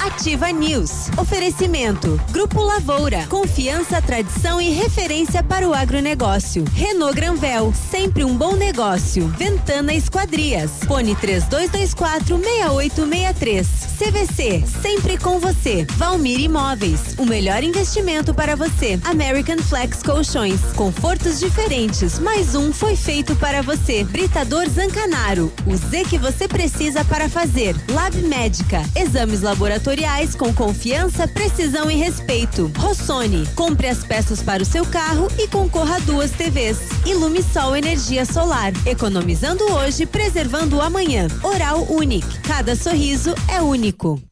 [0.00, 1.10] Ativa News.
[1.16, 2.20] Oferecimento.
[2.30, 3.26] Grupo Lavoura.
[3.28, 6.64] Confiança, tradição e referência para o agronegócio.
[6.74, 7.72] Renault Granvel.
[7.90, 9.26] Sempre um bom negócio.
[9.28, 10.70] Ventana Esquadrias.
[10.86, 13.66] Fone 3224 6863.
[13.98, 14.64] CVC.
[14.82, 15.86] Sempre com você.
[15.96, 17.14] Valmir Imóveis.
[17.18, 18.98] O melhor investimento para você.
[19.04, 20.60] American Flex Colchões.
[20.76, 22.18] Confortos diferentes.
[22.18, 24.04] Mais um foi feito para você.
[24.04, 25.52] Britador Zancanaro.
[25.66, 27.74] O Z que você precisa para fazer.
[27.90, 28.82] Lab Médica.
[28.94, 32.70] Exames laboratoriais com confiança, precisão e respeito.
[32.76, 36.78] Rossoni, compre as peças para o seu carro e concorra a duas TVs.
[37.06, 41.28] Ilumisol Energia Solar, economizando hoje, preservando amanhã.
[41.42, 44.27] Oral Unique, cada sorriso é único.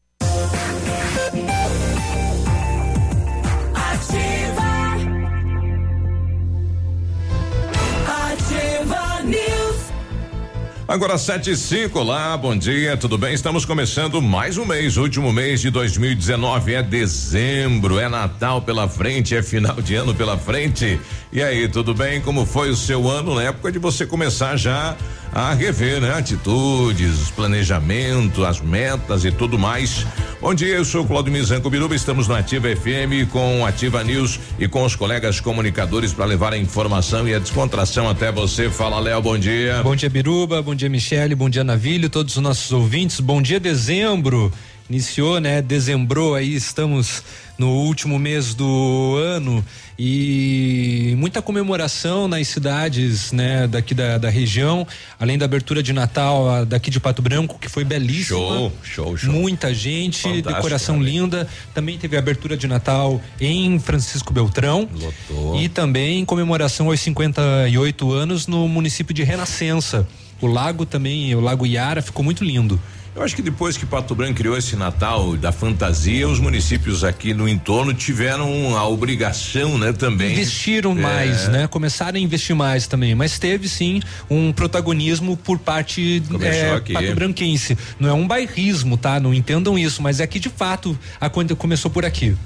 [10.89, 13.35] Agora sete e cinco, olá, bom dia, tudo bem?
[13.35, 19.35] Estamos começando mais um mês, último mês de 2019, é dezembro, é Natal pela frente,
[19.35, 21.01] é final de ano pela frente.
[21.33, 22.21] E aí, tudo bem?
[22.21, 24.97] Como foi o seu ano na época de você começar já
[25.33, 26.15] a rever, né?
[26.15, 30.07] Atitudes, planejamento, as metas e tudo mais.
[30.41, 34.69] Bom dia, eu sou Claudio Mizanco Biruba, estamos no Ativa FM com Ativa News e
[34.69, 38.71] com os colegas comunicadores para levar a informação e a descontração até você.
[38.71, 39.83] Fala, Léo, bom dia.
[39.83, 43.19] Bom dia, Biruba, bom dia, Michele, bom dia, Navilho, todos os nossos ouvintes.
[43.19, 44.53] Bom dia, dezembro.
[44.89, 45.61] Iniciou, né?
[45.61, 47.23] Dezembrou aí, estamos
[47.59, 49.65] no último mês do ano
[49.99, 54.87] e muita comemoração nas cidades, né, daqui da, da região,
[55.19, 58.39] além da abertura de Natal daqui de Pato Branco, que foi belíssima.
[58.39, 59.33] Show, show, show.
[59.33, 61.15] Muita gente, Fantástico, decoração também.
[61.15, 61.49] linda.
[61.75, 64.89] Também teve a abertura de Natal em Francisco Beltrão.
[64.93, 65.59] Lotou.
[65.61, 70.07] E também comemoração aos 58 anos no município de Renascença.
[70.41, 72.81] O lago também, o Lago Iara, ficou muito lindo.
[73.17, 77.33] Eu acho que depois que Pato Branco criou esse Natal da fantasia, os municípios aqui
[77.33, 80.33] no entorno tiveram a obrigação, né, também.
[80.33, 81.01] Investiram é.
[81.01, 81.67] mais, né?
[81.67, 87.79] Começaram a investir mais também, mas teve sim um protagonismo por parte é, pato branquense.
[87.99, 89.19] Não é um bairrismo, tá?
[89.19, 92.37] Não entendam isso, mas é que de fato a coisa começou por aqui.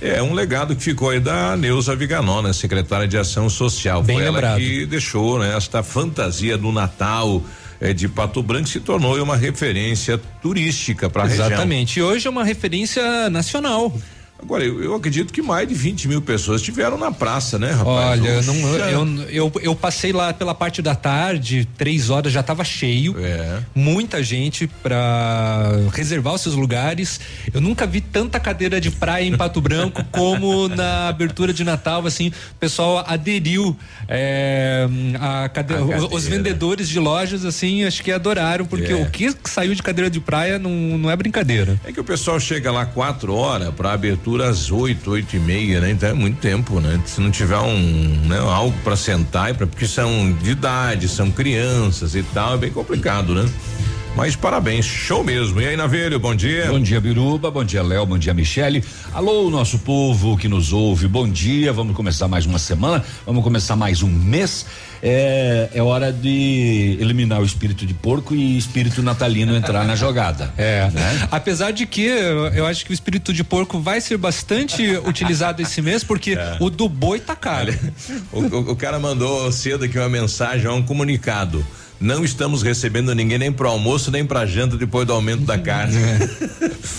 [0.00, 2.52] É um legado que ficou aí da Neuza Viganó, né?
[2.52, 4.02] Secretária de Ação Social.
[4.02, 4.52] Bem Foi lembrado.
[4.52, 5.56] ela que deixou, né?
[5.56, 7.42] Esta fantasia do Natal
[7.80, 11.46] é, de Pato Branco se tornou uma referência turística para a região.
[11.46, 11.98] Exatamente.
[11.98, 13.92] E hoje é uma referência nacional.
[14.42, 18.20] Agora, eu, eu, acredito que mais de 20 mil pessoas estiveram na praça, né, rapaz?
[18.20, 22.64] Olha, não, eu, eu, eu, passei lá pela parte da tarde, três horas, já estava
[22.64, 23.14] cheio.
[23.18, 23.60] É.
[23.74, 27.20] Muita gente para reservar os seus lugares.
[27.54, 32.04] Eu nunca vi tanta cadeira de praia em Pato Branco como na abertura de Natal,
[32.06, 33.76] assim, o pessoal aderiu.
[34.08, 34.86] É,
[35.20, 36.14] a cadeira, a cadeira.
[36.14, 38.96] Os vendedores de lojas, assim, acho que adoraram, porque é.
[38.96, 41.80] o que saiu de cadeira de praia não, não é brincadeira.
[41.84, 45.38] É que o pessoal chega lá quatro horas para abertura abertura às oito, oito e
[45.38, 45.90] meia, né?
[45.90, 46.98] Então é muito tempo, né?
[47.04, 51.30] Se não tiver um, né, algo para sentar, e pra, porque são de idade, são
[51.30, 53.46] crianças e tal, é bem complicado, né?
[54.16, 55.60] Mas parabéns, show mesmo.
[55.60, 56.68] E aí, Navelho, bom dia.
[56.70, 58.82] Bom dia, Biruba, bom dia, Léo, bom dia, Michele.
[59.12, 61.72] Alô, nosso povo que nos ouve, bom dia.
[61.72, 64.64] Vamos começar mais uma semana, vamos começar mais um mês.
[65.06, 70.50] É, é hora de eliminar o espírito de porco e espírito natalino entrar na jogada.
[70.56, 70.88] É.
[70.90, 71.28] Né?
[71.30, 75.82] Apesar de que eu, acho que o espírito de porco vai ser bastante utilizado esse
[75.82, 76.56] mês, porque é.
[76.58, 77.78] o do boi tá caro.
[78.32, 81.62] o, o, o cara mandou cedo aqui uma mensagem, um comunicado
[82.00, 85.96] não estamos recebendo ninguém nem para almoço nem para janta depois do aumento da carne.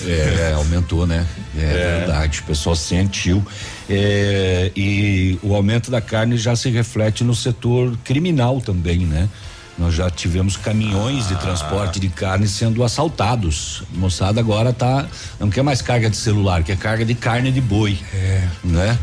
[0.07, 1.27] É, é aumentou, né?
[1.57, 3.45] É, é, verdade, o pessoal sentiu.
[3.89, 9.29] É, e o aumento da carne já se reflete no setor criminal também, né?
[9.77, 11.33] Nós já tivemos caminhões ah.
[11.33, 13.83] de transporte de carne sendo assaltados.
[13.93, 15.05] A moçada agora tá
[15.39, 18.47] não quer mais carga de celular, quer carga de carne de boi, é.
[18.63, 18.97] né?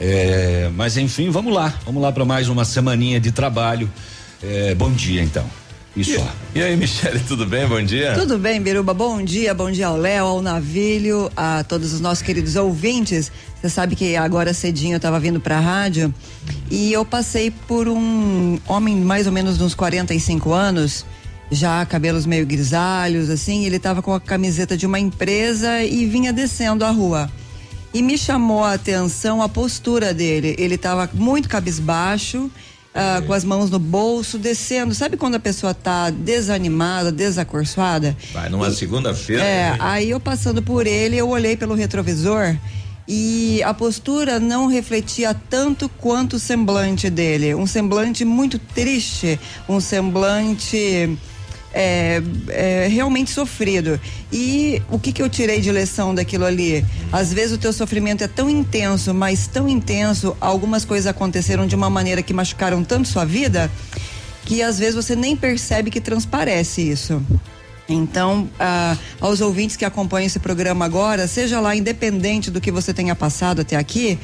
[0.00, 3.90] É, mas enfim, vamos lá, vamos lá para mais uma semaninha de trabalho.
[4.42, 5.44] É, bom dia, então.
[5.98, 7.66] E, e, aí, Michele, tudo bem?
[7.66, 8.14] Bom dia.
[8.14, 8.94] Tudo bem, Biruba.
[8.94, 13.32] Bom dia, bom dia ao Léo, ao Navilho, a todos os nossos queridos ouvintes.
[13.60, 16.14] Você sabe que agora cedinho eu estava vindo para a rádio
[16.70, 21.04] e eu passei por um homem mais ou menos de uns 45 anos,
[21.50, 23.66] já cabelos meio grisalhos, assim.
[23.66, 27.28] Ele estava com a camiseta de uma empresa e vinha descendo a rua.
[27.92, 30.54] E me chamou a atenção a postura dele.
[30.60, 32.48] Ele estava muito cabisbaixo
[32.98, 34.92] ah, com as mãos no bolso, descendo.
[34.92, 38.16] Sabe quando a pessoa tá desanimada, desacorçoada?
[38.32, 39.42] Vai numa segunda-feira.
[39.42, 42.56] É, aí eu passando por ele, eu olhei pelo retrovisor
[43.06, 47.54] e a postura não refletia tanto quanto o semblante dele.
[47.54, 51.16] Um semblante muito triste, um semblante
[51.72, 54.00] é, é, realmente sofrido.
[54.32, 56.84] E o que, que eu tirei de lição daquilo ali?
[57.12, 61.74] Às vezes o teu sofrimento é tão intenso, mas tão intenso, algumas coisas aconteceram de
[61.74, 63.70] uma maneira que machucaram tanto sua vida,
[64.44, 67.22] que às vezes você nem percebe que transparece isso.
[67.88, 72.92] Então, ah, aos ouvintes que acompanham esse programa agora, seja lá independente do que você
[72.92, 74.18] tenha passado até aqui,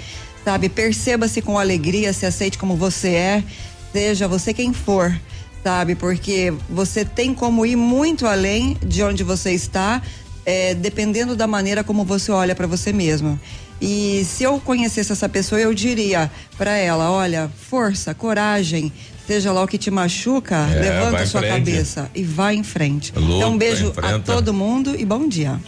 [0.45, 3.45] sabe, perceba-se com alegria, se aceite como você é,
[3.91, 5.19] seja você quem for
[5.65, 5.95] sabe?
[5.95, 10.03] Porque você tem como ir muito além de onde você está,
[10.45, 13.41] é, dependendo da maneira como você olha para você mesmo.
[13.81, 18.93] E se eu conhecesse essa pessoa, eu diria para ela: olha, força, coragem,
[19.27, 21.53] seja lá o que te machuca, é, levanta sua frente.
[21.55, 23.13] cabeça e vai em frente.
[23.17, 25.59] Luta, então, um beijo a todo mundo e bom dia.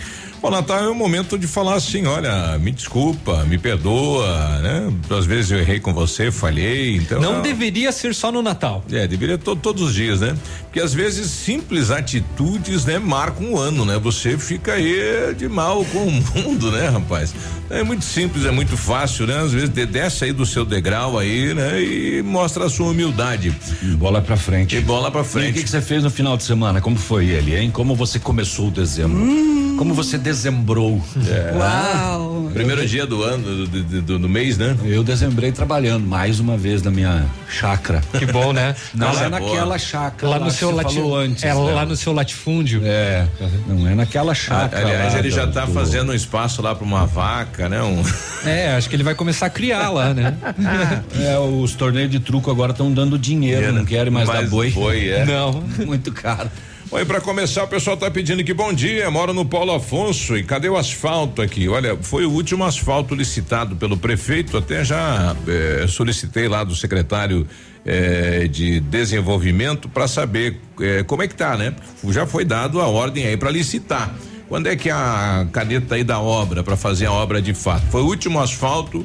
[0.47, 4.93] O Natal é o momento de falar assim, olha, me desculpa, me perdoa, né?
[5.11, 7.21] Às vezes eu errei com você, falhei, então.
[7.21, 8.85] Não, não deveria ser só no Natal.
[8.93, 10.37] É, deveria to, todos os dias, né?
[10.63, 13.99] Porque às vezes simples atitudes, né, marcam um ano, né?
[13.99, 17.35] Você fica aí de mal com o mundo, né, rapaz?
[17.69, 19.41] É muito simples, é muito fácil, né?
[19.41, 21.83] Às vezes desce aí do seu degrau aí, né?
[21.83, 23.53] E mostra a sua humildade.
[23.83, 24.77] E bola pra frente.
[24.77, 25.57] E bola pra frente.
[25.57, 26.81] E o que, você fez no final de semana?
[26.81, 27.71] Como foi ele, hein?
[27.73, 29.19] Como você começou o dezembro?
[29.19, 29.77] Hum.
[29.77, 31.03] Como você dezembrou?
[31.27, 31.56] É.
[31.56, 32.50] Uau!
[32.53, 34.77] Primeiro dia do ano, do, do, do, do, mês, né?
[34.85, 38.03] Eu dezembrei trabalhando mais uma vez na minha chácara.
[38.19, 38.77] Que bom, né?
[38.94, 41.37] Não é naquela chácara lá, lá no seu latifúndio.
[41.43, 41.55] É né?
[41.55, 42.83] lá no seu latifúndio.
[42.85, 43.27] É.
[43.67, 44.87] Não é naquela chácara.
[44.87, 47.83] aliás, ele já está fazendo um espaço lá para uma vaca, né?
[47.83, 48.03] Um...
[48.47, 50.37] É, acho que ele vai começar a criar lá, né?
[51.19, 54.71] é, os torneios de truco agora estão dando dinheiro, não querem mais, mais dar boi.
[54.71, 55.25] boi é.
[55.25, 55.65] Não.
[55.85, 56.49] Muito caro.
[56.88, 60.44] Oi, para começar, o pessoal tá pedindo que bom dia, moro no Paulo Afonso e
[60.44, 61.69] cadê o asfalto aqui?
[61.69, 67.44] Olha, foi o último asfalto licitado pelo prefeito, até já eh, solicitei lá do secretário
[67.85, 71.75] eh, de desenvolvimento para saber eh, como é que tá, né?
[72.11, 74.15] Já foi dado a ordem aí para licitar.
[74.49, 77.85] Quando é que a caneta aí da obra para fazer a obra de fato?
[77.91, 79.05] Foi o último asfalto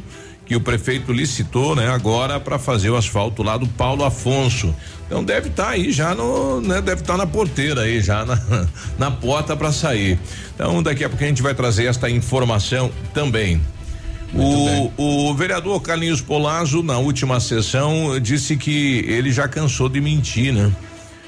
[0.51, 4.75] que o prefeito licitou, né, agora para fazer o asfalto lá do Paulo Afonso.
[5.07, 8.25] Então deve estar tá aí já no, né, deve estar tá na porteira aí já
[8.25, 8.68] na,
[9.00, 10.19] na porta para sair.
[10.53, 13.62] Então daqui a pouco a gente vai trazer esta informação também.
[14.33, 14.92] O,
[15.30, 20.69] o, vereador Carlinhos Polazzo, na última sessão, disse que ele já cansou de mentir, né?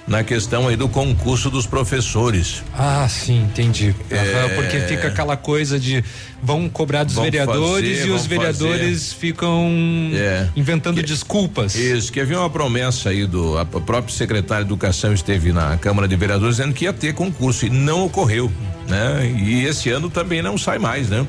[0.05, 2.63] Na questão aí do concurso dos professores.
[2.77, 3.95] Ah, sim, entendi.
[4.09, 6.03] É, porque fica aquela coisa de
[6.41, 9.19] vão cobrar dos vão vereadores fazer, e os vereadores fazer.
[9.19, 9.71] ficam
[10.13, 10.47] é.
[10.55, 11.75] inventando que, desculpas.
[11.75, 16.07] Isso, que havia uma promessa aí do a próprio secretário de Educação esteve na Câmara
[16.07, 18.51] de Vereadores dizendo que ia ter concurso e não ocorreu,
[18.87, 19.33] né?
[19.39, 21.25] E esse ano também não sai mais, né?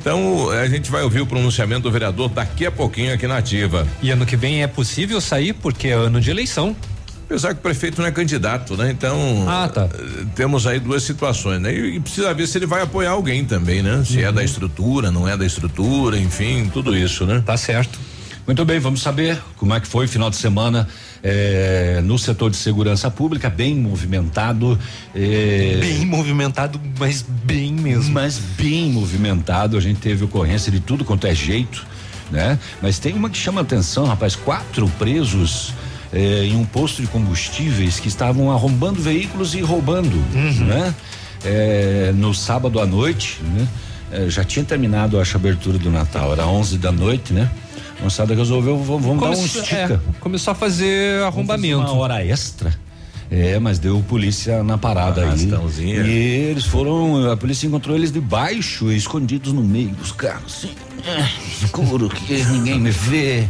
[0.00, 3.86] Então, a gente vai ouvir o pronunciamento do vereador daqui a pouquinho aqui na Ativa.
[4.00, 6.76] E ano que vem é possível sair porque é ano de eleição.
[7.26, 8.90] Apesar que o prefeito não é candidato, né?
[8.90, 9.44] Então.
[9.48, 9.88] Ah, tá.
[10.36, 11.74] Temos aí duas situações, né?
[11.74, 14.04] E, e precisa ver se ele vai apoiar alguém também, né?
[14.06, 14.28] Se uhum.
[14.28, 17.42] é da estrutura, não é da estrutura, enfim, tudo isso, né?
[17.44, 17.98] Tá certo.
[18.46, 20.86] Muito bem, vamos saber como é que foi o final de semana
[21.20, 24.78] eh, no setor de segurança pública, bem movimentado.
[25.12, 28.14] Eh, bem movimentado, mas bem mesmo.
[28.14, 29.76] Mas bem movimentado.
[29.76, 31.84] A gente teve ocorrência de tudo quanto é jeito,
[32.30, 32.56] né?
[32.80, 35.74] Mas tem uma que chama atenção, rapaz: quatro presos
[36.12, 40.66] eh, em um posto de combustíveis que estavam arrombando veículos e roubando, uhum.
[40.66, 40.94] né?
[41.44, 43.68] Eh, no sábado à noite, né?
[44.12, 47.50] Eh, já tinha terminado acho, a abertura do Natal, era 11 da noite, né?
[48.00, 50.00] A moçada resolveu, vamos, dar um estica.
[50.06, 51.78] É, começou a fazer arrombamento.
[51.78, 52.72] Uma hora extra.
[53.30, 55.50] É, mas deu polícia na parada aí.
[55.80, 61.64] E eles foram, a polícia encontrou eles debaixo, escondidos no meio dos carros, assim, é,
[61.64, 63.48] escuro, que ninguém me vê.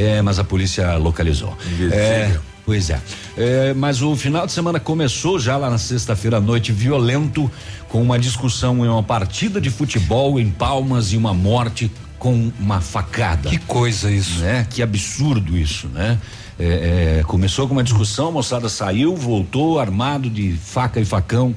[0.00, 1.56] É, mas a polícia localizou.
[1.92, 3.00] É, pois é.
[3.36, 3.74] é.
[3.74, 7.50] Mas o final de semana começou já lá na sexta-feira à noite violento
[7.88, 12.80] com uma discussão em uma partida de futebol em Palmas e uma morte com uma
[12.80, 13.50] facada.
[13.50, 14.66] Que coisa isso, né?
[14.70, 16.18] Que absurdo isso, né?
[16.58, 21.54] É, é, começou com uma discussão, a moçada saiu, voltou armado de faca e facão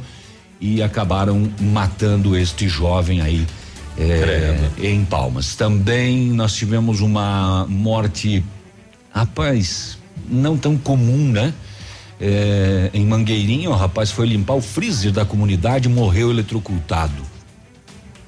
[0.62, 3.45] e acabaram matando este jovem aí
[3.97, 5.55] é, em Palmas.
[5.55, 8.43] Também nós tivemos uma morte,
[9.12, 9.97] rapaz,
[10.29, 11.53] não tão comum, né?
[12.19, 17.21] É, em Mangueirinho, o rapaz foi limpar o freezer da comunidade e morreu eletrocutado,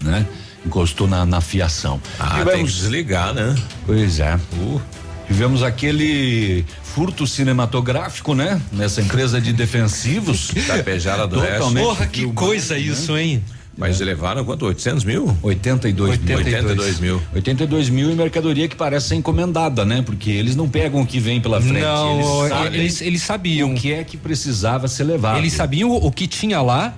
[0.03, 0.25] né?
[0.65, 2.01] Encostou na, na fiação.
[2.19, 3.55] Ah, Tivemos, tem que desligar, né?
[3.85, 4.39] Pois é.
[4.57, 4.81] Uh.
[5.27, 8.61] Tivemos aquele furto cinematográfico, né?
[8.71, 10.51] Nessa empresa de defensivos.
[10.67, 11.73] Tapejara do Oeste.
[11.73, 12.79] Porra, que coisa né?
[12.79, 13.43] isso, hein?
[13.77, 14.05] Mas é.
[14.05, 14.65] levaram quanto?
[14.65, 15.37] 800 mil?
[15.43, 16.55] 82, 82 mil.
[16.55, 17.21] 82 mil.
[17.33, 20.01] 82 mil em mercadoria que parece ser encomendada, né?
[20.01, 21.81] Porque eles não pegam o que vem pela frente.
[21.81, 23.73] Não, eles, eles, eles sabiam.
[23.73, 25.37] O que é que precisava ser levado.
[25.37, 26.93] Eles sabiam o, o que tinha lá,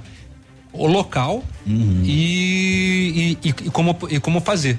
[0.72, 2.02] o local uhum.
[2.04, 4.78] e, e, e, e, como, e como fazer.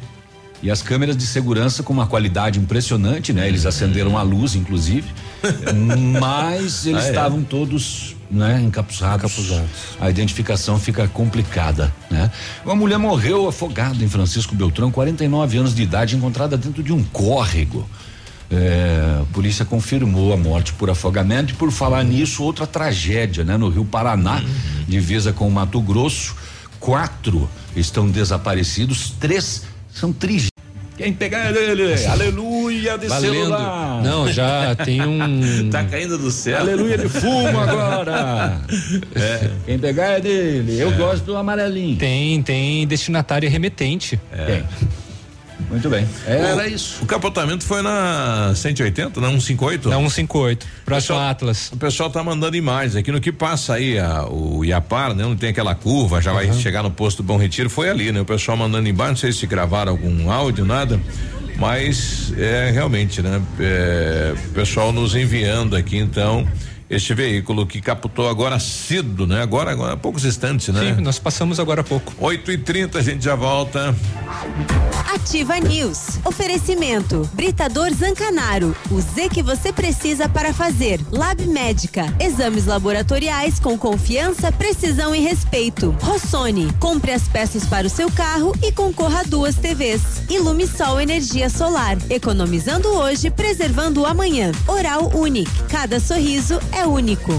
[0.62, 3.49] E as câmeras de segurança com uma qualidade impressionante, né?
[3.49, 5.09] Eles acenderam a luz, inclusive,
[6.21, 7.09] mas eles ah, é?
[7.11, 9.25] estavam todos né, encapuzados.
[9.25, 9.70] encapuzados.
[10.00, 12.30] A identificação fica complicada, né?
[12.64, 17.02] Uma mulher morreu afogada em Francisco Beltrão, 49 anos de idade, encontrada dentro de um
[17.02, 17.88] córrego.
[18.50, 23.56] É, a polícia confirmou a morte por afogamento e por falar nisso, outra tragédia, né?
[23.56, 24.85] No Rio Paraná, uhum.
[24.87, 26.35] divisa com o Mato Grosso,
[26.80, 30.50] quatro estão desaparecidos, três são tristes.
[30.97, 32.08] Quem pegar ele, aleluia
[32.78, 33.32] de Valendo.
[33.35, 34.02] celular.
[34.02, 35.68] Não, já tem um.
[35.70, 36.58] tá caindo do céu.
[36.58, 38.61] Aleluia de fumo agora.
[39.14, 39.50] É.
[39.66, 40.80] Quem pegar é dele.
[40.80, 40.97] Eu é.
[40.97, 41.97] gosto do amarelinho.
[41.97, 44.20] Tem, tem destinatário remetente.
[44.32, 44.44] É.
[44.44, 44.64] Tem.
[45.68, 46.08] Muito bem.
[46.26, 47.02] Era o, isso.
[47.02, 49.88] O capotamento foi na 180, na 158?
[49.88, 51.70] Na 158, próximo pessoal, Atlas.
[51.73, 55.25] O pessoal tá mandando imagens aqui no que passa aí a, o Iapar, né?
[55.25, 56.37] Não tem aquela curva, já uhum.
[56.37, 58.20] vai chegar no posto do Bom Retiro, foi ali, né?
[58.20, 60.99] O pessoal mandando embaixo, não sei se gravaram algum áudio, nada.
[61.59, 63.43] Mas é realmente, né?
[63.59, 66.47] É, pessoal nos enviando aqui, então
[66.90, 69.42] este veículo que capotou agora cedo, né?
[69.42, 70.95] Agora, agora há poucos instantes, né?
[70.95, 72.14] Sim, nós passamos agora há pouco.
[72.18, 73.95] 8 e 30 a gente já volta.
[75.14, 76.18] Ativa News.
[76.25, 77.28] Oferecimento.
[77.35, 78.75] Britador Zancanaro.
[78.90, 81.00] O Z que você precisa para fazer.
[81.11, 82.07] Lab Médica.
[82.18, 85.95] Exames laboratoriais com confiança, precisão e respeito.
[86.00, 86.73] Rossoni.
[86.78, 90.23] Compre as peças para o seu carro e concorra a duas TVs.
[90.30, 91.99] Ilumisol Energia Solar.
[92.09, 94.52] Economizando hoje, preservando o amanhã.
[94.66, 95.50] Oral Unique.
[95.68, 97.32] Cada sorriso é único.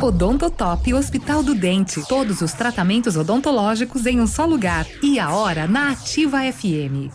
[0.00, 2.02] Odontotop Hospital do Dente.
[2.06, 4.86] Todos os tratamentos odontológicos em um só lugar.
[5.02, 7.10] E a hora na Ativa FM.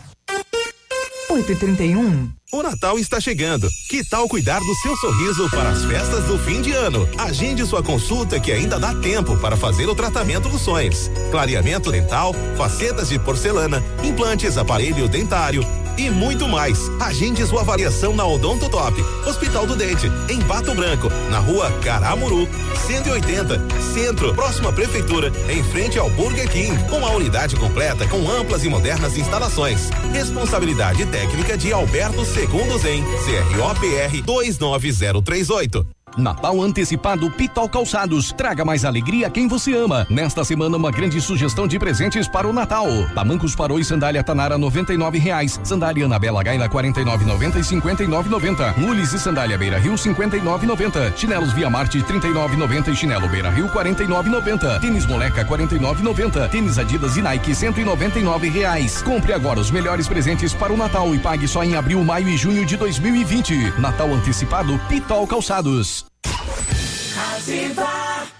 [1.30, 2.28] 8h31.
[2.52, 3.68] O Natal está chegando.
[3.88, 7.08] Que tal cuidar do seu sorriso para as festas do fim de ano?
[7.16, 11.08] Agende sua consulta que ainda dá tempo para fazer o tratamento dos sonhos.
[11.30, 15.64] Clareamento dental, facetas de porcelana, implantes, aparelho dentário
[15.96, 16.90] e muito mais.
[17.00, 22.48] Agende sua avaliação na Odonto Top, Hospital do Dente, em Pato Branco, na rua Caramuru,
[22.86, 23.60] 180,
[23.92, 28.68] Centro, próxima prefeitura, em frente ao Burger King, com a unidade completa com amplas e
[28.68, 29.90] modernas instalações.
[30.12, 35.99] Responsabilidade técnica de Alberto Segundos em CROPR 29038.
[36.16, 38.32] Natal antecipado Pitol Calçados.
[38.32, 40.06] Traga mais alegria a quem você ama.
[40.10, 42.86] Nesta semana, uma grande sugestão de presentes para o Natal.
[43.14, 45.60] Tamancos Parou e Sandália Tanara, e reais.
[45.62, 48.28] Sandália Anabela Gaina, e nove e cinquenta e nove
[48.76, 50.66] Mules e Sandália Beira Rio, e nove
[51.16, 54.30] Chinelos Via Marte, e nove e chinelo Beira Rio, e nove
[54.80, 57.52] Tênis Moleca, e nove Tênis Adidas e Nike,
[58.22, 59.02] nove reais.
[59.02, 62.36] Compre agora os melhores presentes para o Natal e pague só em abril, maio e
[62.36, 63.80] junho de 2020.
[63.80, 65.99] Natal antecipado Pitol Calçados.
[67.16, 68.39] Ativa.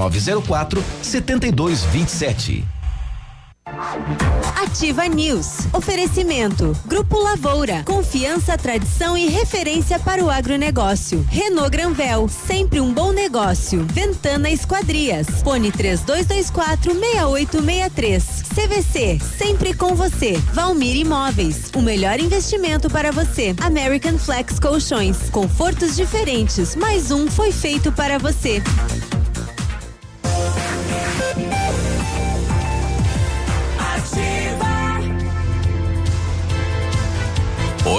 [0.09, 2.65] 99904 7227.
[4.55, 5.67] Ativa News.
[5.71, 6.75] Oferecimento.
[6.85, 7.83] Grupo Lavoura.
[7.85, 11.25] Confiança, tradição e referência para o agronegócio.
[11.29, 12.27] Renault Granvel.
[12.27, 13.85] Sempre um bom negócio.
[13.91, 15.27] Ventana Esquadrias.
[15.43, 18.43] Fone 3224 6863.
[18.53, 19.19] CVC.
[19.37, 20.37] Sempre com você.
[20.53, 21.71] Valmir Imóveis.
[21.75, 23.55] O melhor investimento para você.
[23.61, 25.29] American Flex Colchões.
[25.29, 26.75] Confortos diferentes.
[26.75, 28.61] Mais um foi feito para você.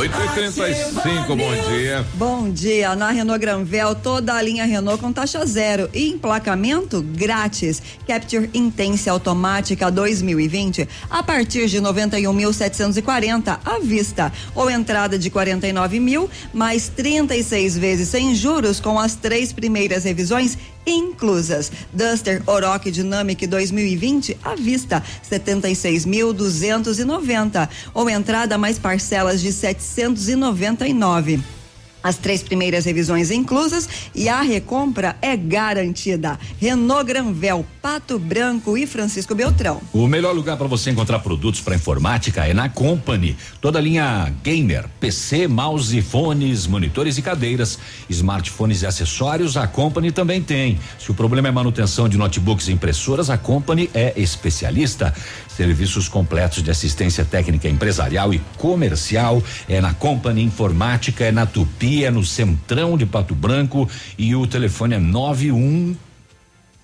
[0.02, 2.06] 8 e 35 bom dia.
[2.14, 2.96] Bom dia.
[2.96, 7.82] Na Renault Granvel, toda a linha Renault com taxa zero e emplacamento grátis.
[8.06, 16.30] Capture Intense automática 2020 a partir de 91.740 à vista ou entrada de 49 mil
[16.54, 21.70] mais 36 vezes sem juros com as três primeiras revisões inclusas.
[21.92, 31.61] Duster Oroch Dynamic 2020 à vista 76.290 ou entrada mais parcelas de 799.
[32.02, 36.38] As três primeiras revisões inclusas e a recompra é garantida.
[36.58, 39.80] Renault Granvel, Pato Branco e Francisco Beltrão.
[39.92, 43.36] O melhor lugar para você encontrar produtos para informática é na Company.
[43.60, 47.78] Toda a linha gamer, PC, mouse, fones, monitores e cadeiras,
[48.08, 50.78] smartphones e acessórios, a Company também tem.
[50.98, 55.14] Se o problema é manutenção de notebooks e impressoras, a Company é especialista.
[55.56, 62.04] Serviços completos de assistência técnica empresarial e comercial é na Company Informática, é na Tupi,
[62.04, 65.94] é no Centrão de Pato Branco e o telefone é 91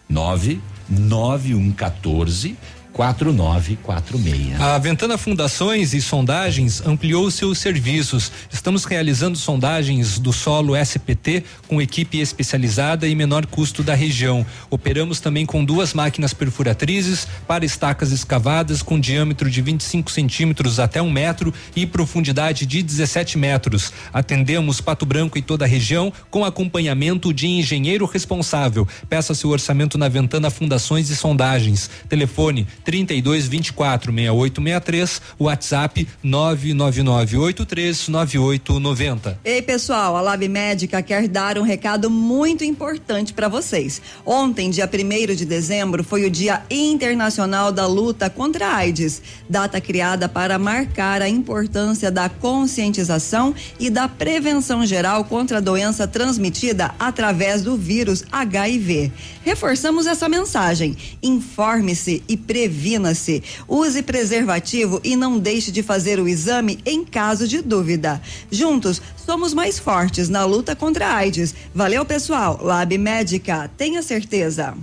[0.09, 2.57] 9 9114
[2.99, 4.61] 4946.
[4.61, 8.33] A Ventana Fundações e Sondagens ampliou seus serviços.
[8.53, 14.45] Estamos realizando sondagens do solo SPT com equipe especializada e menor custo da região.
[14.69, 21.01] Operamos também com duas máquinas perfuratrizes para estacas escavadas com diâmetro de 25 centímetros até
[21.01, 23.93] um metro e profundidade de 17 metros.
[24.13, 28.89] Atendemos Pato Branco e toda a região com acompanhamento de engenheiro responsável.
[29.09, 31.89] Peça seu orçamento na Ventana Fundações e Sondagens.
[32.09, 39.39] Telefone 32 24 68 63, WhatsApp 99983 9890.
[39.45, 44.01] Ei, pessoal, a Lab Médica quer dar um recado muito importante para vocês.
[44.25, 49.83] Ontem, dia 1 de dezembro, foi o Dia Internacional da Luta contra a AIDS, data
[49.83, 56.95] criada para marcar a importância da conscientização e da prevenção geral contra a doença transmitida
[56.99, 59.13] através do vírus HIV.
[59.45, 60.97] Reforçamos essa mensagem.
[61.23, 63.43] Informe-se e previna previna-se.
[63.67, 68.23] Use preservativo e não deixe de fazer o exame em caso de dúvida.
[68.51, 71.55] Juntos, somos mais fortes na luta contra a AIDS.
[71.75, 72.61] Valeu, pessoal.
[72.63, 74.75] Lab Médica, tenha certeza.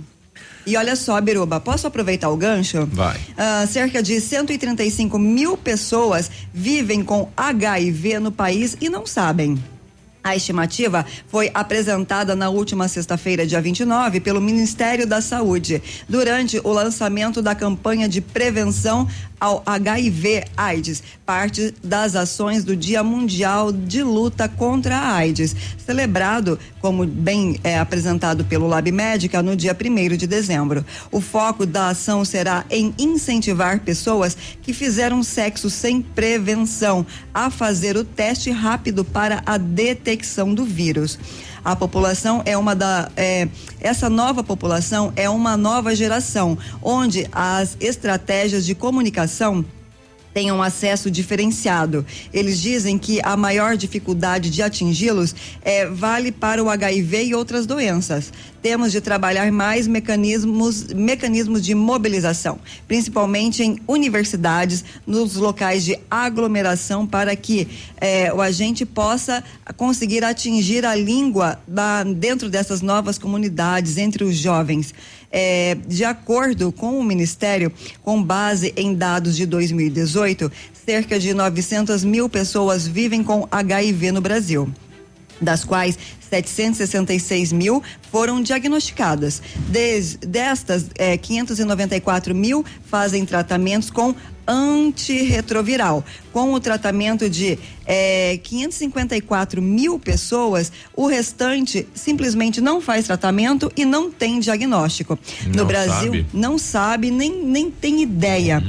[0.66, 2.86] E olha só, Biruba, posso aproveitar o gancho?
[2.92, 3.16] Vai.
[3.16, 9.56] Uh, cerca de 135 mil pessoas vivem com HIV no país e não sabem.
[10.26, 16.72] A estimativa foi apresentada na última sexta-feira, dia 29, pelo Ministério da Saúde, durante o
[16.72, 19.06] lançamento da campanha de prevenção
[19.40, 27.06] ao HIV/AIDS, parte das ações do Dia Mundial de Luta contra a AIDS, celebrado, como
[27.06, 30.84] bem é, apresentado pelo Lab Médica, no dia 1 de dezembro.
[31.10, 37.96] O foco da ação será em incentivar pessoas que fizeram sexo sem prevenção a fazer
[37.96, 41.18] o teste rápido para a detecção do vírus.
[41.66, 43.10] A população é uma da.
[43.16, 43.48] É,
[43.80, 49.64] essa nova população é uma nova geração, onde as estratégias de comunicação
[50.36, 52.04] tenham acesso diferenciado.
[52.30, 57.64] Eles dizem que a maior dificuldade de atingi-los é, vale para o HIV e outras
[57.64, 58.30] doenças.
[58.60, 67.06] Temos de trabalhar mais mecanismos, mecanismos de mobilização, principalmente em universidades, nos locais de aglomeração,
[67.06, 67.66] para que
[67.98, 69.42] eh, o agente possa
[69.76, 74.92] conseguir atingir a língua da, dentro dessas novas comunidades, entre os jovens.
[75.38, 77.70] É, de acordo com o Ministério,
[78.02, 84.22] com base em dados de 2018, cerca de 900 mil pessoas vivem com HIV no
[84.22, 84.66] Brasil.
[85.38, 85.98] das quais
[86.30, 89.42] 766 mil foram diagnosticadas.
[89.68, 94.14] Des, destas, eh, 594 mil fazem tratamentos com
[94.46, 96.04] antirretroviral.
[96.32, 103.84] Com o tratamento de eh, 554 mil pessoas, o restante simplesmente não faz tratamento e
[103.84, 105.18] não tem diagnóstico.
[105.46, 106.26] no Não Brasil, sabe?
[106.32, 108.62] não sabe, nem, nem tem ideia.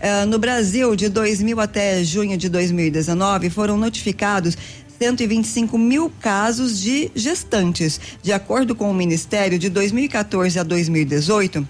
[0.00, 4.56] Eh, no Brasil, de 2000 até junho de 2019, foram notificados
[4.98, 8.00] 125 mil casos de gestantes.
[8.22, 11.66] De acordo com o Ministério, de 2014 a 2018,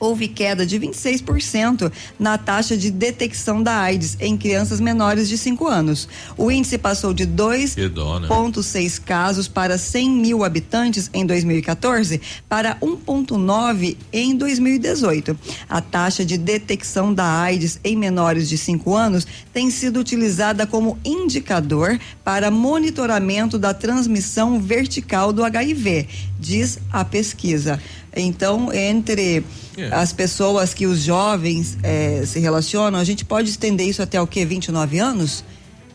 [0.00, 5.68] houve queda de 26% na taxa de detecção da AIDS em crianças menores de 5
[5.68, 6.08] anos.
[6.36, 8.26] O índice passou de 2 Que dó, né?
[8.26, 15.38] 1,6 casos para 100 mil habitantes em 2014 para 1,9 em 2018.
[15.68, 20.98] A taxa de detecção da AIDS em menores de 5 anos tem sido utilizada como
[21.04, 26.08] indicador para monitoramento da transmissão vertical do HIV,
[26.38, 27.80] diz a pesquisa.
[28.14, 29.44] Então, entre
[29.76, 29.88] É.
[29.94, 34.26] as pessoas que os jovens eh, se relacionam, a gente pode estender isso até o
[34.26, 34.44] quê?
[34.44, 35.44] 29 anos?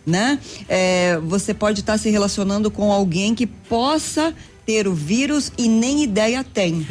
[0.07, 0.37] né?
[0.69, 6.03] É, você pode estar se relacionando com alguém que possa ter o vírus e nem
[6.03, 6.85] ideia tem.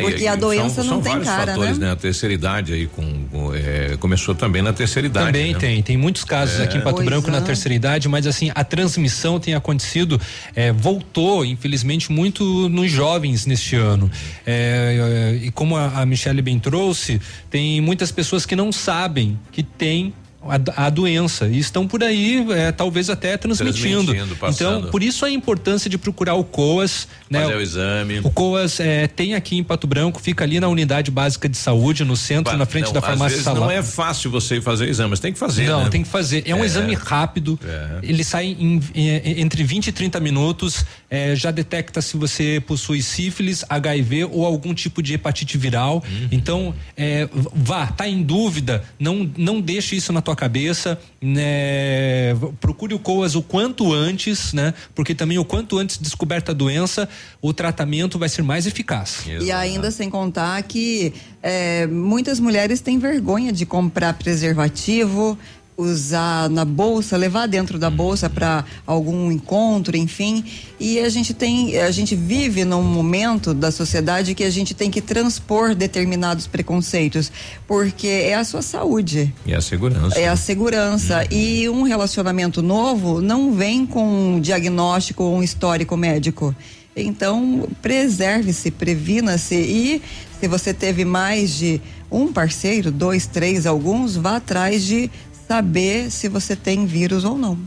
[0.00, 1.86] Porque Aí, a doença são, não são tem vários cara, fatores, né?
[1.86, 1.92] né?
[1.92, 5.26] A terceira idade aí com, com, é, começou também na terceira idade.
[5.26, 5.58] Também né?
[5.58, 6.64] tem, tem muitos casos É.
[6.64, 7.40] aqui em Pato Pois Branco na é.
[7.42, 10.20] terceira idade, mas assim, a transmissão tem acontecido,
[10.54, 14.10] é, voltou, infelizmente, muito nos jovens neste ano.
[14.46, 19.38] É, é, e como a, a Michelle bem trouxe, tem muitas pessoas que não sabem
[19.52, 20.14] que tem
[20.48, 24.12] a, a doença e estão por aí, é, talvez até transmitindo.
[24.12, 27.42] Transmitindo, então, por isso a importância de procurar o COAS, né?
[27.42, 28.18] Fazer o exame.
[28.20, 32.04] O COAS é, tem aqui em Pato Branco, fica ali na unidade básica de saúde,
[32.04, 33.64] no centro, na frente Não, da farmácia Salão.
[33.64, 35.66] Não é fácil você fazer exame, mas tem que fazer.
[35.66, 35.90] Não, né?
[35.90, 36.42] tem que fazer.
[36.46, 36.66] É um É.
[36.66, 37.58] exame rápido.
[37.64, 37.98] É.
[38.02, 40.84] Ele sai em- em- entre 20 e 30 minutos.
[41.10, 46.04] é, já detecta se você possui sífilis, HIV ou algum tipo de hepatite viral.
[46.06, 46.28] Uhum.
[46.30, 50.98] Então, é, vá, tá em dúvida, não, não deixe isso na tua cabeça.
[51.20, 52.34] Né?
[52.60, 54.72] Procure o COAS o quanto antes, né?
[54.94, 57.08] Porque também o quanto antes descoberta a doença,
[57.42, 59.24] o tratamento vai ser mais eficaz.
[59.26, 65.36] E ainda sem contar que é, muitas mulheres têm vergonha de comprar preservativo,
[65.78, 70.44] usar na bolsa, levar dentro da bolsa para algum encontro, enfim.
[70.80, 74.90] E a gente tem, a gente vive num momento da sociedade que a gente tem
[74.90, 77.30] que transpor determinados preconceitos,
[77.64, 79.32] porque é a sua saúde.
[79.46, 80.18] E a segurança.
[80.18, 81.24] É a segurança.
[81.30, 86.54] E um relacionamento novo não vem com um diagnóstico ou um histórico médico.
[86.96, 89.54] Então, preserve-se, previna-se.
[89.54, 90.02] E
[90.40, 95.10] se você teve mais de um parceiro, dois, três, alguns, vá atrás de
[95.48, 97.58] saber se você tem vírus ou não.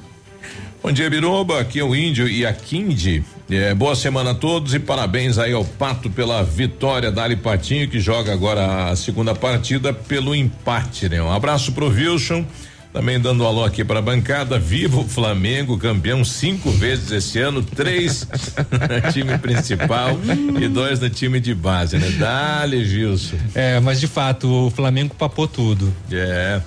[0.84, 1.60] Bom dia, Biruba.
[1.60, 3.24] Aqui é o Índio e a Kindy.
[3.50, 7.88] É, boa semana a todos e parabéns aí ao Pato pela vitória da Ali Patinho,
[7.88, 11.22] que joga agora a segunda partida pelo empate, né?
[11.22, 12.46] Um abraço pro Wilson.
[12.94, 14.60] Também dando um alô aqui para a bancada.
[14.60, 18.28] Viva o Flamengo, campeão cinco vezes esse ano, três
[18.70, 20.20] no time principal
[20.62, 22.10] e dois no time de base, né?
[22.12, 23.38] Dale, Gilson.
[23.56, 25.94] É, mas de fato, o Flamengo papou tudo.
[26.12, 26.62] É.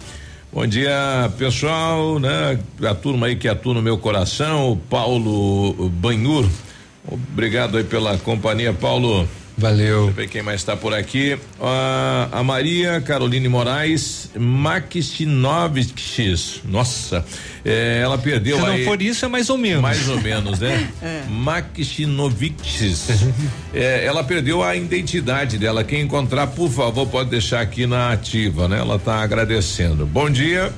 [0.54, 2.56] Bom dia, pessoal, né?
[2.88, 6.48] A turma aí que atua no meu coração, o Paulo Banhur.
[7.10, 9.28] Obrigado aí pela companhia, Paulo.
[9.56, 10.06] Valeu.
[10.06, 11.38] Deixa eu ver quem mais está por aqui.
[11.60, 16.60] Ah, a Maria Caroline Moraes Makstinovics.
[16.64, 17.24] Nossa,
[17.64, 18.78] eh, ela perdeu Se aí.
[18.78, 19.80] não for isso, é mais ou menos.
[19.80, 20.90] Mais ou menos, né?
[21.30, 23.10] Makstinovics.
[23.72, 25.84] É, ela perdeu a identidade dela.
[25.84, 28.80] Quem encontrar, por favor, pode deixar aqui na ativa, né?
[28.80, 30.04] Ela está agradecendo.
[30.04, 30.72] Bom dia.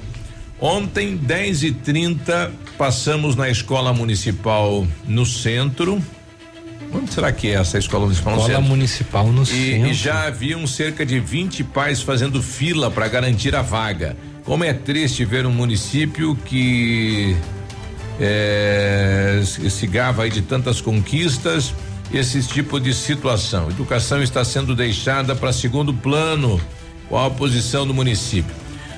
[0.60, 6.02] Ontem, 10 e 30 passamos na escola municipal no centro.
[6.92, 9.88] Onde será que é essa escola municipal Escola municipal no E, centro.
[9.88, 14.16] e já haviam cerca de 20 pais fazendo fila para garantir a vaga.
[14.44, 17.36] Como é triste ver um município que
[18.20, 21.74] é, se se gava aí de tantas conquistas,
[22.12, 23.68] esse tipo de situação.
[23.68, 26.60] Educação está sendo deixada para segundo plano.
[27.08, 28.54] Qual a posição do município?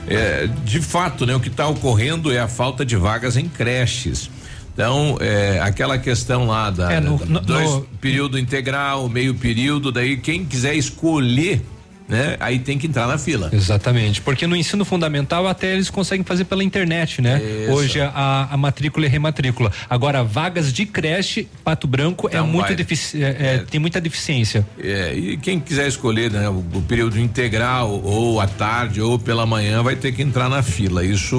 [0.06, 4.30] É, de fato, né, o que está ocorrendo é a falta de vagas em creches.
[4.78, 9.34] Então, é, aquela questão lá da, É, no- da- no- dois no- período integral, meio
[9.34, 11.62] período, daí quem quiser escolher
[12.09, 12.37] né?
[12.40, 13.51] Aí tem que entrar na fila.
[13.53, 17.40] Exatamente, porque no ensino fundamental até eles conseguem fazer pela internet, né?
[17.40, 17.73] Isso.
[17.73, 19.71] Hoje a, a matrícula e rematrícula.
[19.88, 24.66] Agora, vagas de creche, Pato Branco é Não muito defici é, é, tem muita deficiência.
[24.79, 29.44] É, e quem quiser escolher né, o, o período integral, ou à tarde, ou pela
[29.44, 31.05] manhã, vai ter que entrar na fila.
[31.05, 31.37] Isso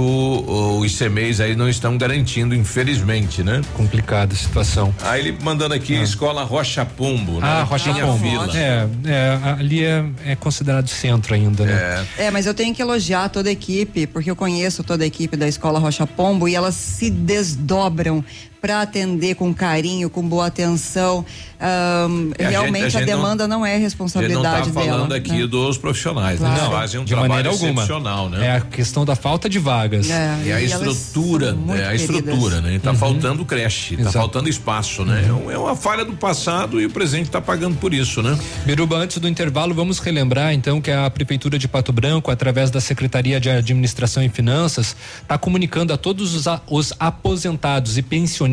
[0.80, 3.62] os CMEs aí não estão garantindo, infelizmente, né?
[3.74, 4.94] Complicada a situação.
[5.02, 7.48] Aí ele mandando aqui, escola Rocha Pombo, né?
[7.48, 8.18] Ah, Rocha Pombo.
[8.18, 8.58] fila.
[8.58, 12.06] É, é, ali é, é considerado centro ainda, né?
[12.18, 15.38] É, mas eu tenho que elogiar toda a equipe, porque eu conheço toda a equipe
[15.38, 18.24] da Escola Rocha Pombo e elas se desdobram
[18.62, 21.26] para atender com carinho, com boa atenção.
[21.62, 23.84] Ahn, É, a gente- realmente a a, gente não- demanda não, é A gente não
[23.86, 25.16] responsabilidade tá falando dela.
[25.18, 25.48] aqui né?
[25.48, 26.48] dos profissionais, né?
[26.48, 26.62] Claro.
[26.64, 27.72] Eles fazem um de trabalho maneira alguma.
[27.84, 28.46] excepcional, né?
[28.48, 30.10] É a questão da falta de vagas.
[30.10, 30.14] É,
[30.46, 32.16] É a e elas estrutura, são muito é a queridas.
[32.18, 32.80] estrutura, né?
[32.82, 34.18] Tá faltando creche, tá Exato.
[34.18, 35.26] faltando espaço, né?
[35.28, 38.38] É um- É uma falha do passado e o presente tá pagando por isso, né?
[38.66, 42.80] Biruba, antes do intervalo, vamos relembrar então que a Prefeitura de Pato Branco, através da
[42.80, 48.49] Secretaria de Administração e Finanças, está comunicando a todos os, a- os aposentados e pensionistas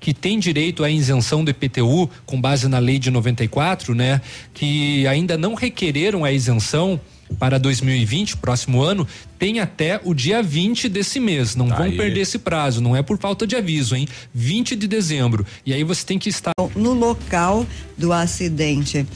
[0.00, 4.20] que têm direito à isenção do IPTU com base na lei de 94, né?
[4.52, 7.00] Que ainda não requereram a isenção
[7.38, 9.06] para 2020, próximo ano,
[9.38, 11.56] tem até o dia 20 desse mês.
[11.56, 11.96] Não vão aí.
[11.96, 14.06] perder esse prazo, não é por falta de aviso, hein?
[14.34, 15.46] 20 de dezembro.
[15.64, 19.06] E aí você tem que estar no local do acidente.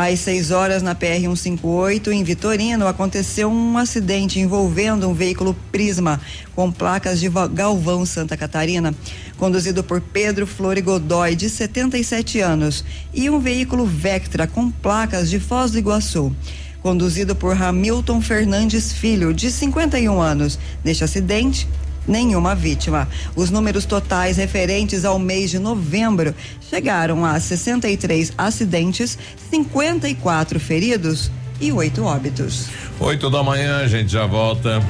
[0.00, 6.20] Às 6 horas na PR 158, em Vitorino, aconteceu um acidente envolvendo um veículo Prisma
[6.54, 8.94] com placas de Galvão, Santa Catarina,
[9.36, 15.40] conduzido por Pedro Flore Godoy, de 77 anos, e um veículo Vectra com placas de
[15.40, 16.32] Foz do Iguaçu
[16.80, 20.60] conduzido por Hamilton Fernandes Filho, de 51 anos.
[20.84, 21.66] Neste acidente,
[22.08, 23.06] nenhuma vítima.
[23.36, 26.34] Os números totais referentes ao mês de novembro
[26.68, 29.18] chegaram a 63 acidentes,
[29.50, 32.66] 54 feridos e oito óbitos.
[33.00, 34.82] Oito da manhã, a gente já volta.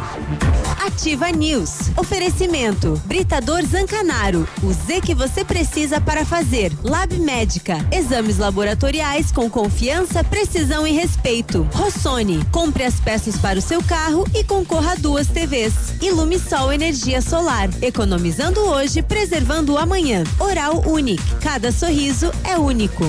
[0.87, 1.91] Ativa News.
[1.97, 3.01] Oferecimento.
[3.05, 4.49] Britador Zancanaro.
[4.63, 6.73] O Z que você precisa para fazer.
[6.83, 7.77] Lab Médica.
[7.93, 11.69] Exames laboratoriais com confiança, precisão e respeito.
[11.75, 12.43] Rossoni.
[12.51, 15.95] Compre as peças para o seu carro e concorra a duas TVs.
[16.01, 17.69] Ilumisol Energia Solar.
[17.83, 20.25] Economizando hoje, preservando o amanhã.
[20.39, 21.23] Oral Unique.
[21.43, 23.05] Cada sorriso é único.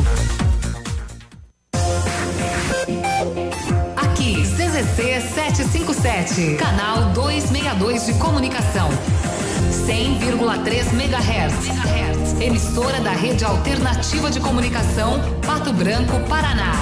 [3.96, 8.90] Aqui, CZC 757, canal 262 de comunicação.
[9.88, 12.42] 100,3 MHz.
[12.42, 16.74] Emissora da Rede Alternativa de Comunicação, Pato Branco, Paraná.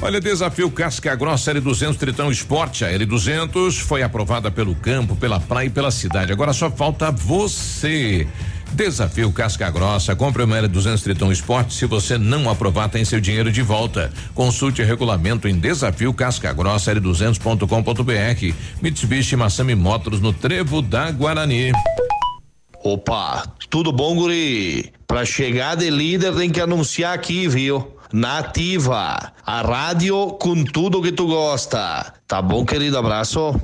[0.00, 2.84] Olha, desafio Casca Grossa L200 Tritão Esporte.
[2.84, 6.32] A L200 foi aprovada pelo campo, pela praia e pela cidade.
[6.32, 8.26] Agora só falta você.
[8.72, 10.14] Desafio Casca Grossa.
[10.14, 11.74] Compre uma L200 Tritão Esporte.
[11.74, 14.12] Se você não aprovar, tem seu dinheiro de volta.
[14.34, 18.54] Consulte regulamento em desafio Casca Grossa L200.com.br.
[18.82, 21.72] Mitsubishi Massami Motors no Trevo da Guarani.
[22.82, 24.92] Opa, tudo bom, guri?
[25.06, 27.96] Pra chegar de líder tem que anunciar aqui, viu?
[28.12, 32.12] Nativa, a rádio com tudo que tu gosta.
[32.28, 32.96] Tá bom, querido?
[32.96, 33.60] Abraço.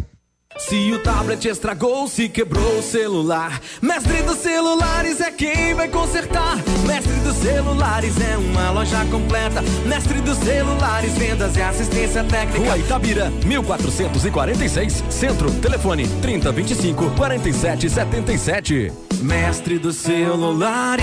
[0.69, 6.57] Se o tablet estragou, se quebrou o celular, Mestre dos Celulares é quem vai consertar.
[6.87, 9.61] Mestre dos Celulares é uma loja completa.
[9.85, 12.59] Mestre dos Celulares, vendas e assistência técnica.
[12.59, 18.93] Rua Itabira, 1446, Centro, telefone 3025 4777.
[19.21, 21.03] Mestre dos Celulares.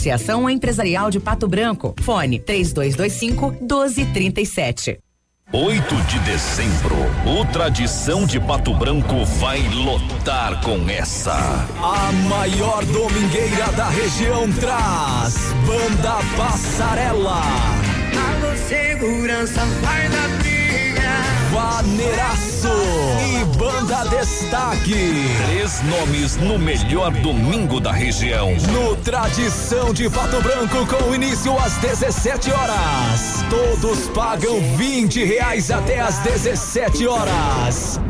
[0.00, 1.94] Associação Empresarial de Pato Branco.
[2.00, 4.98] Fone 3225 1237.
[5.52, 11.34] 8 de dezembro, o Tradição de Pato Branco vai lotar com essa.
[11.82, 15.34] A maior domingueira da região traz
[15.66, 17.42] Banda Passarela.
[18.16, 20.08] Alô, segurança, vai
[21.50, 22.68] Vaneiraço.
[23.58, 24.94] Banda Destaque.
[25.46, 28.54] Três nomes no melhor domingo da região.
[28.72, 33.44] No Tradição de Pato Branco, com início às 17 horas.
[33.50, 38.00] Todos pagam 20 reais até às 17 horas.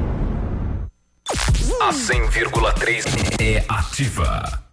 [1.80, 3.04] A 100,3
[3.40, 4.69] é ativa.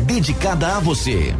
[0.00, 1.34] dedicada a você.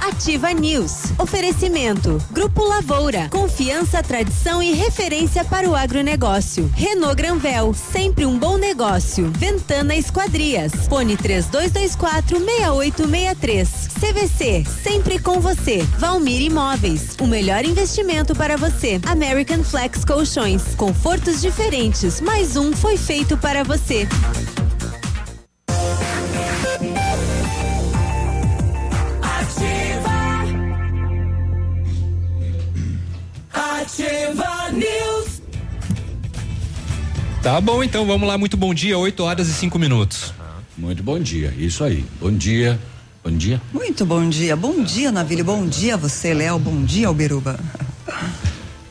[0.00, 1.12] Ativa News.
[1.18, 2.22] Oferecimento.
[2.30, 3.28] Grupo Lavoura.
[3.30, 6.70] Confiança, tradição e referência para o agronegócio.
[6.74, 7.74] Renault Granvel.
[7.74, 9.30] Sempre um bom negócio.
[9.30, 10.72] Ventana Esquadrias.
[10.88, 13.88] Fone 3224 6863.
[13.98, 14.64] CVC.
[14.82, 15.82] Sempre com você.
[15.98, 17.16] Valmir Imóveis.
[17.20, 19.00] O melhor investimento para você.
[19.06, 20.74] American Flex Colchões.
[20.76, 22.20] Confortos diferentes.
[22.20, 24.06] Mais um foi feito para você.
[37.42, 38.36] Tá bom, então vamos lá.
[38.36, 40.34] Muito bom dia, 8 horas e 5 minutos.
[40.76, 42.04] Muito bom dia, isso aí.
[42.20, 42.78] Bom dia.
[43.24, 43.60] Bom dia.
[43.72, 44.54] Muito bom dia.
[44.54, 45.44] Bom dia, Navilho.
[45.44, 46.58] Bom dia, você, Léo.
[46.58, 47.58] Bom dia, Alberuba.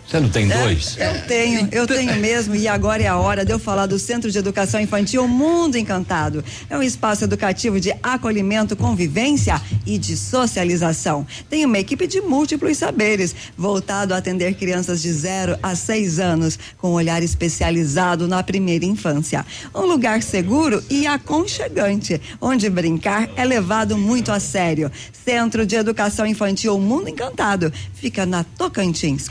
[0.10, 0.98] Você não tem dois?
[0.98, 4.00] É, eu tenho, eu tenho mesmo, e agora é a hora de eu falar do
[4.00, 6.44] Centro de Educação Infantil Mundo Encantado.
[6.68, 11.28] É um espaço educativo de acolhimento, convivência e de socialização.
[11.48, 16.58] Tem uma equipe de múltiplos saberes, voltado a atender crianças de 0 a 6 anos,
[16.80, 19.46] com um olhar especializado na primeira infância.
[19.76, 24.92] Um lugar seguro e aconchegante, onde brincar é levado muito a sério.
[25.14, 29.30] Centro de Educação Infantil Mundo Encantado fica na Tocantins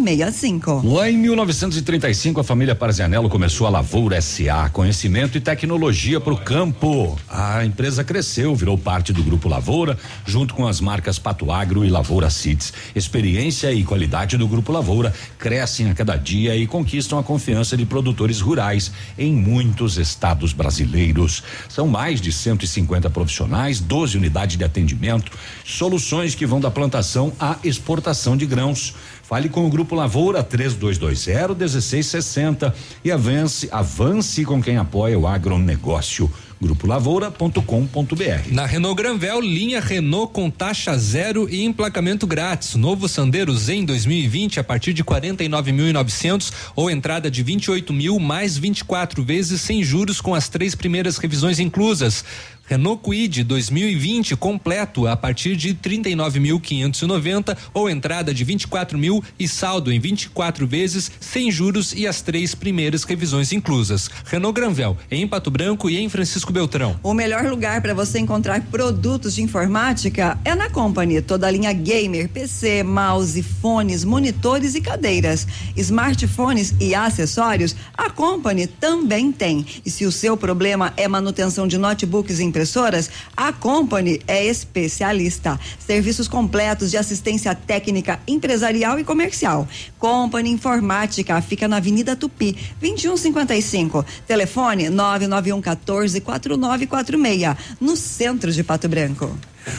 [0.00, 0.82] 4065.
[0.84, 6.38] Lá em 1935, a família Parzianello começou a Lavoura SA, conhecimento e tecnologia para o
[6.38, 7.18] campo.
[7.28, 11.90] A empresa cresceu, virou parte do Grupo Lavoura, junto com as marcas Pato Agro e
[11.90, 12.72] Lavoura Seeds.
[12.94, 17.84] Experiência e qualidade do Grupo Lavoura crescem a cada dia e conquistam a confiança de
[17.84, 21.42] produtores rurais em muitos estados brasileiros.
[21.68, 25.32] São mais de 150 profissionais, 12 unidades de atendimento,
[25.64, 28.94] soluções que vão da plantação à exportação de grãos.
[29.30, 36.28] Fale com o Grupo Lavoura 3220 1660 e avance, avance com quem apoia o agronegócio.
[36.60, 38.52] Grupolavoura.com.br.
[38.52, 42.74] Na Renault Granvel, linha Renault com taxa zero e emplacamento grátis.
[42.74, 49.22] Novo Sandero Zen 2020 a partir de 49.900 ou entrada de 28 mil mais 24
[49.22, 52.24] vezes sem juros com as três primeiras revisões inclusas.
[52.70, 59.90] Renault Kwid 2020 completo a partir de 39.590 ou entrada de 24 mil e saldo
[59.90, 64.08] em 24 vezes sem juros e as três primeiras revisões inclusas.
[64.24, 66.96] Renault Granvel em Pato Branco e em Francisco Beltrão.
[67.02, 71.20] O melhor lugar para você encontrar produtos de informática é na Company.
[71.22, 75.44] Toda a linha gamer, PC, mouse, fones, monitores e cadeiras,
[75.76, 79.66] smartphones e acessórios, a Company também tem.
[79.84, 85.58] E se o seu problema é manutenção de notebooks e impressoras, a Company é especialista.
[85.78, 89.66] Serviços completos de assistência técnica empresarial e comercial.
[89.98, 94.04] Company Informática fica na Avenida Tupi, 2155.
[94.26, 99.34] Telefone 991 14 4946, no centro de Pato Branco.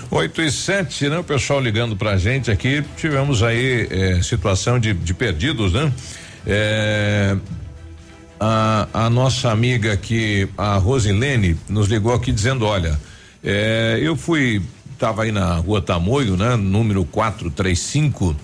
[0.10, 1.20] 8 e 7, né?
[1.20, 2.84] O pessoal ligando pra gente aqui.
[2.98, 5.92] Tivemos aí eh, situação de, de perdidos, né?
[6.46, 7.38] Eh,
[8.44, 13.00] a, a nossa amiga aqui, a Rosilene, nos ligou aqui dizendo: olha,
[13.44, 14.60] eh, eu fui,
[14.98, 16.56] tava aí na rua Tamoio, né?
[16.56, 18.36] Número 435.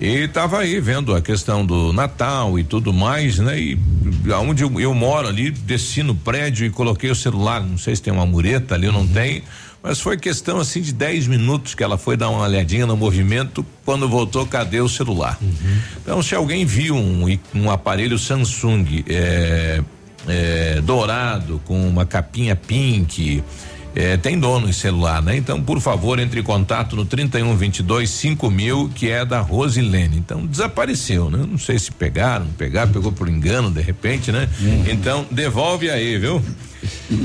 [0.00, 3.56] E tava aí vendo a questão do Natal e tudo mais, né?
[3.56, 3.78] E
[4.34, 7.60] aonde eu, eu moro ali, desci no prédio e coloquei o celular.
[7.62, 9.44] Não sei se tem uma mureta ali, ou não tem
[9.84, 13.64] Mas foi questão assim de 10 minutos que ela foi dar uma olhadinha no movimento.
[13.84, 15.38] Quando voltou, cadê o celular?
[16.00, 19.82] Então, se alguém viu um, um aparelho Samsung é,
[20.26, 23.44] é, dourado com uma capinha pink,
[23.94, 25.36] é, tem dono em celular, né?
[25.36, 30.16] Então, por favor, entre em contato no 31 22 5000, que é da Rosilene.
[30.16, 31.44] Então, desapareceu, né?
[31.48, 34.48] Não sei se pegaram, pegaram, pegou por engano de repente, né?
[34.90, 36.42] Então, devolve aí, viu?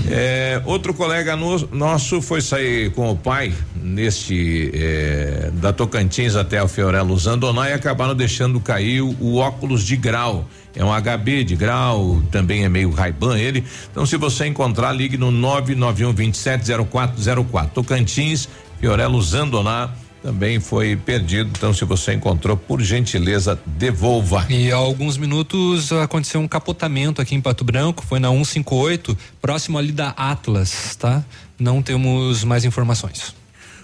[0.09, 6.61] É, outro colega no- nosso foi sair com o pai neste é, da Tocantins até
[6.63, 10.47] o Fiorello Zandoná e acabaram deixando cair o, o óculos de grau.
[10.79, 13.65] É um HB de grau, também é meio Ray-Ban ele.
[13.91, 17.71] Então, se você encontrar, ligue no 991 270404.
[17.73, 18.47] Tocantins,
[18.79, 19.89] Fiorello Zandoná
[20.23, 21.51] também foi perdido.
[21.51, 24.45] Então, se você encontrou, por gentileza, devolva.
[24.49, 29.77] E há alguns minutos aconteceu um capotamento aqui em Pato Branco, foi na 158, próximo
[29.77, 31.25] ali da Atlas, tá?
[31.59, 33.35] Não temos mais informações.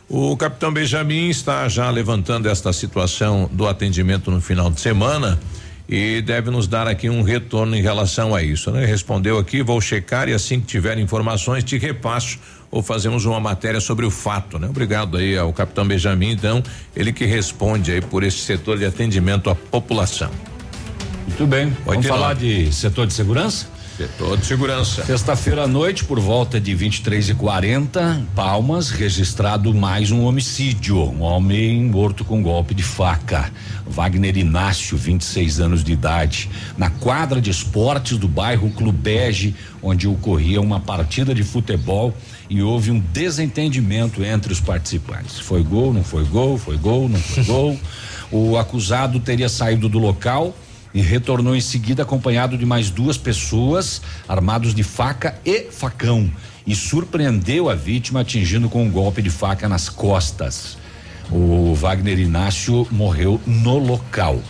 [0.08, 5.38] O capitão Benjamin está já levantando esta situação do atendimento no final de semana
[5.88, 8.86] e deve nos dar aqui um retorno em relação a isso, né?
[8.86, 12.40] Respondeu aqui, vou checar e assim que tiver informações te repasso
[12.72, 14.68] ou fazemos uma matéria sobre o fato, né?
[14.68, 16.62] Obrigado aí ao capitão Benjamin, então,
[16.96, 20.32] ele que responde aí por esse setor de atendimento à população.
[21.28, 21.76] Muito bem.
[21.86, 23.75] Vamos falar de setor de segurança?
[23.98, 25.06] Setor de segurança.
[25.06, 30.98] Sexta-feira à noite, por volta de 23 e 40 Palmas, registrado mais um homicídio.
[30.98, 33.50] Um homem morto com golpe de faca.
[33.88, 36.50] Wagner Inácio, 26 anos de idade.
[36.78, 42.14] Na quadra de esportes do bairro Clubege, onde ocorria uma partida de futebol
[42.50, 45.40] e houve um desentendimento entre os participantes.
[45.40, 47.80] Foi gol, não foi gol, foi gol, não foi gol.
[48.32, 50.54] O acusado teria saído do local
[50.96, 56.32] e retornou em seguida acompanhado de mais duas pessoas armados de faca e facão
[56.66, 60.78] e surpreendeu a vítima atingindo com um golpe de faca nas costas.
[61.30, 64.42] O Wagner Inácio morreu no local.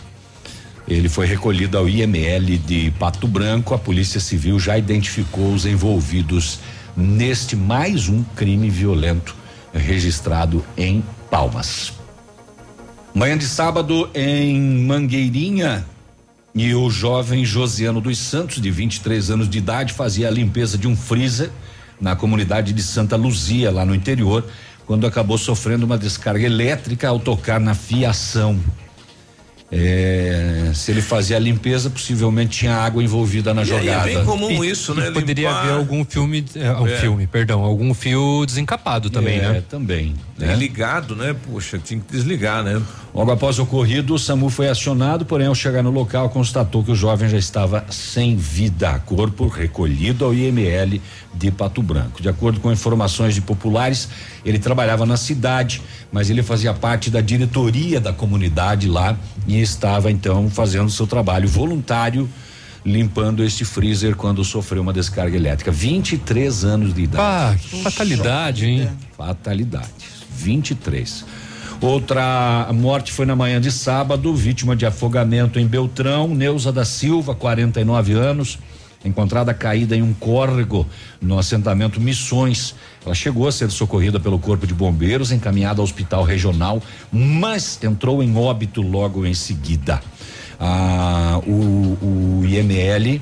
[0.87, 3.73] Ele foi recolhido ao IML de Pato Branco.
[3.73, 6.59] A Polícia Civil já identificou os envolvidos
[6.95, 9.35] neste mais um crime violento
[9.73, 11.91] registrado em Palmas.
[13.15, 15.85] Manhã de sábado em Mangueirinha,
[16.55, 20.87] e o jovem Josiano dos Santos, de 23 anos de idade, fazia a limpeza de
[20.87, 21.49] um freezer
[21.99, 24.45] na comunidade de Santa Luzia, lá no interior,
[24.85, 28.57] quando acabou sofrendo uma descarga elétrica ao tocar na fiação.
[29.71, 34.03] É, se ele fazia a limpeza, possivelmente tinha água envolvida na E aí é jogada.
[34.05, 35.07] bem comum isso, né?
[35.07, 36.97] E poderia Limpar- haver algum filme, é, um É.
[36.97, 39.63] filme, perdão, algum fio desencapado também, É, né?
[39.67, 40.13] Também.
[40.39, 41.33] É ligado, né?
[41.33, 42.81] Puxa, tinha que desligar, né?
[43.13, 46.91] Logo após o ocorrido, o SAMU foi acionado, porém, ao chegar no local, constatou que
[46.91, 48.99] o jovem já estava sem vida.
[49.05, 51.01] Corpo recolhido ao IML
[51.33, 52.21] de Pato Branco.
[52.21, 54.09] De acordo com informações de populares,
[54.43, 60.11] ele trabalhava na cidade, mas ele fazia parte da diretoria da comunidade lá e estava
[60.11, 62.29] então fazendo seu trabalho voluntário.
[62.85, 65.71] Limpando este freezer quando sofreu uma descarga elétrica.
[65.71, 67.23] 23 anos de idade.
[67.23, 68.89] Ah, que fatalidade, hein?
[69.17, 69.89] Fatalidade.
[70.37, 71.25] 23.
[71.81, 77.35] Outra morte foi na manhã de sábado, vítima de afogamento em Beltrão, Neuza da Silva,
[77.35, 78.57] 49 anos,
[79.03, 80.87] encontrada caída em um córrego
[81.21, 82.75] no assentamento Missões.
[83.05, 86.81] Ela chegou a ser socorrida pelo Corpo de Bombeiros, encaminhada ao hospital regional,
[87.11, 90.01] mas entrou em óbito logo em seguida.
[90.59, 93.21] Ah, o, o IML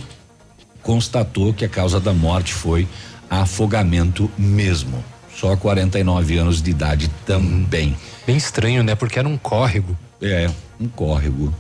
[0.82, 2.88] constatou que a causa da morte foi
[3.30, 5.04] afogamento mesmo.
[5.36, 7.96] Só 49 anos de idade também.
[8.26, 8.96] Bem estranho, né?
[8.96, 9.98] Porque era um córrego.
[10.22, 11.54] É, um córrego.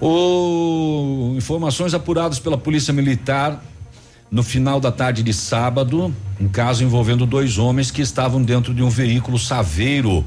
[0.00, 3.62] O informações apuradas pela Polícia Militar
[4.36, 8.82] no final da tarde de sábado, um caso envolvendo dois homens que estavam dentro de
[8.82, 10.22] um veículo saveiro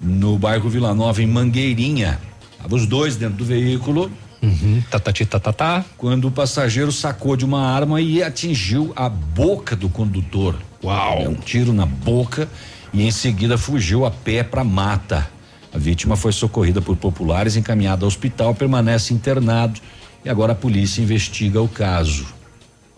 [0.00, 2.18] no bairro Vila Nova em Mangueirinha.
[2.50, 4.10] Estavam os dois dentro do veículo.
[4.42, 5.84] Uhum, tatati, tatatá.
[5.96, 10.56] Quando o passageiro sacou de uma arma e atingiu a boca do condutor.
[10.82, 11.18] Uau!
[11.20, 12.48] Deu um tiro na boca
[12.92, 15.30] e em seguida fugiu a pé para mata.
[15.72, 19.78] A vítima foi socorrida por populares, encaminhada ao hospital, permanece internado
[20.24, 22.41] e agora a polícia investiga o caso.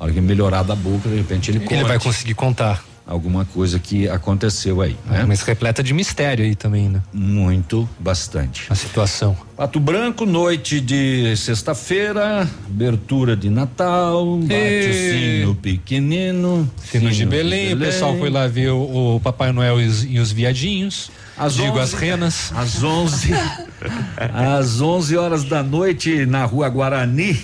[0.04, 2.84] A hora que melhorar da boca, de repente ele Ele vai conseguir contar.
[3.06, 5.24] alguma coisa que aconteceu aí, né?
[5.26, 7.00] Mas repleta de mistério aí também, né?
[7.10, 8.66] Muito, bastante.
[8.68, 9.34] A situação.
[9.56, 16.70] Pato Branco, noite de sexta-feira, abertura de Natal, bate E- sino pequenino.
[16.84, 20.18] Sino de Belém, o pessoal foi lá ver o, o Papai Noel e os, e
[20.18, 21.10] os viadinhos.
[21.38, 22.52] Às digo 11, as renas.
[22.54, 23.32] Às 11
[24.34, 27.40] às 11 horas da noite na Rua Guarani,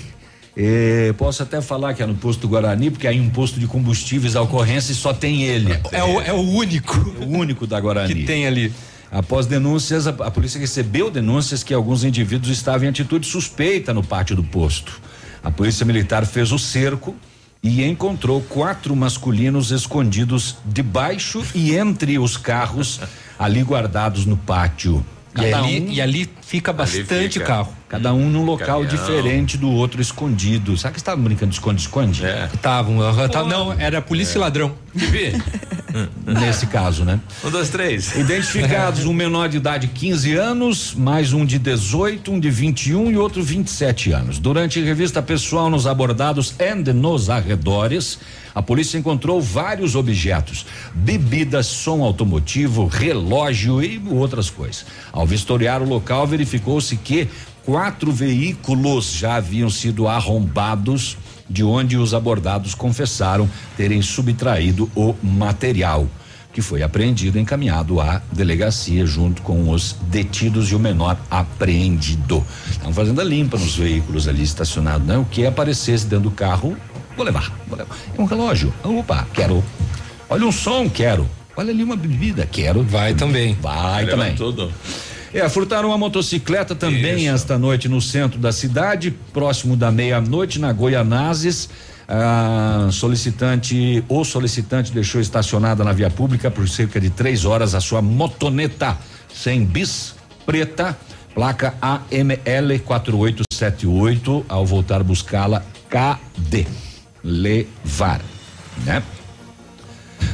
[0.62, 4.36] Eh, posso até falar que é no posto Guarani, porque aí um posto de combustíveis
[4.36, 5.72] a ocorrência e só tem ele.
[5.90, 6.98] É, o, é o único.
[7.18, 8.14] O único da Guarani.
[8.14, 8.70] Que tem ali.
[9.10, 14.04] Após denúncias, a, a polícia recebeu denúncias que alguns indivíduos estavam em atitude suspeita no
[14.04, 15.00] pátio do posto.
[15.42, 17.16] A polícia militar fez o cerco
[17.62, 23.00] e encontrou quatro masculinos escondidos debaixo e entre os carros
[23.38, 25.02] ali guardados no pátio.
[25.34, 27.44] E ali, e ali fica bastante fica.
[27.44, 27.72] carro.
[27.88, 28.88] Cada um num local Caminhão.
[28.88, 30.76] diferente do outro escondido.
[30.76, 32.26] Sabe que estavam brincando de esconde-esconde?
[32.26, 32.48] É.
[32.52, 32.98] Estavam.
[33.28, 34.74] tá- não, era polícia e ladrão.
[36.26, 37.20] Nesse caso, né?
[37.44, 38.16] Um, dois, três.
[38.16, 43.16] Identificados um menor de idade 15 anos, mais um de 18, um de 21 e
[43.16, 44.38] outro 27 anos.
[44.38, 48.18] Durante revista pessoal nos abordados e nos arredores,
[48.54, 54.86] a polícia encontrou vários objetos: bebidas, som automotivo, relógio e outras coisas.
[55.12, 57.28] Ao vistoriar o local, verificou-se que
[57.64, 61.18] quatro veículos já haviam sido arrombados
[61.48, 66.08] de onde os abordados confessaram terem subtraído o material,
[66.52, 72.44] que foi apreendido e encaminhado à delegacia junto com os detidos e o menor apreendido.
[72.70, 75.18] Estavam fazendo a limpa nos veículos ali estacionados, né?
[75.18, 76.76] O que aparecesse dentro do carro,
[77.16, 77.94] vou levar, vou levar.
[78.16, 79.62] É um relógio, opa, quero.
[80.28, 81.28] Olha um som, quero.
[81.56, 82.82] Olha ali uma bebida, quero.
[82.84, 83.54] Vai também.
[83.60, 84.34] Vai Leva também.
[84.36, 84.72] Tudo.
[85.32, 87.34] É, furtaram uma motocicleta também Isso.
[87.34, 91.68] esta noite no centro da cidade, próximo da meia-noite, na Goianazes.
[92.08, 97.80] A solicitante, o solicitante deixou estacionada na via pública por cerca de três horas a
[97.80, 98.98] sua motoneta
[99.32, 100.14] sem bis
[100.44, 100.98] preta,
[101.32, 104.46] placa AML 4878.
[104.48, 106.66] Ao voltar buscá-la, cadê?
[107.22, 108.20] Levar,
[108.84, 109.00] né?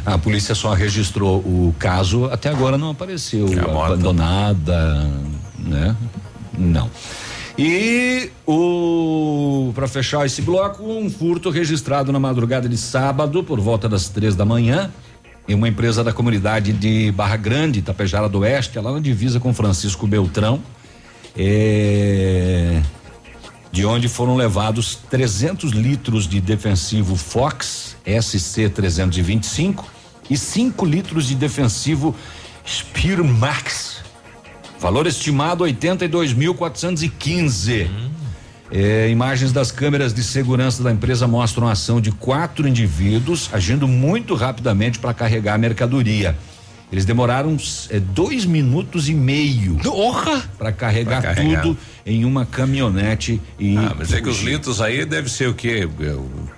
[0.05, 5.11] A polícia só registrou o caso, até agora não apareceu É abandonada,
[5.59, 5.97] né?
[6.57, 6.91] Não.
[7.59, 13.89] E o para fechar esse bloco, um furto registrado na madrugada de sábado por volta
[13.89, 14.91] das três da manhã
[15.49, 19.55] em uma empresa da comunidade de Barra Grande, Tapejara do Oeste, lá na divisa com
[19.55, 20.61] Francisco Beltrão.
[21.37, 22.83] É,
[23.71, 29.85] de onde foram levados 300 litros de defensivo Fox SC 325
[30.31, 32.15] e 5 litros de defensivo
[32.67, 34.05] Spearmax.
[34.79, 37.89] Valor estimado 82.415.
[38.71, 43.87] É, imagens das câmeras de segurança da empresa mostram a ação de quatro indivíduos agindo
[43.87, 46.37] muito rapidamente para carregar a mercadoria.
[46.93, 47.57] Eles demoraram
[47.91, 49.77] é, dois minutos e meio
[50.57, 51.63] para carregar, Pra carregar.
[51.63, 51.77] tudo
[52.07, 55.89] em uma caminhonete e Ah, mas é que os litros aí deve ser o quê?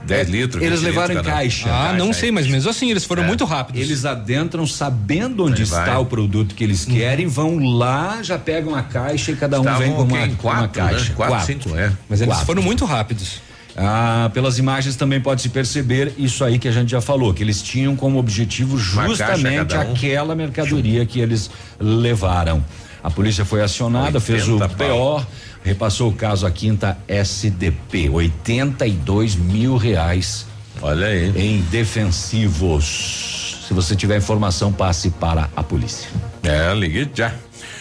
[0.05, 0.63] 10 litros?
[0.63, 1.41] Eles 20 levaram em litros cada um.
[1.43, 1.69] caixa.
[1.71, 3.07] Ah, não sei, mas mesmo assim, eles É.
[3.07, 3.81] foram muito rápidos.
[3.81, 5.81] Eles adentram sabendo onde Aí vai.
[5.87, 9.63] está o produto que eles querem, vão lá, já pegam a caixa e cada um
[9.63, 10.27] Estavam vem com uma?
[10.27, 10.91] Em com uma quatro, né?
[10.91, 11.13] caixa.
[11.15, 11.91] Quatro, cinco, é.
[12.07, 12.47] Mas eles Quatro.
[12.47, 13.41] foram muito rápidos.
[13.81, 17.45] Ah, pelas imagens também pode se perceber isso aí que a gente já falou, que
[17.45, 19.81] eles tinham como objetivo justamente um.
[19.81, 21.49] aquela mercadoria que eles
[21.79, 22.65] levaram.
[23.03, 25.25] A polícia foi acionada, fez o 80 PO,
[25.63, 30.45] repassou o caso à quinta SDP, 82 mil reais.
[30.83, 31.33] Olha aí.
[31.37, 33.65] Em defensivos.
[33.69, 36.09] Se você tiver informação, passe para a polícia.
[36.43, 37.33] É, ligue já.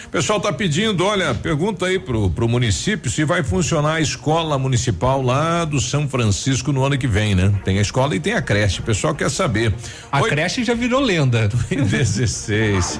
[0.08, 4.58] O pessoal tá pedindo, olha, pergunta aí pro, pro município se vai funcionar a escola
[4.58, 7.52] municipal lá do São Francisco no ano que vem, né?
[7.62, 8.80] Tem a escola e tem a creche.
[8.80, 9.74] O pessoal quer saber.
[10.10, 11.50] A creche já virou lenda.
[11.68, 12.98] 16.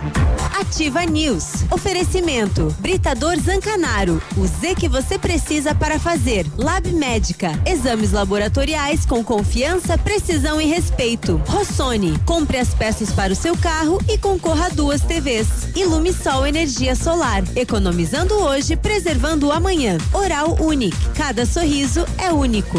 [0.61, 1.65] Ativa News.
[1.71, 2.77] Oferecimento.
[2.79, 4.21] Britador Zancanaro.
[4.37, 6.45] O Z que você precisa para fazer.
[6.59, 7.59] Lab Médica.
[7.65, 11.41] Exames laboratoriais com confiança, precisão e respeito.
[11.47, 12.19] Rossoni.
[12.27, 15.71] Compre as peças para o seu carro e concorra a duas TVs.
[15.75, 17.45] Ilumisol Energia Solar.
[17.55, 19.97] Economizando hoje, preservando amanhã.
[20.13, 20.97] Oral Unique.
[21.15, 22.79] Cada sorriso é único.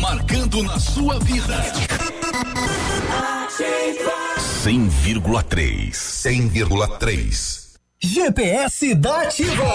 [0.00, 1.62] Marcando na sua vida.
[4.62, 5.90] 100,3.
[5.92, 7.58] 100,3.
[8.00, 9.74] GPS da Ativa.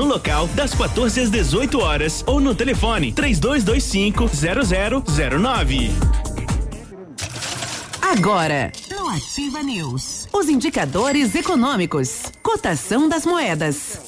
[0.05, 4.29] local das 14 às 18 horas ou no telefone 3225
[5.05, 5.91] 0009.
[8.01, 13.99] Agora, no Ativa News, os indicadores econômicos, cotação das moedas.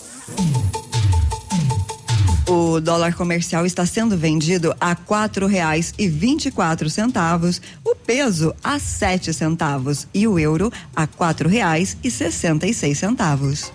[2.46, 7.96] O dólar comercial está sendo vendido a quatro reais e vinte e quatro centavos, o
[7.96, 13.72] peso a sete centavos e o euro a quatro reais e sessenta e seis centavos.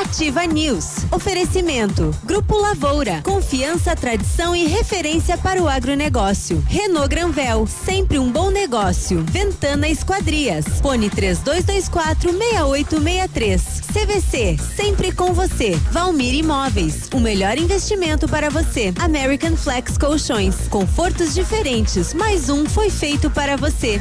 [0.00, 1.06] Ativa News.
[1.10, 2.14] Oferecimento.
[2.24, 3.20] Grupo Lavoura.
[3.22, 6.62] Confiança, tradição e referência para o agronegócio.
[6.66, 7.66] Renault Granvel.
[7.66, 9.24] Sempre um bom negócio.
[9.30, 10.64] Ventana Esquadrias.
[10.80, 13.62] Fone 3224 6863.
[13.92, 14.56] CVC.
[14.76, 15.74] Sempre com você.
[15.90, 17.08] Valmir Imóveis.
[17.12, 18.92] O melhor investimento para você.
[19.00, 20.68] American Flex Colchões.
[20.68, 22.14] Confortos diferentes.
[22.14, 24.00] Mais um foi feito para você.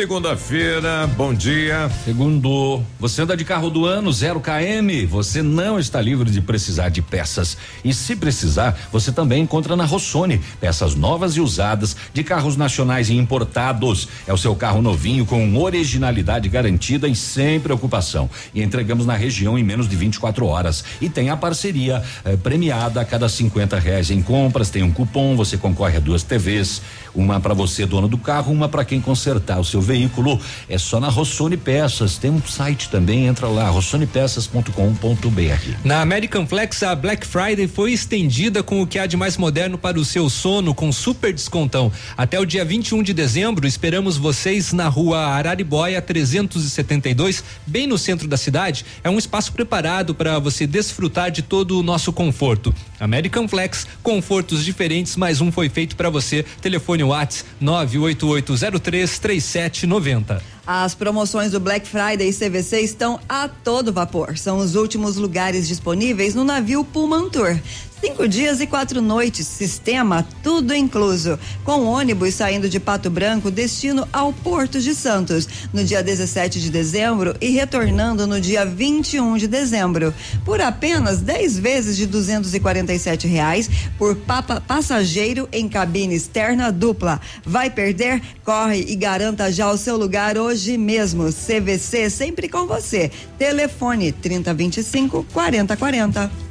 [0.00, 1.90] Segunda-feira, bom dia.
[2.06, 6.88] Segundo, você anda de carro do ano, zero KM, você não está livre de precisar
[6.88, 7.54] de peças.
[7.84, 13.10] E se precisar, você também encontra na Rossoni, peças novas e usadas de carros nacionais
[13.10, 14.08] e importados.
[14.26, 18.30] É o seu carro novinho com originalidade garantida e sem preocupação.
[18.54, 20.82] E entregamos na região em menos de 24 horas.
[20.98, 25.36] E tem a parceria eh, premiada a cada 50 reais em compras, tem um cupom,
[25.36, 26.80] você concorre a duas TVs,
[27.14, 30.40] uma para você, dono do carro, uma para quem consertar o seu veículo.
[30.68, 32.18] É só na Rossoni Peças.
[32.18, 35.84] Tem um site também, entra lá, rossonepeças.com.br.
[35.84, 39.76] Na American Flex, a Black Friday foi estendida com o que há de mais moderno
[39.76, 41.90] para o seu sono, com super descontão.
[42.16, 48.28] Até o dia 21 de dezembro, esperamos vocês na rua Araribóia 372, bem no centro
[48.28, 48.84] da cidade.
[49.02, 52.74] É um espaço preparado para você desfrutar de todo o nosso conforto.
[52.98, 56.44] American Flex, confortos diferentes, mais um foi feito para você.
[56.60, 60.40] Telefone Whats 988033790.
[60.66, 64.38] As promoções do Black Friday e CVC estão a todo vapor.
[64.38, 67.58] São os últimos lugares disponíveis no navio Pullman Tour.
[68.00, 71.38] Cinco dias e quatro noites, sistema tudo incluso.
[71.62, 76.70] Com ônibus saindo de Pato Branco, destino ao Porto de Santos, no dia 17 de
[76.70, 80.14] dezembro e retornando no dia 21 de dezembro.
[80.46, 87.20] Por apenas 10 vezes de 247 reais por papa, passageiro em cabine externa dupla.
[87.44, 88.22] Vai perder?
[88.42, 91.24] Corre e garanta já o seu lugar hoje mesmo.
[91.30, 93.10] CVC sempre com você.
[93.36, 96.49] Telefone 3025 4040.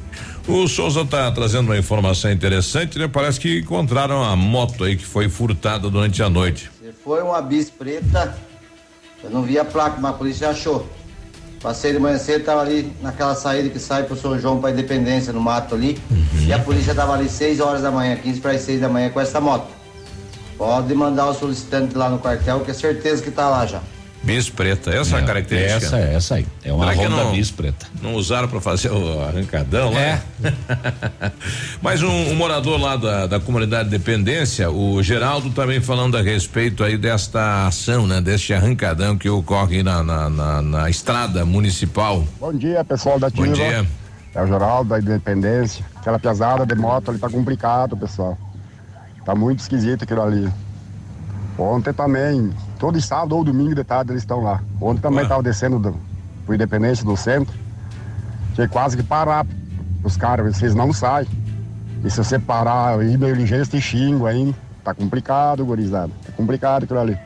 [0.50, 3.06] O Souza tá trazendo uma informação interessante, né?
[3.06, 6.68] Parece que encontraram a moto aí que foi furtada durante a noite.
[7.04, 8.36] Foi uma bis preta,
[9.22, 10.88] eu não vi a placa, mas a polícia achou.
[11.62, 15.32] Passei de manhã cedo, tava ali naquela saída que sai pro São João pra Independência,
[15.32, 15.96] no mato ali.
[16.10, 16.46] Uhum.
[16.46, 19.08] E a polícia tava ali 6 horas da manhã, 15 para as 6 da manhã
[19.08, 19.68] com essa moto.
[20.58, 23.80] Pode mandar o solicitante lá no quartel, que é certeza que tá lá já.
[24.22, 25.86] Bis preta, essa é, a característica.
[25.86, 26.46] Essa é essa aí.
[26.62, 27.86] É uma Será Honda não- bis preta.
[28.02, 29.98] Não usaram para fazer o arrancadão lá?
[30.00, 30.20] É.
[31.80, 36.84] Mas um, um morador lá da, da comunidade Dependência, o Geraldo também falando a respeito
[36.84, 38.20] aí desta ação, né?
[38.20, 42.22] Deste arrancadão que ocorre na, na, na- na estrada municipal.
[42.38, 43.46] Bom dia, pessoal da Ativa.
[43.46, 43.86] Bom dia.
[44.34, 45.84] É o Geraldo da Independência.
[45.96, 48.36] Aquela pesada de moto ali tá complicado, pessoal.
[49.24, 50.48] Tá muito esquisito aquilo ali.
[51.60, 54.62] Ontem também, todo sábado ou domingo de tarde eles estão lá.
[54.80, 55.94] Ontem também tava descendo do,
[56.46, 57.54] pro Independência do centro.
[58.54, 59.46] Tinha quase que parar
[60.02, 61.28] os caras, vocês não saem.
[62.02, 64.54] E se você parar ir meio ligeiro, eles te xingam aí.
[64.82, 66.10] Tá complicado, gurizada.
[66.26, 67.18] É complicado aquilo ali.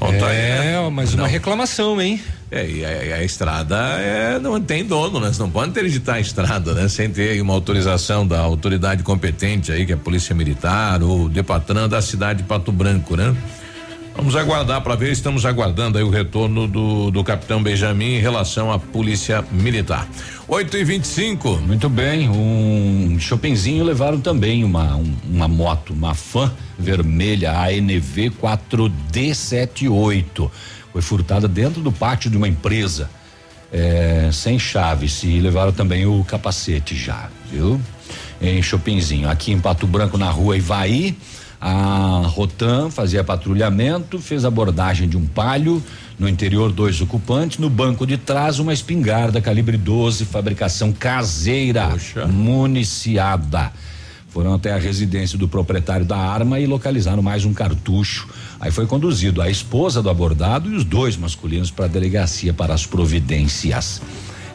[0.00, 2.20] É, mas uma reclamação, hein?
[2.50, 5.32] É, e a, a estrada é, não tem dono, né?
[5.32, 6.88] Você não pode interditar a estrada, né?
[6.88, 11.28] Sem ter aí uma autorização da autoridade competente aí, que é a Polícia Militar ou
[11.28, 13.34] Depatran da cidade de Pato Branco, né?
[14.16, 18.72] Vamos aguardar para ver, estamos aguardando aí o retorno do, do capitão Benjamin em relação
[18.72, 20.08] à Polícia Militar.
[20.48, 26.50] 8 e 25 Muito bem, um shoppingzinho levaram também uma, um- uma moto, uma fan
[26.78, 30.50] vermelha ANV 4D78.
[30.92, 33.10] Foi furtada dentro do pátio de uma empresa,
[33.70, 37.78] é, sem chaves, e levaram também o capacete já, viu?
[38.40, 39.28] Em shoppingzinho.
[39.28, 41.14] Aqui em Pato Branco, na rua Ivaí,
[41.60, 45.82] a Rotan fazia patrulhamento, fez abordagem de um palio,
[46.18, 51.94] no interior dois ocupantes, no banco de trás uma espingarda calibre 12, fabricação caseira,
[52.30, 53.72] municiada.
[54.28, 58.28] Foram até a residência do proprietário da arma e localizaram mais um cartucho.
[58.60, 62.74] Aí foi conduzido a esposa do abordado e os dois masculinos para a delegacia para
[62.74, 64.02] as providências.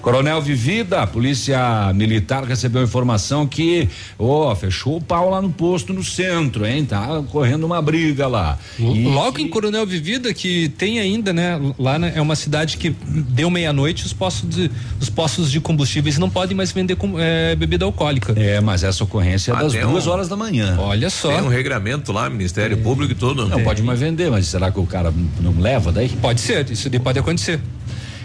[0.01, 3.87] Coronel Vivida, a polícia militar recebeu informação que,
[4.17, 6.83] ó, fechou o pau lá no posto no centro, hein?
[6.85, 8.57] Tá correndo uma briga lá.
[8.79, 11.59] E Logo em Coronel Vivida, que tem ainda, né?
[11.77, 16.17] Lá né, é uma cidade que deu meia-noite, os postos de, os postos de combustíveis
[16.17, 18.33] não podem mais vender com, é, bebida alcoólica.
[18.35, 20.75] É, mas essa ocorrência é das Até duas um- horas da manhã.
[20.79, 21.29] Olha só.
[21.29, 23.47] Tem um regramento lá, Ministério Público e tudo.
[23.47, 26.09] Não pode mais vender, mas será que o cara não leva daí?
[26.09, 27.59] Pode ser, isso daí pode acontecer.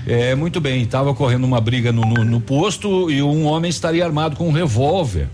[0.07, 4.05] É, muito bem, estava ocorrendo uma briga no, no- no posto e um homem estaria
[4.05, 5.29] armado com um revólver.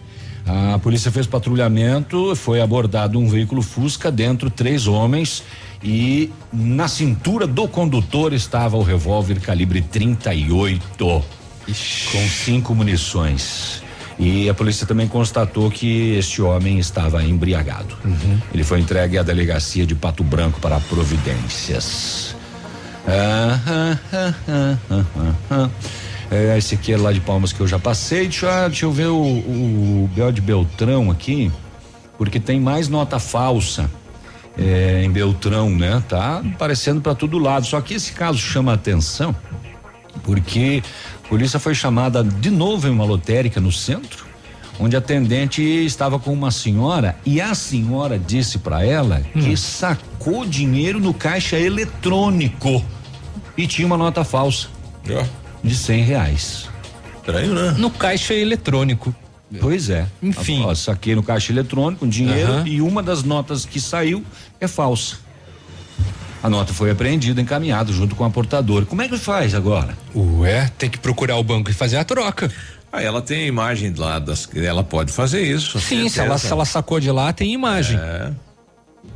[0.47, 5.43] A polícia fez patrulhamento, foi abordado um veículo Fusca, dentro três homens
[5.85, 11.23] e na cintura do condutor estava o revólver calibre 38
[12.11, 13.83] com cinco munições.
[14.19, 17.97] E a polícia também constatou que este homem estava embriagado.
[18.53, 22.35] Ele foi entregue à delegacia de Pato Branco para providências.
[23.07, 25.71] Ah, ah, ah, ah, ah, ah, ah.
[26.31, 28.23] É, esse aqui é lá de Palmas que eu já passei.
[28.23, 31.51] Deixa, eu- deixa eu ver o, o Bel de Beltrão aqui,
[32.17, 33.91] porque tem mais nota falsa
[34.57, 36.03] é, em Beltrão, né?
[36.09, 37.67] Tá aparecendo para todo lado.
[37.67, 39.35] Só que esse caso chama a atenção
[40.23, 40.83] porque
[41.25, 44.25] a polícia foi chamada de novo em uma lotérica no centro,
[44.83, 50.45] onde a atendente estava com uma senhora e a senhora disse para ela que sacou
[50.45, 52.85] dinheiro no caixa eletrônico
[53.57, 54.67] e tinha uma nota falsa
[55.63, 56.69] de cem reais.
[57.17, 57.75] Estranho, né?
[57.79, 59.15] No caixa eletrônico.
[59.61, 60.07] Pois é.
[60.21, 60.65] Enfim.
[60.65, 62.67] Ó, saquei no caixa eletrônico um dinheiro Aham.
[62.67, 64.25] e uma das notas que saiu
[64.61, 65.17] é falsa.
[66.43, 68.85] A nota foi apreendida, encaminhada junto com a portadora.
[68.85, 69.97] Como é que faz agora?
[70.13, 72.51] Ué, tem que procurar o banco e fazer a troca.
[72.93, 74.47] Ah, ela tem imagem lá das.
[74.55, 75.81] Ela pode fazer isso.
[75.81, 77.99] Sim, se ela, se ela sacou de lá, tem imagem.
[77.99, 78.31] É.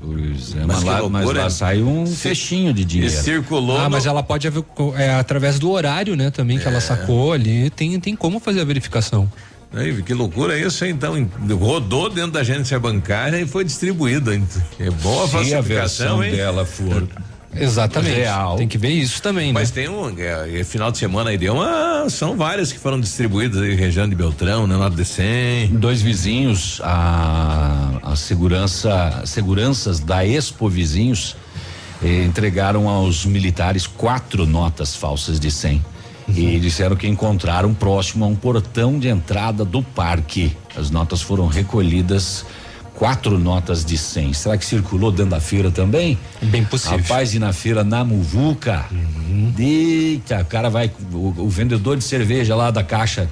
[0.01, 1.51] Pois é, Mas mas, que lá, loucura, mas lá hein?
[1.51, 3.12] sai um fechinho de dinheiro.
[3.12, 3.79] E circulou.
[3.79, 4.49] Ah, no- mas ela pode
[4.97, 6.31] é, através do horário, né?
[6.31, 9.31] Também que ela sacou ali, tem, tem como fazer a verificação.
[9.74, 10.93] Aí, que loucura isso, hein?
[10.93, 14.33] então rodou dentro da agência bancária e foi distribuído.
[14.33, 14.47] hein?
[14.81, 15.62] É boa a Se a falsificação,
[16.18, 16.33] versão hein?
[16.35, 17.07] dela for
[17.59, 18.14] Exatamente.
[18.14, 18.57] real.
[18.57, 19.82] Tem que ver isso também, Mas né?
[19.82, 23.74] tem um, é, final de semana aí deu uma, são várias que foram distribuídas aí,
[23.74, 25.68] região de Beltrão, né, lado de 100.
[25.68, 31.36] Dois vizinhos, a, a segurança, seguranças da Expo Vizinhos
[32.02, 35.82] eh, entregaram aos militares quatro notas falsas de 100
[36.28, 40.57] e disseram que encontraram próximo a um portão de entrada do parque.
[40.76, 42.44] As notas foram recolhidas.
[42.97, 44.32] Quatro notas de 100.
[44.32, 46.18] Será que circulou dentro da feira também?
[46.42, 46.99] Bem possível.
[46.99, 48.86] Rapaz, e na feira na Muvuca.
[49.59, 50.90] Eita, o cara vai.
[51.12, 53.28] O, o vendedor de cerveja lá da caixa.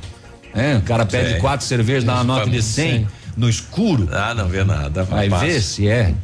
[0.55, 1.41] É, o cara pede Sei.
[1.41, 3.07] quatro cervejas, dá uma nota de pra- 100 Sim.
[3.37, 4.09] no escuro.
[4.13, 5.03] Ah, não vê nada.
[5.03, 6.15] Vai ver se é.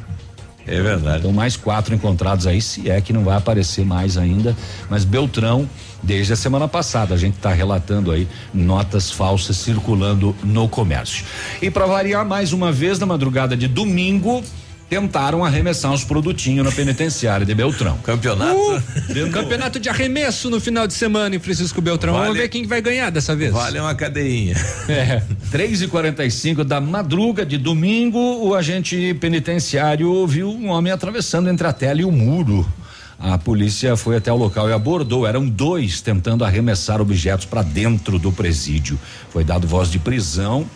[0.67, 1.19] É verdade.
[1.21, 4.57] Então, mais quatro encontrados aí, se é que não vai aparecer mais ainda.
[4.89, 5.69] Mas Beltrão,
[6.03, 11.25] desde a semana passada, a gente está relatando aí notas falsas circulando no comércio.
[11.61, 14.43] E para variar mais uma vez, na madrugada de domingo,
[14.91, 17.97] tentaram arremessar uns produtinhos na penitenciária de Beltrão.
[17.99, 18.59] Campeonato.
[18.59, 22.13] Uh, campeonato de arremesso no final de semana em Francisco Beltrão.
[22.13, 23.53] Vale- Vamos ver quem que vai ganhar dessa vez.
[23.53, 24.57] Vale uma cadeinha.
[24.91, 25.23] É.
[25.53, 31.65] 3 e 45 da madruga de domingo, o agente penitenciário viu um homem atravessando entre
[31.67, 32.67] a tela e o muro.
[33.19, 35.27] A polícia foi até o local e abordou.
[35.27, 38.99] Eram dois tentando arremessar objetos para dentro do presídio.
[39.31, 40.67] Foi dado voz de prisão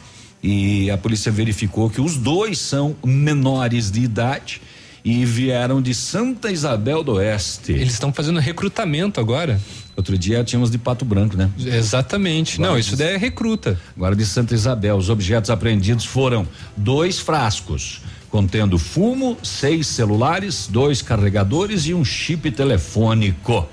[0.44, 4.60] e a polícia verificou que os dois são menores de idade
[5.02, 7.72] e vieram de Santa Isabel do Oeste.
[7.72, 9.58] Eles estão fazendo recrutamento agora.
[9.96, 11.48] Outro dia tínhamos de Pato Branco, né?
[11.58, 12.60] Exatamente.
[12.60, 13.80] Não, isso daí é recruta.
[13.96, 21.00] Agora de Santa Isabel, os objetos apreendidos foram dois frascos contendo fumo, seis celulares, dois
[21.00, 23.66] carregadores e um chip telefônico.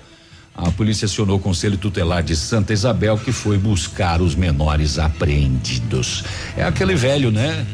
[0.54, 6.24] A polícia acionou o Conselho Tutelar de Santa Isabel que foi buscar os menores apreendidos.
[6.56, 7.66] É aquele velho, né?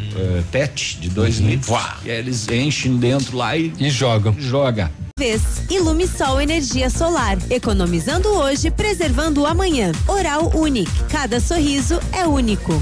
[0.52, 1.76] PET de dois litros.
[2.02, 4.36] que eles enchem dentro lá e, e jogam.
[4.40, 4.92] Joga.
[5.20, 5.42] Vez.
[5.70, 7.38] Ilumisol Energia Solar.
[7.50, 9.92] Economizando hoje, preservando o amanhã.
[10.08, 10.92] Oral Unique.
[11.10, 12.82] Cada sorriso é único.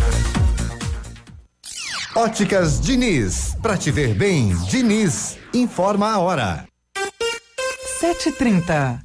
[2.13, 3.55] Óticas Diniz.
[3.61, 5.37] Pra te ver bem, Diniz.
[5.53, 6.65] Informa a hora.
[8.01, 9.04] 7h30.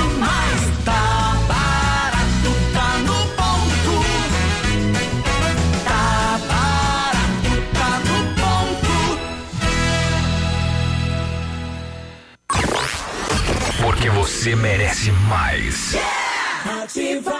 [14.01, 15.95] Porque você merece mais.
[16.65, 17.37] Ativa.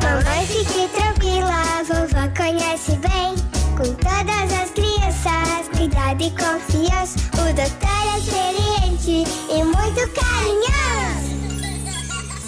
[0.00, 3.34] Mamãe, fique tranquila, vovó conhece bem.
[3.76, 7.18] Com todas as crianças, cuidado e confiança.
[7.32, 11.34] O doutor é experiente e muito carinhoso.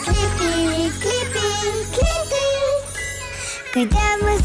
[0.04, 1.44] Clipe, clipe,
[1.90, 2.44] clipe.
[3.72, 4.39] Cuidamos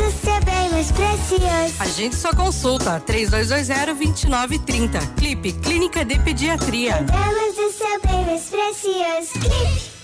[1.80, 5.16] Agende sua consulta 3220-2930.
[5.16, 6.98] Clipe Clínica de Pediatria.
[6.98, 9.32] Cuidamos do seu bem mais precioso.
[9.40, 9.96] Clipe.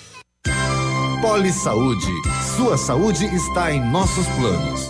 [1.21, 2.07] Poli Saúde.
[2.55, 4.89] Sua saúde está em nossos planos.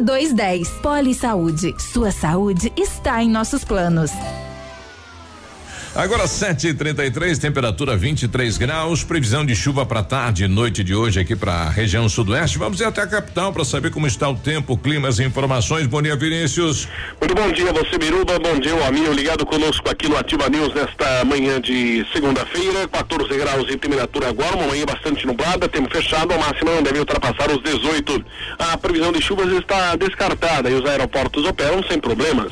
[0.00, 0.68] 2210.
[0.82, 1.74] Poli Saúde.
[1.78, 4.10] Sua saúde está em nossos planos.
[5.96, 11.36] Agora 7:33, temperatura 23 graus, previsão de chuva para tarde e noite de hoje aqui
[11.36, 12.58] para a região sudoeste.
[12.58, 15.86] Vamos ir até a capital para saber como está o tempo, climas e informações.
[15.86, 16.88] Bom dia, Vinícius.
[17.20, 18.40] Muito bom dia, você Biruba.
[18.40, 22.88] Bom dia, o amigo ligado conosco aqui no Ativa News nesta manhã de segunda-feira.
[22.88, 26.98] 14 graus de temperatura agora, uma manhã bastante nublada, tempo fechado, a máxima não deve
[26.98, 28.24] ultrapassar os 18.
[28.58, 32.50] A previsão de chuvas está descartada e os aeroportos operam sem problemas.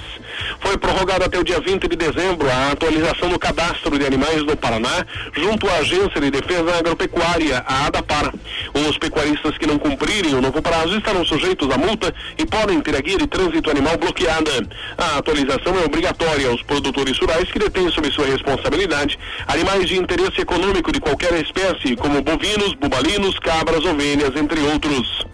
[0.60, 4.56] Foi prorrogado até o dia 20 de dezembro a atualização no cadastro de animais do
[4.56, 8.32] Paraná, junto à Agência de Defesa Agropecuária, a ADAPAR.
[8.74, 12.96] Os pecuaristas que não cumprirem o novo prazo estarão sujeitos a multa e podem ter
[12.96, 14.50] a guia de trânsito animal bloqueada.
[14.96, 20.40] A atualização é obrigatória aos produtores rurais que detêm sob sua responsabilidade animais de interesse
[20.40, 25.26] econômico de qualquer espécie, como bovinos, bubalinos, cabras, ovelhas, entre outros.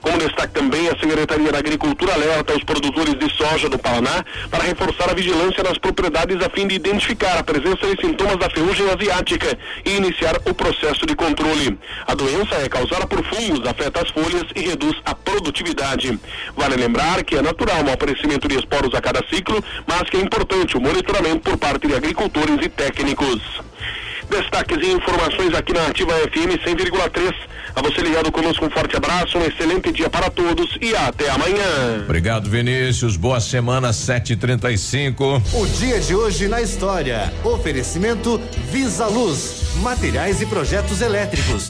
[0.00, 4.64] Como destaque também, a Secretaria da Agricultura alerta os produtores de soja do Paraná para
[4.64, 8.88] reforçar a vigilância nas propriedades a fim de identificar a presença de sintomas da ferrugem
[8.90, 11.78] asiática e iniciar o processo de controle.
[12.06, 16.18] A doença é causada por fungos, afeta as folhas e reduz a produtividade.
[16.56, 20.20] Vale lembrar que é natural o aparecimento de esporos a cada ciclo, mas que é
[20.20, 23.68] importante o monitoramento por parte de agricultores e técnicos.
[24.30, 27.34] Destaques e informações aqui na Ativa FM 100,3.
[27.74, 32.02] A você ligado conosco, um forte abraço, um excelente dia para todos e até amanhã.
[32.04, 33.16] Obrigado, Vinícius.
[33.16, 35.42] Boa semana, 7:35.
[35.54, 37.32] O dia de hoje na história.
[37.44, 41.68] Oferecimento Visa Luz, materiais e projetos elétricos.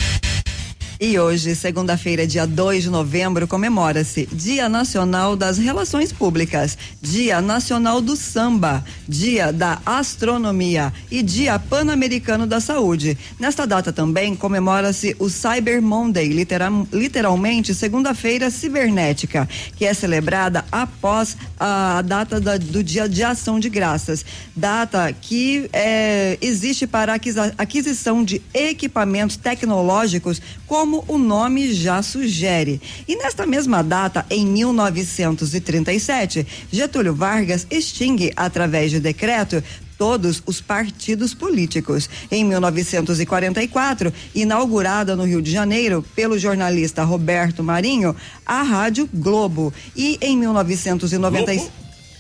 [1.01, 8.01] E hoje, segunda-feira, dia 2 de novembro, comemora-se Dia Nacional das Relações Públicas, Dia Nacional
[8.01, 13.17] do Samba, Dia da Astronomia e Dia Pan-Americano da Saúde.
[13.39, 21.37] Nesta data também comemora-se o Cyber Monday, literal, literalmente segunda-feira cibernética, que é celebrada após
[21.61, 24.25] a data da, do Dia de Ação de Graças.
[24.57, 27.15] Data que é, existe para
[27.57, 32.81] aquisição de equipamentos tecnológicos como o nome já sugere.
[33.07, 39.63] E nesta mesma data, em 1937, Getúlio Vargas extingue, através de decreto,
[39.99, 42.09] todos os partidos políticos.
[42.31, 48.15] Em 1944, inaugurada no Rio de Janeiro pelo jornalista Roberto Marinho,
[48.47, 49.75] a Rádio Globo.
[49.95, 51.53] E em 1990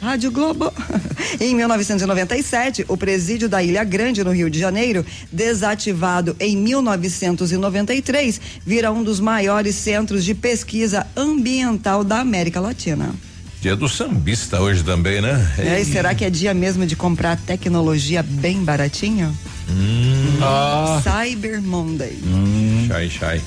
[0.00, 0.72] Rádio Globo.
[1.40, 8.92] em 1997, o presídio da Ilha Grande, no Rio de Janeiro, desativado em 1993, vira
[8.92, 13.14] um dos maiores centros de pesquisa ambiental da América Latina.
[13.60, 15.52] Dia do sambista hoje também, né?
[15.58, 19.36] É, e será que é dia mesmo de comprar tecnologia bem baratinho?
[19.68, 20.38] Hum.
[20.40, 21.02] Ah.
[21.02, 22.18] Cyber Monday.
[22.24, 22.86] Hum.
[22.86, 23.42] Chai, chai.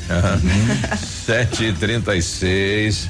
[1.26, 3.10] Sete e trinta e seis.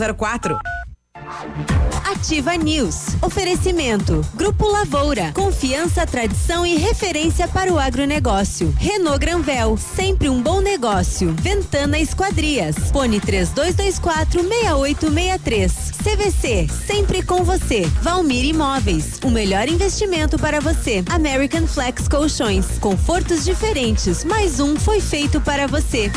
[0.00, 0.58] 6004.
[2.10, 3.16] Ativa News.
[3.22, 4.24] Oferecimento.
[4.34, 5.30] Grupo Lavoura.
[5.34, 8.74] Confiança, tradição e referência para o agronegócio.
[8.78, 9.76] Renault Granvel.
[9.76, 11.34] Sempre um bom negócio.
[11.38, 12.76] Ventana Esquadrias.
[12.90, 15.72] Fone 3224 6863.
[16.02, 16.66] CVC.
[16.86, 17.86] Sempre com você.
[18.00, 19.20] Valmir Imóveis.
[19.22, 21.04] O melhor investimento para você.
[21.10, 22.78] American Flex Colchões.
[22.80, 24.24] Confortos diferentes.
[24.24, 26.10] Mais um foi feito para você.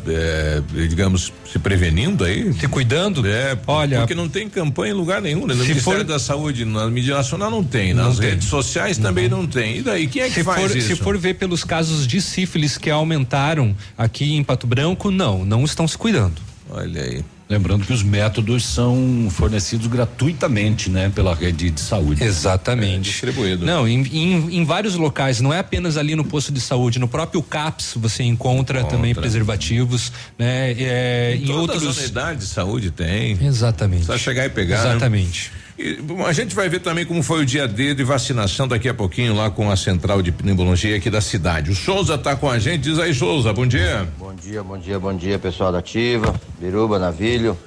[0.90, 2.52] digamos, se prevenindo aí?
[2.54, 3.28] Se cuidando?
[3.28, 5.54] É, Olha, porque não tem campanha em lugar nenhum, né?
[5.54, 8.30] No se Ministério for- da Saúde, na mídia nacional não tem, nas Não tem.
[8.32, 9.83] redes sociais também não tem.
[9.84, 10.88] E daí, quem é que se faz for, isso?
[10.88, 15.66] se for ver pelos casos de sífilis que aumentaram aqui em Pato Branco, não, não
[15.66, 16.42] estão se cuidando.
[16.70, 17.24] Olha aí.
[17.50, 22.24] Lembrando que os métodos são fornecidos gratuitamente, né, pela rede de saúde.
[22.24, 23.12] Exatamente.
[23.12, 23.66] distribuído.
[23.66, 27.08] Não, em, em, em vários locais, não é apenas ali no posto de saúde, no
[27.08, 30.72] próprio CAPS você encontra também preservativos, né?
[30.72, 31.88] É, em Todas outros.
[31.90, 33.38] as unidades de saúde tem.
[33.46, 34.06] Exatamente.
[34.06, 34.82] Só chegar e pegar.
[34.96, 35.40] né?
[35.78, 38.88] E, bom, a gente vai ver também como foi o dia D de vacinação daqui
[38.88, 41.72] a pouquinho lá com a central de pneumologia aqui da cidade.
[41.72, 44.08] O Souza tá com a gente, diz aí Souza, bom dia.
[44.20, 47.58] Bom dia, bom dia, bom dia, pessoal da Ativa, Biruba, Navilho,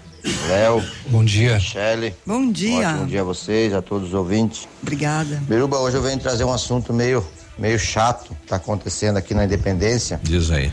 [0.48, 0.82] Léo.
[1.08, 1.54] Bom dia.
[1.54, 2.14] Michele.
[2.24, 2.92] Bom dia.
[2.92, 4.68] Bom dia a vocês, a todos os ouvintes.
[4.82, 5.42] Obrigada.
[5.48, 7.26] Biruba, hoje eu venho trazer um assunto meio,
[7.58, 10.20] meio chato que tá acontecendo aqui na Independência.
[10.22, 10.70] Diz aí.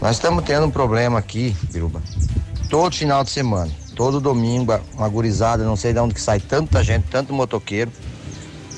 [0.00, 2.02] Nós estamos tendo um problema aqui, Biruba.
[2.68, 6.82] Todo final de semana, todo domingo, uma gurizada, não sei de onde que sai tanta
[6.82, 7.90] gente, tanto motoqueiro.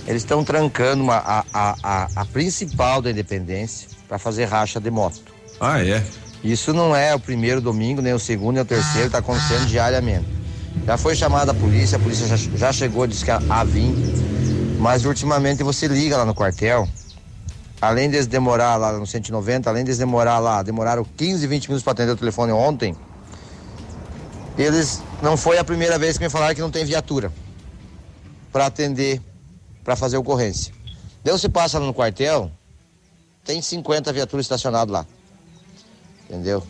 [0.06, 4.90] Eles estão trancando uma, a, a, a, a principal da Independência para fazer racha de
[4.90, 5.22] moto.
[5.60, 6.04] Ah, é?
[6.42, 10.26] Isso não é o primeiro domingo, nem o segundo, nem o terceiro, está acontecendo diariamente.
[10.84, 13.94] Já foi chamada a polícia, a polícia já, já chegou, disse que a vir.
[14.78, 16.88] Mas ultimamente você liga lá no quartel,
[17.80, 21.92] além deles demorar lá no 190, além deles demorar lá, demoraram 15, 20 minutos para
[21.92, 22.96] atender o telefone ontem.
[24.56, 27.32] Eles não foi a primeira vez que me falaram que não tem viatura
[28.52, 29.20] para atender,
[29.82, 30.72] para fazer ocorrência.
[31.24, 32.50] Deus se passa no quartel,
[33.44, 35.06] tem 50 viaturas estacionadas lá.
[36.24, 36.62] Entendeu?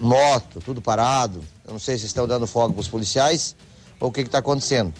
[0.00, 1.44] Moto, tudo parado.
[1.64, 3.54] Eu não sei se estão dando folga para os policiais
[4.00, 4.92] ou o que está acontecendo.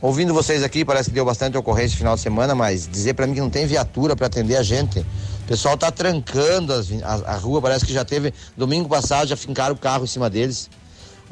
[0.00, 3.26] Ouvindo vocês aqui, parece que deu bastante ocorrência no final de semana, mas dizer para
[3.26, 4.98] mim que não tem viatura para atender a gente.
[4.98, 8.32] O pessoal tá trancando as a, a rua, parece que já teve.
[8.56, 10.68] Domingo passado já fincaram o carro em cima deles.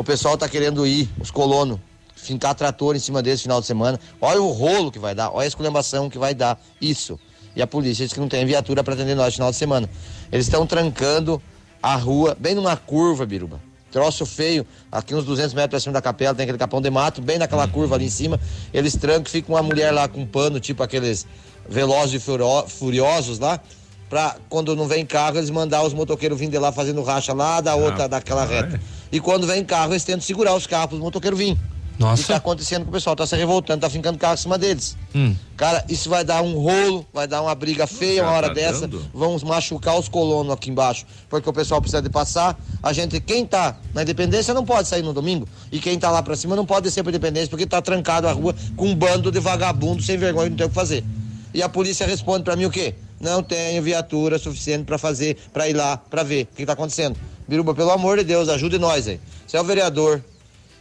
[0.01, 1.78] O pessoal tá querendo ir, os colonos,
[2.16, 4.01] fincar trator em cima no final de semana.
[4.18, 6.59] Olha o rolo que vai dar, olha a esculhambação que vai dar.
[6.80, 7.20] Isso.
[7.55, 9.90] E a polícia diz que não tem viatura para atender nós no final de semana.
[10.32, 11.38] Eles estão trancando
[11.82, 13.61] a rua, bem numa curva, Biruba.
[13.92, 17.36] Troço feio, aqui uns 200 metros acima da capela, tem aquele capão de mato, bem
[17.36, 18.40] naquela curva ali em cima.
[18.72, 21.26] Eles trancam, fica uma mulher lá com um pano, tipo aqueles
[21.68, 23.61] velozes e furiosos lá,
[24.09, 27.61] pra quando não vem carro, eles mandar os motoqueiros vir de lá fazendo racha lá
[27.61, 28.80] da outra, daquela reta.
[29.12, 31.59] E quando vem carro, eles tentam segurar os carros para os motoqueiros virem.
[32.01, 32.22] Nossa.
[32.22, 34.97] E tá acontecendo com o pessoal, tá se revoltando, tá fincando carro em cima deles.
[35.14, 35.36] Hum.
[35.55, 38.89] Cara, isso vai dar um rolo, vai dar uma briga feia uma hora tá dessa.
[38.89, 39.05] dando?
[39.12, 42.59] Vamos machucar os colonos aqui embaixo, porque o pessoal precisa de passar.
[42.82, 45.47] A gente, quem tá na Independência não pode sair no domingo.
[45.70, 48.32] E quem tá lá pra cima não pode descer pra Independência, porque tá trancado a
[48.32, 51.05] rua com um bando de vagabundo sem vergonha e não tem o que fazer.
[51.52, 52.94] E a polícia responde pra mim o quê?
[53.20, 57.16] Não tenho viatura suficiente pra fazer, pra ir lá, pra ver o que tá acontecendo.
[57.47, 59.20] Biruba, pelo amor de Deus, ajude nós aí.
[59.47, 60.22] Você é o vereador,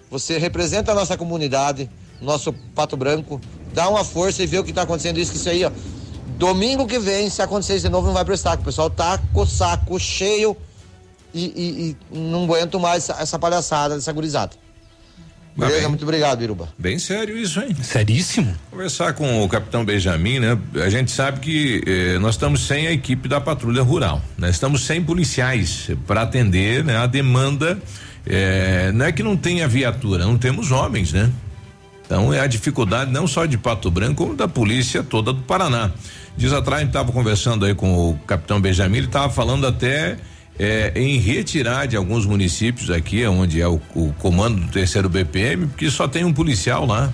[0.10, 1.90] você representa a nossa comunidade,
[2.22, 3.42] nosso Pato Branco.
[3.74, 5.20] Dá uma força e vê o que está acontecendo.
[5.20, 5.72] Isso isso aí, ó.
[6.38, 8.56] Domingo que vem, se acontecer isso de novo, não vai prestar.
[8.56, 10.56] que O pessoal tá com o saco cheio
[11.34, 14.56] e, e- e não aguento mais essa, essa palhaçada dessa gurizada.
[15.68, 15.90] Beleza?
[15.90, 16.70] Muito obrigado, Biruba.
[16.78, 17.76] Bem sério isso, hein?
[17.82, 18.56] Seríssimo.
[18.72, 20.58] Conversar com o capitão Benjamin, né?
[20.84, 24.50] A gente sabe que eh, nós estamos sem a equipe da patrulha rural, né?
[24.50, 27.78] Estamos sem policiais para atender né, a demanda.
[28.26, 31.30] eh, não é que não tenha viatura, não temos homens, né?
[32.06, 35.92] Então é a dificuldade não só de Pato Branco, como da polícia toda do Paraná.
[36.36, 40.18] Dias atrás a gente estava conversando aí com o capitão Benjamin, ele estava falando até
[40.60, 45.68] eh, em retirar de alguns municípios aqui, onde é o, o comando do terceiro BPM,
[45.68, 47.12] porque só tem um policial lá.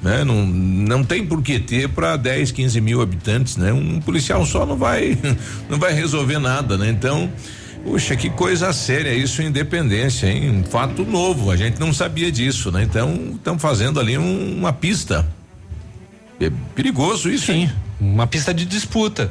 [0.00, 0.22] Né?
[0.22, 3.72] Não, não tem por que ter para 10, 15 mil habitantes, né?
[3.72, 5.16] Um policial só não vai
[5.68, 6.88] não vai resolver nada, né?
[6.90, 7.30] Então,
[7.84, 10.50] Puxa, que coisa séria isso, independência, hein?
[10.50, 12.82] Um fato novo, a gente não sabia disso, né?
[12.82, 15.26] Então, estão fazendo ali um- uma pista.
[16.40, 19.30] É perigoso isso, Sim, uma pista de disputa.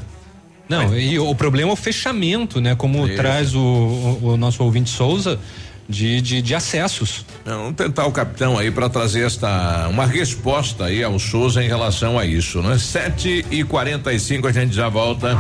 [0.70, 2.74] Não, e o problema é o fechamento, né?
[2.76, 5.40] Como traz o, o- o nosso ouvinte Souza
[5.88, 7.26] de, de, de acessos.
[7.46, 11.68] Não, vamos tentar o capitão aí para trazer esta uma resposta aí ao Souza em
[11.68, 12.78] relação a isso, né?
[12.78, 15.38] Sete e quarenta e cinco a gente já volta.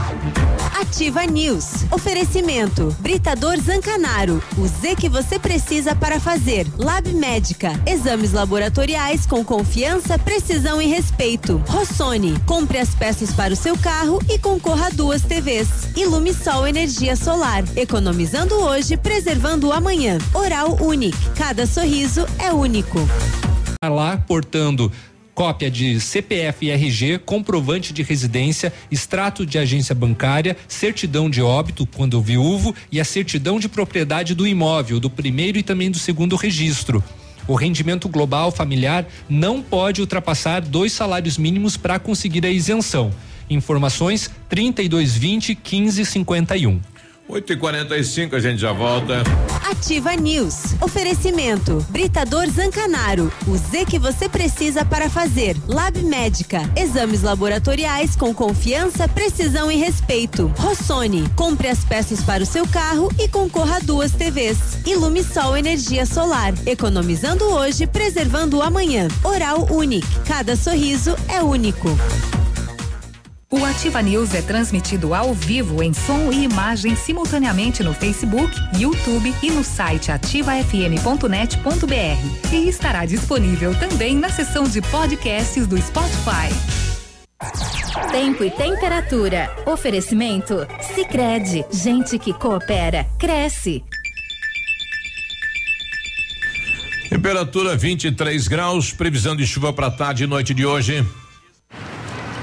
[0.80, 1.86] Ativa News.
[1.92, 2.96] Oferecimento.
[3.00, 4.44] Britador Zancanaro.
[4.58, 6.68] O Z que você precisa para fazer.
[6.78, 7.72] Lab Médica.
[7.86, 11.62] Exames laboratoriais com confiança, precisão e respeito.
[11.68, 12.38] Rossoni.
[12.46, 15.70] Compre as peças para o seu carro e concorra a duas TVs.
[15.96, 17.64] Ilumisol Energia Solar.
[17.76, 20.18] Economizando hoje, preservando o amanhã.
[20.44, 21.18] Oral Unique.
[21.38, 23.00] Cada sorriso é único.
[23.80, 24.92] Tá lá portando
[25.34, 31.88] cópia de CPF e RG, comprovante de residência, extrato de agência bancária, certidão de óbito
[31.88, 36.36] quando viúvo e a certidão de propriedade do imóvel, do primeiro e também do segundo
[36.36, 37.02] registro.
[37.48, 43.14] O rendimento global familiar não pode ultrapassar dois salários mínimos para conseguir a isenção.
[43.50, 46.93] Informações 3220 1551.
[47.28, 49.24] 8 e 45 a gente já volta.
[49.70, 50.76] Ativa News.
[50.82, 51.84] Oferecimento.
[51.90, 53.32] Britador Zancanaro.
[53.48, 55.56] O Z que você precisa para fazer.
[55.68, 56.70] Lab Médica.
[56.76, 60.48] Exames laboratoriais com confiança, precisão e respeito.
[60.58, 61.24] Rossoni.
[61.36, 64.86] Compre as peças para o seu carro e concorra a duas TVs.
[64.86, 66.54] Ilumisol Energia Solar.
[66.66, 69.08] Economizando hoje, preservando o amanhã.
[69.24, 70.20] Oral Unique.
[70.28, 71.90] Cada sorriso é único.
[73.54, 79.32] O Ativa News é transmitido ao vivo em som e imagem simultaneamente no Facebook, YouTube
[79.44, 82.52] e no site ativafm.net.br.
[82.52, 86.50] E estará disponível também na seção de podcasts do Spotify.
[88.12, 89.56] Tempo e temperatura.
[89.68, 90.66] Oferecimento?
[90.96, 93.84] Sicredi Gente que coopera, cresce.
[97.08, 101.06] Temperatura 23 graus, previsão de chuva para tarde e noite de hoje.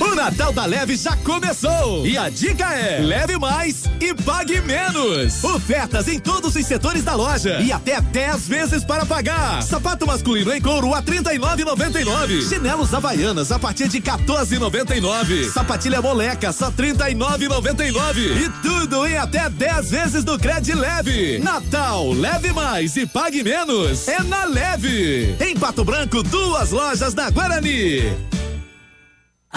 [0.00, 2.06] O Natal da Leve já começou!
[2.06, 5.42] E a dica é: leve mais e pague menos!
[5.42, 9.62] Ofertas em todos os setores da loja e até 10 vezes para pagar.
[9.62, 12.48] Sapato masculino em couro a 39,99.
[12.48, 15.50] Chinelos havaianas a partir de 14,99.
[15.50, 18.18] Sapatilha moleca só 39,99.
[18.36, 21.38] E tudo em até 10 vezes no Cred Leve.
[21.40, 24.06] Natal, leve mais e pague menos.
[24.06, 25.34] É na Leve.
[25.40, 28.38] Em Pato Branco, duas lojas na Guarani.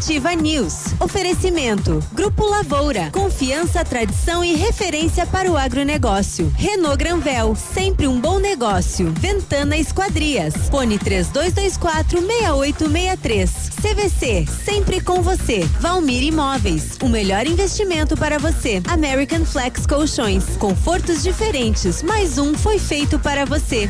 [0.00, 0.94] Ativa News.
[0.98, 2.02] Oferecimento.
[2.12, 3.10] Grupo Lavoura.
[3.12, 6.52] Confiança, tradição e referência para o agronegócio.
[6.56, 7.54] Renault Granvel.
[7.54, 9.12] Sempre um bom negócio.
[9.18, 10.54] Ventana Esquadrias.
[10.70, 13.70] Fone 3224 6863.
[13.80, 14.46] CVC.
[14.64, 15.60] Sempre com você.
[15.80, 16.96] Valmir Imóveis.
[17.02, 18.82] O melhor investimento para você.
[18.88, 20.44] American Flex Colchões.
[20.58, 22.02] Confortos diferentes.
[22.02, 23.88] Mais um foi feito para você.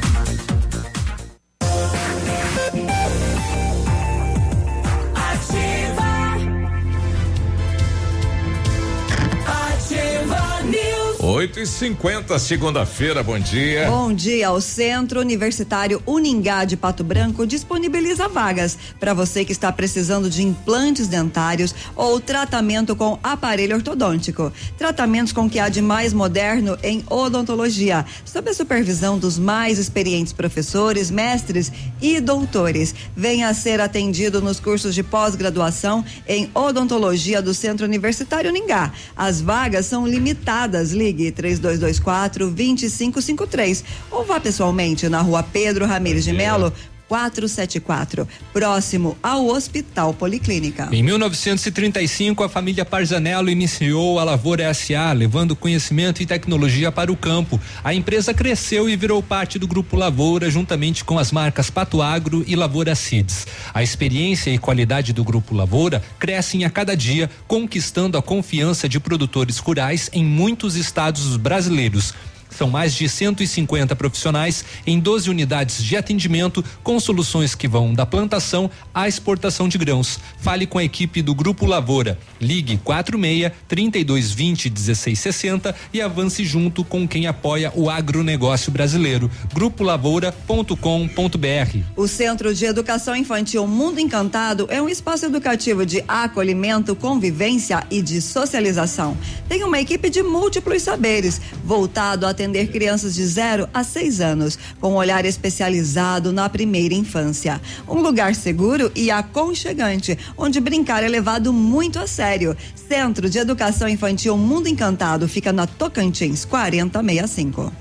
[11.41, 13.87] 8 e 50 segunda-feira, bom dia.
[13.91, 14.53] Bom dia.
[14.53, 20.43] O Centro Universitário Uningá de Pato Branco disponibiliza vagas para você que está precisando de
[20.43, 24.53] implantes dentários ou tratamento com aparelho ortodôntico.
[24.77, 30.35] Tratamentos com que há de mais moderno em odontologia, sob a supervisão dos mais experientes
[30.35, 31.73] professores, mestres
[32.03, 32.95] e doutores.
[33.17, 38.93] Venha ser atendido nos cursos de pós-graduação em odontologia do Centro Universitário Uningá.
[39.17, 40.91] As vagas são limitadas.
[40.91, 46.73] Ligue 3224 2553 ou vá pessoalmente na rua Pedro Ramirez de Melo.
[47.11, 50.89] 474, próximo ao Hospital Policlínica.
[50.93, 57.17] Em 1935, a família Parzanello iniciou a Lavoura SA, levando conhecimento e tecnologia para o
[57.17, 57.61] campo.
[57.83, 62.45] A empresa cresceu e virou parte do Grupo Lavoura, juntamente com as marcas Pato Agro
[62.47, 63.45] e Lavoura Seeds.
[63.75, 69.01] A experiência e qualidade do Grupo Lavoura crescem a cada dia, conquistando a confiança de
[69.01, 72.15] produtores rurais em muitos estados brasileiros.
[72.61, 78.05] São mais de 150 profissionais em 12 unidades de atendimento com soluções que vão da
[78.05, 80.21] plantação à exportação de grãos.
[80.37, 82.19] Fale com a equipe do Grupo Lavoura.
[82.39, 89.31] Ligue 46 3220 1660 e avance junto com quem apoia o agronegócio brasileiro.
[89.55, 91.79] Grupolavoura.com.br.
[91.97, 98.03] O Centro de Educação Infantil Mundo Encantado é um espaço educativo de acolhimento, convivência e
[98.03, 99.17] de socialização.
[99.49, 104.59] Tem uma equipe de múltiplos saberes, voltado a atender crianças de 0 a 6 anos,
[104.81, 107.61] com um olhar especializado na primeira infância.
[107.89, 112.57] Um lugar seguro e aconchegante, onde brincar é levado muito a sério.
[112.75, 117.73] Centro de Educação Infantil Mundo Encantado fica na Tocantins 4065.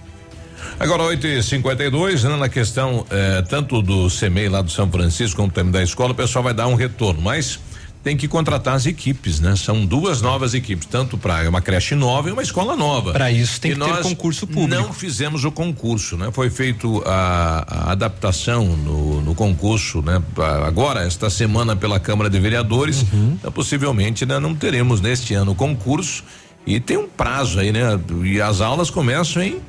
[0.80, 5.38] Agora 8 e 52 né, na questão eh, tanto do CEMEI lá do São Francisco
[5.38, 7.60] como também da escola, o pessoal vai dar um retorno, mas
[8.04, 9.56] tem que contratar as equipes, né?
[9.56, 13.12] São duas novas equipes, tanto para uma creche nova e uma escola nova.
[13.12, 14.70] Para isso tem e que ter concurso público.
[14.70, 16.30] Não fizemos o concurso, né?
[16.32, 20.22] Foi feito a, a adaptação no, no concurso, né?
[20.66, 23.36] Agora esta semana pela Câmara de Vereadores, Uhum.
[23.40, 26.24] então, possivelmente né, não teremos neste ano o concurso
[26.66, 28.00] e tem um prazo aí, né?
[28.24, 29.60] E as aulas começam em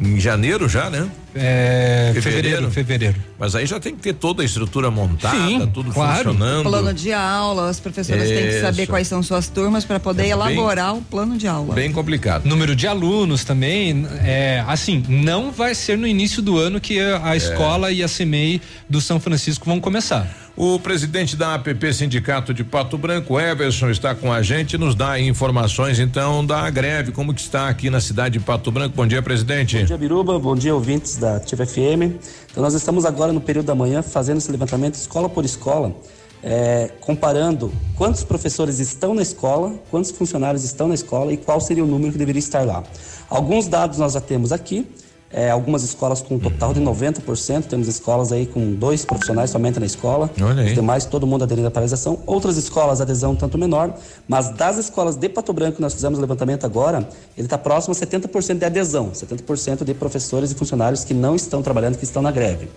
[0.00, 1.08] em janeiro já, né?
[1.34, 3.16] É, fevereiro, fevereiro.
[3.38, 6.32] Mas aí já tem que ter toda a estrutura montada, Sim, tudo claro.
[6.32, 6.62] funcionando.
[6.64, 8.90] Plano de aula, as professoras têm que saber Isso.
[8.92, 11.74] quais são suas turmas para poder É bem- elaborar o plano de aula.
[11.74, 12.44] Bem complicado.
[12.46, 17.30] Número de alunos também, é, assim, não vai ser no início do ano que a,
[17.30, 20.47] a escola e a CEMEI do São Francisco vão começar.
[20.60, 24.96] O presidente da APP Sindicato de Pato Branco, Everson, está com a gente e nos
[24.96, 28.96] dá informações então da greve, como que está aqui na cidade de Pato Branco.
[28.96, 29.78] Bom dia, presidente.
[29.78, 30.36] Bom dia, Biruba.
[30.36, 32.18] Bom dia, ouvintes da Ativa FM.
[32.50, 35.94] Então, nós estamos agora no período da manhã fazendo esse levantamento escola por escola,
[36.42, 41.84] eh, comparando quantos professores estão na escola, quantos funcionários estão na escola e qual seria
[41.84, 42.82] o número que deveria estar lá.
[43.30, 44.84] Alguns dados nós já temos aqui.
[45.30, 49.78] Eh, algumas escolas com um total de 90%, temos escolas aí com dois profissionais somente
[49.78, 50.68] na escola, Olha aí.
[50.68, 52.20] os demais todo mundo aderindo à paralisação.
[52.26, 53.94] Outras escolas, adesão tanto menor,
[54.26, 57.92] mas das escolas de Pato Branco que nós fizemos o levantamento agora, ele está próximo
[57.92, 62.22] a 70% de adesão, 70% de professores e funcionários que não estão trabalhando, que estão
[62.22, 62.68] na greve.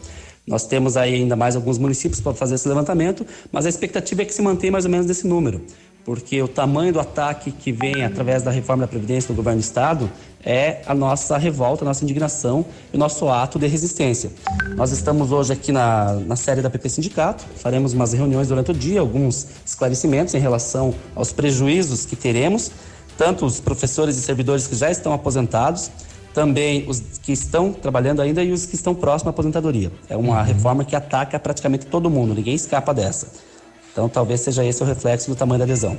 [0.45, 4.25] Nós temos aí ainda mais alguns municípios para fazer esse levantamento, mas a expectativa é
[4.25, 5.61] que se mantenha mais ou menos desse número,
[6.03, 9.63] porque o tamanho do ataque que vem através da reforma da Previdência do governo do
[9.63, 10.09] Estado
[10.43, 14.31] é a nossa revolta, a nossa indignação e o nosso ato de resistência.
[14.75, 18.73] Nós estamos hoje aqui na, na série da PP Sindicato, faremos umas reuniões durante o
[18.73, 22.71] dia, alguns esclarecimentos em relação aos prejuízos que teremos,
[23.17, 25.91] tanto os professores e servidores que já estão aposentados,
[26.33, 29.91] também os que estão trabalhando ainda e os que estão próximos à aposentadoria.
[30.09, 33.50] É uma reforma que ataca praticamente todo mundo, ninguém escapa dessa.
[33.91, 35.97] Então, talvez seja esse o reflexo do tamanho da adesão.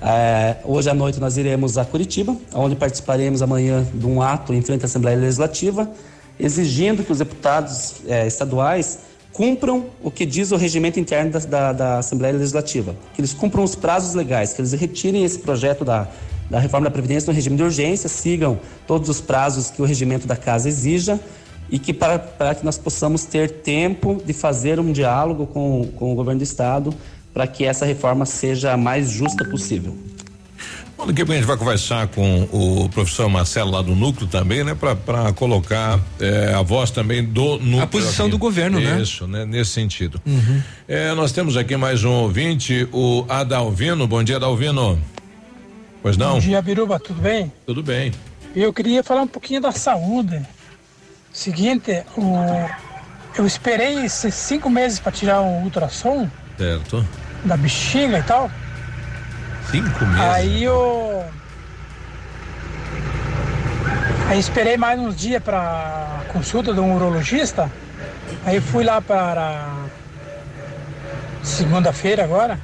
[0.00, 4.62] É, hoje à noite nós iremos a Curitiba, onde participaremos amanhã de um ato em
[4.62, 5.90] frente à Assembleia Legislativa,
[6.38, 9.00] exigindo que os deputados é, estaduais
[9.32, 13.62] cumpram o que diz o regimento interno da, da, da Assembleia Legislativa, que eles cumpram
[13.62, 16.08] os prazos legais, que eles retirem esse projeto da,
[16.48, 20.26] da reforma da Previdência no regime de urgência, sigam todos os prazos que o regimento
[20.26, 21.20] da Casa exija
[21.70, 26.12] e que para, para que nós possamos ter tempo de fazer um diálogo com, com
[26.12, 26.94] o governo do Estado
[27.38, 29.96] para que essa reforma seja a mais justa possível.
[30.96, 34.26] Bom, daqui a pouco a gente vai conversar com o professor Marcelo lá do núcleo
[34.26, 34.74] também, né?
[34.74, 37.82] Para colocar eh, a voz também do núcleo.
[37.82, 38.32] A posição aqui.
[38.32, 39.00] do governo, né?
[39.00, 39.44] Isso, né?
[39.44, 40.20] Nesse sentido.
[40.26, 40.60] Uhum.
[40.88, 44.08] Eh, nós temos aqui mais um ouvinte, o Adalvino.
[44.08, 45.00] Bom dia, Adalvino.
[46.02, 46.32] Pois não?
[46.32, 47.52] Bom dia, Biruba, tudo bem?
[47.64, 48.10] Tudo bem.
[48.56, 50.42] Eu queria falar um pouquinho da saúde.
[51.32, 52.34] Seguinte, o,
[53.38, 56.28] eu esperei esses cinco meses para tirar um ultrassom
[56.58, 57.06] Certo.
[57.44, 58.50] Da bexiga e tal.
[59.70, 60.20] Cinco meses.
[60.20, 61.24] Aí eu.
[64.28, 67.70] Aí esperei mais uns dias para consulta de um urologista.
[68.44, 69.66] Aí fui lá para
[71.42, 72.60] segunda-feira agora.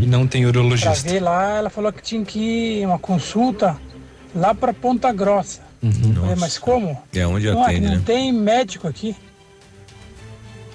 [0.00, 1.08] E não tem Pra urologista.
[1.08, 3.76] ver lá, ela falou que tinha que ir uma consulta
[4.34, 5.62] lá para Ponta Grossa.
[5.82, 6.14] Uhum.
[6.14, 7.00] Falei, mas como?
[7.14, 8.02] É onde não, atende, não né?
[8.04, 9.14] tem médico aqui.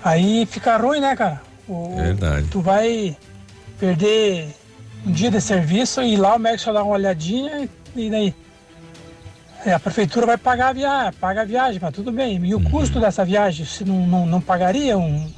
[0.03, 1.41] Aí fica ruim, né, cara?
[1.67, 2.47] O- Verdade.
[2.49, 3.17] Tu vai
[3.79, 4.53] perder
[5.05, 8.35] um dia de serviço e lá o médico só dá uma olhadinha e, daí.
[9.65, 12.43] É, a prefeitura vai pagar a viagem, paga a viagem, mas tudo bem.
[12.45, 12.63] E o Uhum.
[12.65, 15.29] custo dessa viagem, se não, não, não pagaria um,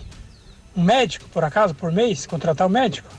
[0.78, 3.10] um médico, por acaso, por mês, contratar um médico?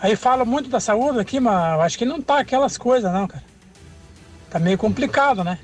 [0.00, 3.44] Aí fala muito da saúde aqui, mas acho que não tá aquelas coisas, não, cara.
[4.50, 5.58] Tá meio complicado, né?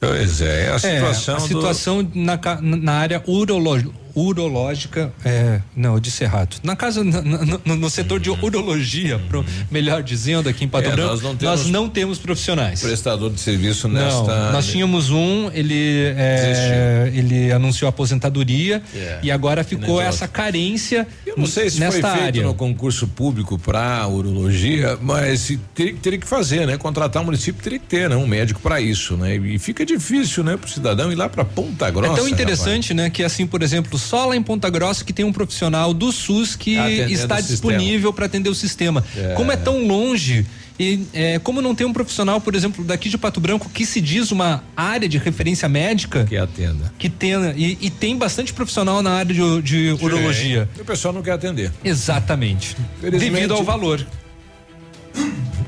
[0.00, 1.34] Pois é, é a situação.
[1.36, 6.56] a do- situação na, ca- na área urolo- urológica, é, não, eu disse errado.
[6.62, 10.92] Na casa, na- no, no setor de urologia, pro- melhor dizendo, aqui em Pato É,
[10.92, 12.80] Branco, nós não nós temos não temos profissionais.
[12.80, 14.52] Prestador de serviço Não, nesta.
[14.52, 19.18] nós tínhamos um, ele é, ele anunciou aposentadoria É.
[19.22, 22.42] e agora ficou essa carência Eu não sei se nesta foi feito área.
[22.42, 26.76] no concurso público para urologia, mas teria, teria que fazer, né?
[26.76, 28.16] Contratar o município teria que ter, né?
[28.16, 29.36] Um médico para isso, né?
[29.36, 30.56] E fica difícil, né?
[30.56, 32.12] Para o cidadão ir lá para Ponta Grossa.
[32.12, 32.32] é tão rapaz.
[32.32, 35.94] interessante, né, que assim, por exemplo, só lá em Ponta Grossa que tem um profissional
[35.94, 39.04] do SUS que Atendendo está disponível para atender o sistema.
[39.16, 39.34] É.
[39.34, 40.46] Como é tão longe
[40.78, 44.00] e é, como não tem um profissional, por exemplo, daqui de Pato Branco que se
[44.00, 49.02] diz uma área de referência médica que atenda, que tenha e, e tem bastante profissional
[49.02, 50.68] na área de, de urologia.
[50.76, 51.70] E o pessoal não quer atender.
[51.84, 52.76] Exatamente.
[53.00, 54.04] Devido ao valor.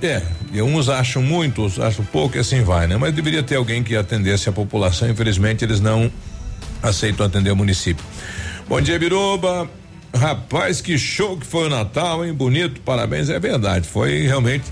[0.03, 2.97] É, e uns acham muito, outros acham pouco e assim vai, né?
[2.97, 6.11] Mas deveria ter alguém que atendesse a população, infelizmente eles não
[6.83, 8.05] aceitam atender o município.
[8.69, 9.69] Bom dia, Biruba.
[10.15, 12.33] Rapaz, que show que foi o Natal, hein?
[12.33, 13.87] Bonito, parabéns, é verdade.
[13.89, 14.65] Foi realmente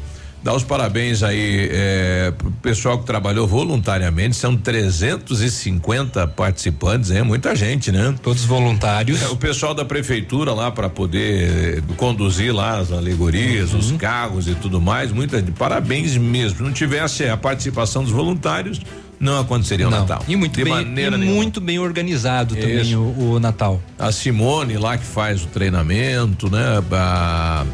[0.42, 4.36] dar os parabéns aí é, pro pessoal que trabalhou voluntariamente.
[4.36, 8.14] São 350 participantes, é muita gente, né?
[8.22, 9.20] Todos voluntários.
[9.22, 13.78] É, o pessoal da prefeitura lá para poder eh, conduzir lá as alegorias, Uhum.
[13.80, 15.10] os carros e tudo mais.
[15.12, 16.58] Muita parabéns mesmo.
[16.58, 18.80] Se não tivesse a participação dos voluntários,
[19.22, 20.00] não aconteceria o Não.
[20.00, 20.24] Natal.
[20.26, 22.98] E muito de bem, maneira muito bem organizado também Isso.
[22.98, 23.80] o, o Natal.
[23.96, 26.82] A Simone lá que faz o treinamento, né?
[26.90, 27.64] A,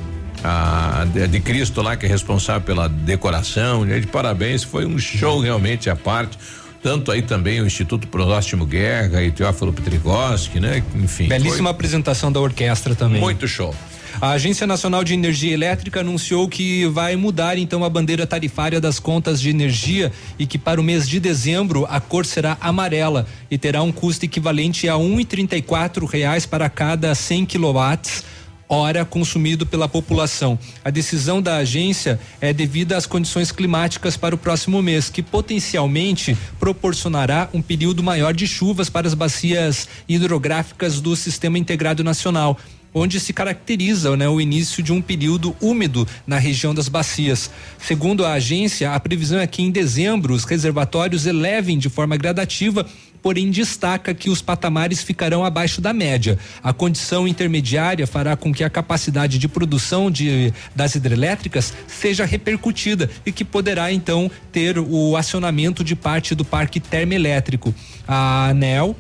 [0.45, 3.99] a de, de Cristo lá que é responsável pela decoração, né?
[3.99, 6.39] De parabéns, foi um show realmente à parte.
[6.83, 10.83] Tanto aí também o Instituto Próximo Guerra e Teófilo Petrigoski, né?
[10.95, 11.29] Enfim.
[11.29, 13.21] Belíssima apresentação da orquestra também.
[13.21, 13.75] Muito show.
[14.21, 18.99] A Agência Nacional de Energia Elétrica anunciou que vai mudar então a bandeira tarifária das
[18.99, 23.57] contas de energia e que para o mês de dezembro a cor será amarela e
[23.57, 28.25] terá um custo equivalente a 1,34 reais para cada 100 quilowatts
[28.69, 30.59] hora consumido pela população.
[30.85, 36.37] A decisão da agência é devida às condições climáticas para o próximo mês, que potencialmente
[36.61, 42.59] proporcionará um período maior de chuvas para as bacias hidrográficas do Sistema Integrado Nacional
[42.93, 47.51] onde se caracteriza né, o início de um período úmido na região das bacias.
[47.79, 52.87] Segundo a agência, a previsão é que em dezembro os reservatórios elevem de forma gradativa
[53.23, 56.39] porém destaca que os patamares ficarão abaixo da média.
[56.63, 63.11] A condição intermediária fará com que a capacidade de produção de, das hidrelétricas seja repercutida
[63.25, 67.75] e que poderá então ter o acionamento de parte do parque termoelétrico.
[68.07, 68.97] A ANEL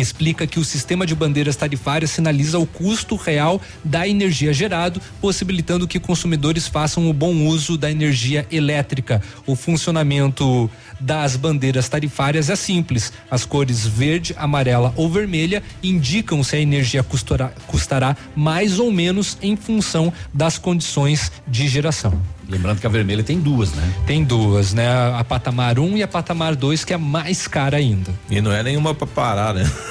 [0.00, 5.86] explica que o sistema de bandeiras tarifárias sinaliza o custo real da energia gerado, possibilitando
[5.86, 9.22] que consumidores façam o bom uso da energia elétrica.
[9.46, 13.12] O funcionamento das bandeiras tarifárias é simples.
[13.30, 19.38] As cores verde, amarela ou vermelha indicam se a energia custará, custará mais ou menos
[19.42, 22.20] em função das condições de geração.
[22.50, 23.94] Lembrando que a vermelha tem duas, né?
[24.06, 24.88] Tem duas, né?
[25.14, 28.12] A patamar 1 um e a patamar 2, que é mais cara ainda.
[28.28, 29.70] E não é nenhuma pra parar, né?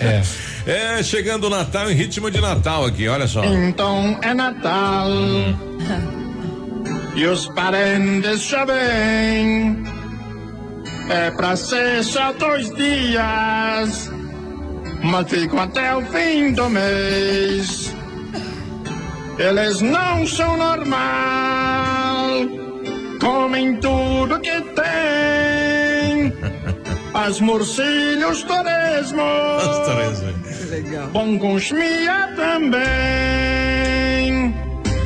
[0.00, 0.22] É.
[0.66, 3.44] É, chegando o Natal em ritmo de Natal aqui, olha só.
[3.44, 5.08] Então é Natal.
[7.14, 9.82] E os parentes já vêm.
[11.08, 14.10] É pra ser só dois dias.
[15.02, 17.94] Mas ficam até o fim do mês.
[19.38, 22.26] Eles não são normal.
[23.20, 26.32] Comem tudo que tem.
[27.18, 29.18] As morcilhos torresmos.
[30.70, 31.08] Legal.
[31.08, 32.78] Bom com chimia também.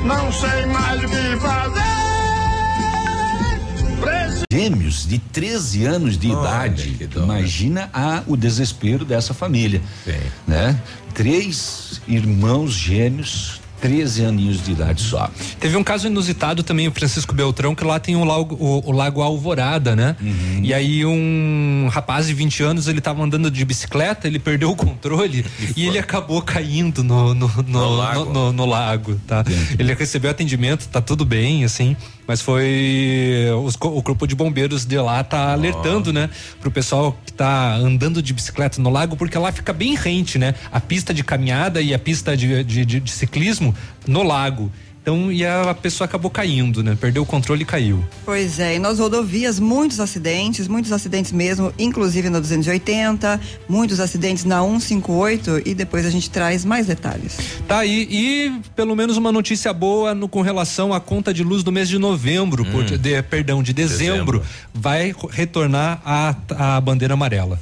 [0.05, 1.81] Não sei mais o que fazer.
[3.99, 7.09] Preciso Gêmeos de 13 anos de idade.
[7.17, 9.81] Imagina a, o desespero dessa família.
[10.47, 10.79] Né?
[11.15, 15.29] Três irmãos gêmeos, 13 aninhos de idade só.
[15.59, 18.93] Teve um caso inusitado também, o Francisco Beltrão, que lá tem o lago, o, o
[18.93, 20.15] lago Alvorada, né?
[20.63, 24.77] E aí um rapaz de 20 anos, ele tava andando de bicicleta, ele perdeu o
[24.77, 25.45] controle
[25.77, 28.25] e, ele acabou caindo no, no, no, no lago.
[28.33, 29.45] no- no lago, tá?
[29.79, 31.97] Ele recebeu atendimento, tá tudo bem, assim,
[32.27, 36.31] mas foi os o grupo de bombeiros de lá tá alertando, né,
[36.61, 40.55] pro pessoal que tá andando de bicicleta no lago, porque lá fica bem rente, né?
[40.71, 43.75] A pista de caminhada e a pista de, de, de- de ciclismo
[44.07, 44.71] no lago.
[45.03, 46.97] Então, e a pessoa acabou caindo, né?
[46.99, 48.05] Perdeu o controle e caiu.
[48.25, 54.45] Pois é, e nas rodovias, muitos acidentes, muitos acidentes mesmo, inclusive na 280, muitos acidentes
[54.45, 57.37] na 158 e depois a gente traz mais detalhes.
[57.67, 61.65] Tá aí, e pelo menos uma notícia boa no, com relação à conta de luz
[61.65, 64.41] do mês de novembro, por- de- perdão, de dezembro,
[64.73, 66.37] vai retornar a,
[66.77, 67.59] a bandeira amarela.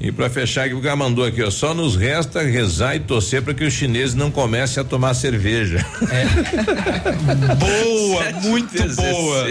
[0.00, 3.52] E pra fechar o cara mandou aqui, ó, só nos resta rezar e torcer para
[3.52, 5.84] que os chineses não comecem a tomar cerveja.
[7.58, 9.44] boa, muito boa.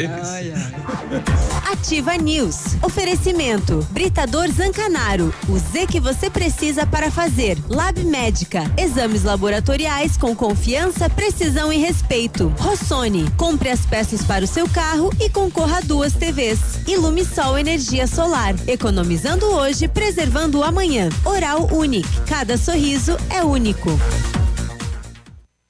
[1.72, 2.76] Ativa News.
[2.82, 3.86] Oferecimento.
[3.92, 5.34] Britador Zancanaro.
[5.50, 7.58] O Z que você precisa para fazer.
[7.70, 8.64] Lab Médica.
[8.78, 12.54] Exames laboratoriais com confiança, precisão e respeito.
[12.60, 13.30] Rossoni.
[13.38, 16.60] Compre as peças para o seu carro e concorra a duas TVs.
[16.88, 18.56] Ilumisol Energia Solar.
[18.68, 21.10] Economizando hoje, preservando o amanhã.
[21.24, 22.22] Oral Unique.
[22.28, 23.92] Cada sorriso é único.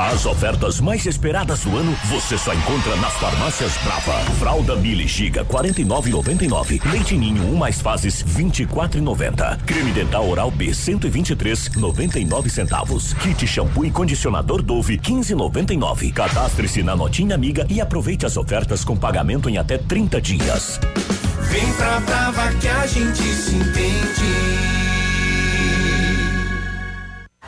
[0.00, 4.14] As ofertas mais esperadas do ano você só encontra nas farmácias Brava.
[4.38, 6.82] Fralda Mili Giga 49,99.
[6.90, 9.58] Leite Ninho 1 mais fases 24,90.
[9.66, 13.12] Creme dental oral B 123,99 centavos.
[13.12, 16.14] Kit shampoo e condicionador Dove 15,99.
[16.14, 20.80] Cadastre-se na notinha amiga e aproveite as ofertas com pagamento em até 30 dias.
[21.50, 24.89] Vem pra Brava que a gente se entende.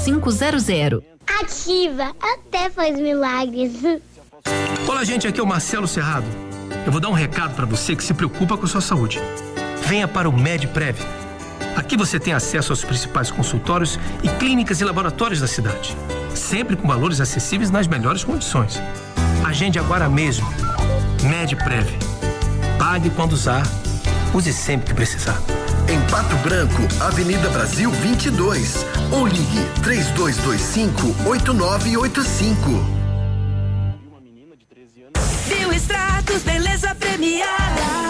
[0.00, 1.02] 5500.
[1.40, 3.72] Ativa, até faz milagres.
[4.86, 6.26] Olá, gente, aqui é o Marcelo Serrado.
[6.86, 9.20] Eu vou dar um recado para você que se preocupa com sua saúde.
[9.86, 10.98] Venha para o MedPrev.
[11.76, 15.96] Aqui você tem acesso aos principais consultórios e clínicas e laboratórios da cidade,
[16.34, 18.80] sempre com valores acessíveis nas melhores condições.
[19.44, 20.46] Agende agora mesmo.
[21.22, 21.86] MedPrev.
[22.78, 23.62] Pague quando usar.
[24.34, 25.59] Use sempre que precisar.
[25.90, 28.86] Em Pato Branco, Avenida Brasil 22.
[29.10, 32.70] Ou ligue 3225 8985.
[35.48, 38.09] Bioextratos, beleza premiada.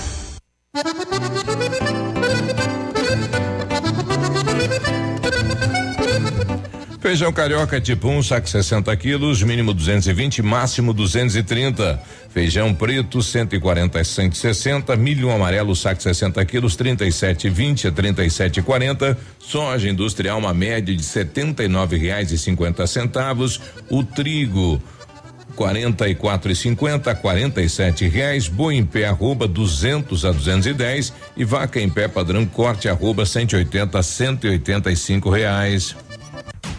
[7.01, 12.01] Feijão carioca tipo 1, um, saco 60 quilos, mínimo 220, máximo 230.
[12.29, 19.17] Feijão preto 140 a 160, milho amarelo saco 60 quilos, 37,20 a 37,40.
[19.39, 23.59] Soja industrial uma média de R$ reais e cinquenta centavos.
[23.89, 24.81] O trigo
[25.55, 30.31] quarenta e quatro e cinquenta, quarenta e sete reais, boi em pé arroba duzentos a
[30.31, 34.49] duzentos e dez e vaca em pé padrão corte arroba cento e oitenta cento e
[34.49, 35.95] oitenta e cinco reais.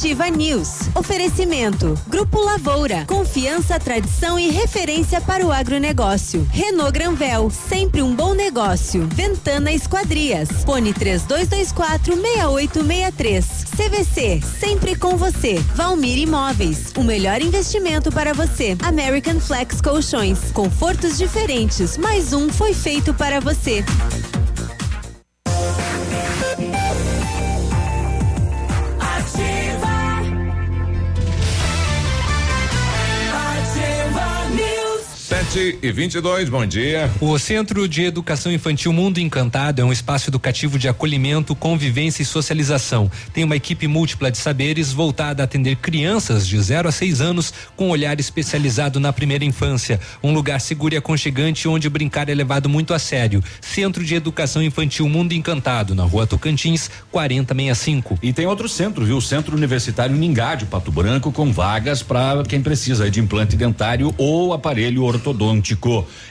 [0.00, 0.88] News.
[0.94, 1.98] Oferecimento.
[2.06, 3.04] Grupo Lavoura.
[3.04, 6.46] Confiança, tradição e referência para o agronegócio.
[6.52, 7.50] Renault Granvel.
[7.50, 9.08] Sempre um bom negócio.
[9.12, 10.48] Ventana Esquadrias.
[10.64, 13.46] Fone 3224 6863.
[13.76, 14.40] CVC.
[14.60, 15.54] Sempre com você.
[15.74, 16.92] Valmir Imóveis.
[16.96, 18.76] O melhor investimento para você.
[18.84, 20.52] American Flex Colchões.
[20.52, 21.96] Confortos diferentes.
[21.96, 23.84] Mais um foi feito para você.
[35.48, 37.10] 7 e 22 bom dia.
[37.22, 42.26] O Centro de Educação Infantil Mundo Encantado é um espaço educativo de acolhimento, convivência e
[42.26, 43.10] socialização.
[43.32, 47.54] Tem uma equipe múltipla de saberes voltada a atender crianças de 0 a 6 anos
[47.74, 49.98] com olhar especializado na primeira infância.
[50.22, 53.42] Um lugar seguro e aconchegante onde brincar é levado muito a sério.
[53.58, 58.18] Centro de Educação Infantil Mundo Encantado, na rua Tocantins, 4065.
[58.22, 59.16] E tem outro centro, viu?
[59.16, 64.14] O Centro Universitário Ningá de Pato Branco, com vagas para quem precisa de implante dentário
[64.18, 65.38] ou aparelho ortodôntico.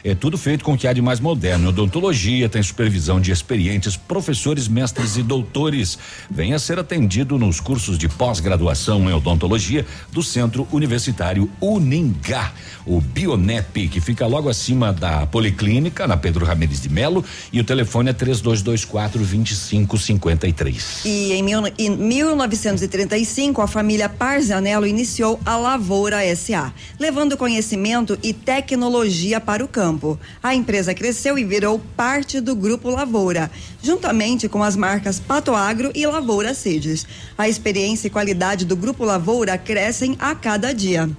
[0.03, 1.69] É tudo feito com o que há de mais moderno.
[1.69, 5.97] Odontologia tem supervisão de experientes professores, mestres e doutores.
[6.29, 12.53] Venha ser atendido nos cursos de pós-graduação em odontologia do Centro Universitário Uningá.
[12.85, 17.63] O Bionep, que fica logo acima da Policlínica, na Pedro Ramirez de Melo, e o
[17.63, 21.01] telefone é 3224 2553.
[21.05, 28.33] E em, mil, em 1935, a família Parzanello iniciou a Lavoura SA, levando conhecimento e
[28.33, 28.96] tecnologia
[29.45, 30.19] para o campo.
[30.41, 33.51] A empresa cresceu e virou parte do Grupo Lavoura,
[33.81, 37.05] juntamente com as marcas Pato Agro e Lavoura Seeds.
[37.37, 41.09] A experiência e qualidade do Grupo Lavoura crescem a cada dia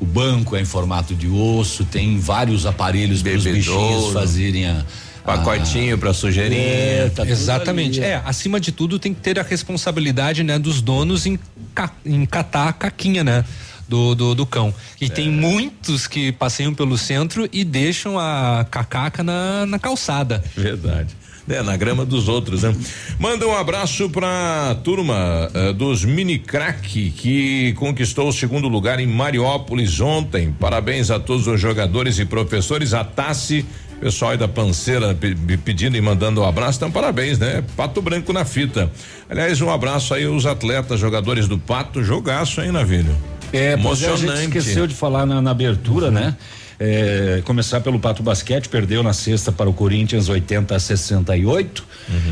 [0.00, 4.84] O banco é em formato de osso, tem vários aparelhos para os bichinhos fazerem a
[5.24, 6.60] Pacotinho para sujeirinha.
[6.60, 7.98] É, tá tudo Exatamente.
[8.00, 8.10] ali.
[8.10, 11.38] É, acima de tudo tem que ter a responsabilidade, né, dos donos em,
[11.74, 13.42] ca, em catar a caquinha, né?
[13.88, 14.72] Do, do, do cão.
[15.00, 15.08] E É.
[15.08, 20.42] tem muitos que passeiam pelo centro e deixam a cacaca na, na calçada.
[20.56, 21.14] Verdade.
[21.46, 22.74] É, na grama dos outros, né?
[23.18, 29.06] Manda um abraço pra turma eh, dos Mini Crack que conquistou o segundo lugar em
[29.06, 30.50] Mariópolis ontem.
[30.58, 32.94] Parabéns a todos os jogadores e professores.
[32.94, 33.62] A Tassi,
[34.00, 36.78] pessoal aí da Panceira pe- pe- pedindo e mandando um abraço.
[36.78, 37.62] Então, parabéns, né?
[37.76, 38.90] Pato Branco na fita.
[39.28, 42.02] Aliás, um abraço aí aos atletas, jogadores do Pato.
[42.02, 43.14] Jogaço, hein, Navilho?
[43.52, 44.26] É, é, a emocionante.
[44.26, 46.36] gente esqueceu de falar na, na abertura, né?
[46.78, 51.84] É, começar pelo Pato Basquete, perdeu na sexta para o Corinthians 80 a 68.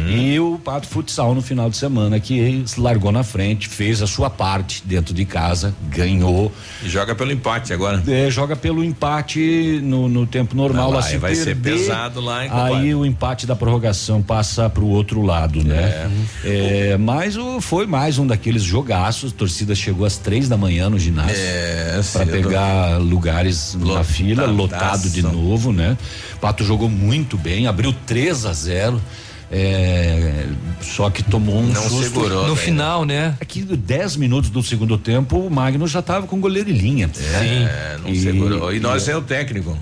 [0.08, 4.28] E o Pato Futsal no final de semana, que largou na frente, fez a sua
[4.28, 6.52] parte dentro de casa, ganhou.
[6.82, 8.02] E joga pelo empate agora.
[8.06, 10.90] É, joga pelo empate no, no tempo normal.
[10.90, 12.50] Vai lá, lá, se vai ser perder, pesado lá, hein?
[12.52, 16.10] Aí o empate da prorrogação passa para o outro lado, né?
[16.44, 19.32] É, mas o, foi mais um daqueles jogaços.
[19.32, 22.30] A torcida chegou às três da manhã no ginásio É, para cedo.
[22.30, 25.96] pegar lugares na fila, lotado de novo, né?
[26.40, 29.00] Pato jogou muito bem, abriu 3 a 0
[29.54, 30.46] é,
[30.80, 32.02] só que tomou um Não susto.
[32.04, 32.60] segurou, No né?
[32.60, 33.36] final, né?
[33.40, 37.10] Aqui, 10 minutos do segundo tempo, o Magno já estava com goleiro em linha.
[37.34, 38.72] É, não segurou.
[38.74, 39.76] E nós sem o técnico.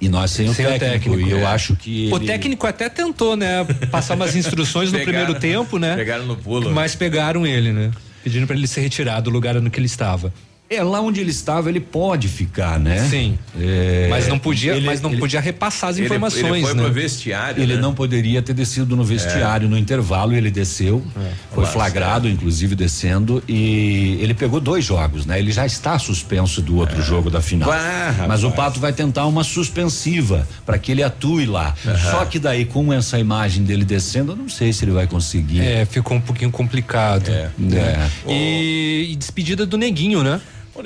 [0.00, 1.04] E nós sem, Sem o o técnico.
[1.16, 1.44] técnico, E eu é.
[1.46, 2.10] acho que.
[2.12, 3.64] O ele- técnico até tentou, né?
[3.90, 5.96] Passar umas instruções no Pegaram- primeiro tempo, né?
[5.96, 6.70] Pegaram no pulo.
[6.74, 7.90] Mas pegaram ele, né?
[8.22, 10.32] Pedindo para ele ser retirado do lugar no que ele estava.
[10.76, 13.06] É, lá onde ele estava, ele pode ficar, né?
[13.08, 13.38] Sim.
[13.60, 16.82] É, mas não podia, ele- mas não ele- podia repassar as informações, ele foi né?
[16.82, 17.80] pro vestiário, Ele né?
[17.80, 21.04] não poderia ter descido no vestiário no intervalo, ele desceu,
[21.52, 25.38] foi Lá, flagrado, inclusive descendo, e ele pegou dois jogos, né?
[25.38, 27.70] Ele já está suspenso do outro jogo da final.
[27.70, 28.50] Ah, Mas o.
[28.54, 31.74] Pato vai tentar uma suspensiva para que ele atue lá.
[32.10, 35.60] Só que daí, com essa imagem dele descendo, eu não sei se ele vai conseguir.
[35.60, 37.28] É, ficou um pouquinho complicado.
[37.28, 37.50] É.
[37.58, 38.10] né?
[38.28, 40.40] E, e despedida do Neguinho, né?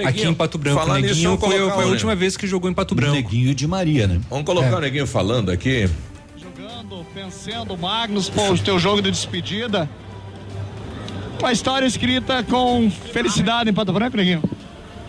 [0.07, 0.79] Aqui em Pato Branco.
[0.81, 3.15] Falar nisso, Neguinho vamos foi, foi a última vez que jogou em Pato Branco.
[3.15, 4.21] Neguinho de Maria, né?
[4.29, 4.75] Vamos colocar É.
[4.77, 5.89] o neguinho falando aqui.
[7.15, 9.89] Vencendo o Magnus, pô, o teu jogo de despedida.
[11.41, 14.43] Uma história escrita com felicidade em Pato Branco, Neguinho.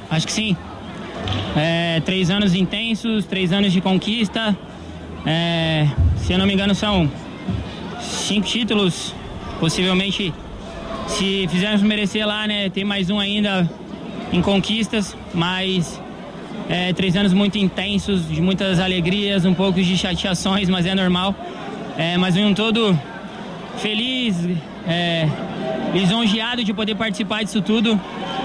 [0.10, 0.56] Acho que sim.
[1.56, 4.58] É, três anos intensos, três anos de conquista.
[5.26, 5.88] É,
[6.18, 7.12] se eu não me engano, são
[8.02, 9.14] cinco títulos.
[9.60, 10.34] Possivelmente,
[11.08, 13.70] se fizermos merecer lá, né, tem mais um ainda
[14.32, 15.16] em conquistas.
[15.34, 16.00] Mas
[16.70, 21.36] é, três anos muito intensos, de muitas alegrias, um pouco de chateações, mas é normal.
[21.98, 22.98] É, mas um todo,
[23.78, 24.36] feliz,
[24.88, 25.28] é,
[25.94, 28.00] lisonjeado de poder participar disso tudo,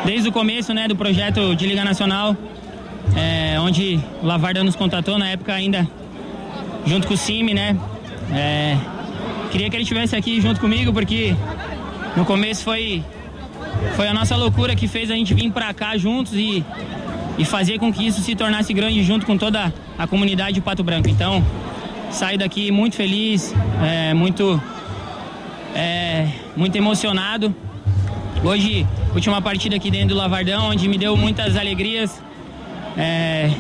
[0.05, 2.37] desde o começo né, do projeto de Liga Nacional,
[3.17, 5.89] é, onde o Lavarda nos contatou na época ainda,
[6.87, 7.77] junto com o Cime, né?
[8.33, 8.77] É,
[9.51, 11.35] queria que ele estivesse aqui junto comigo, porque
[12.17, 13.05] no começo foi,
[13.97, 16.65] foi a nossa loucura que fez a gente vir para cá juntos e,
[17.39, 20.83] e fazer com que isso se tornasse grande junto com toda a comunidade de Pato
[20.83, 21.09] Branco.
[21.09, 21.45] Então,
[22.11, 24.61] saí daqui muito feliz, é, muito
[25.75, 27.55] é, muito emocionado.
[28.43, 32.23] Hoje, última partida aqui dentro do Lavardão, onde me deu muitas alegrias.
[32.97, 33.51] É,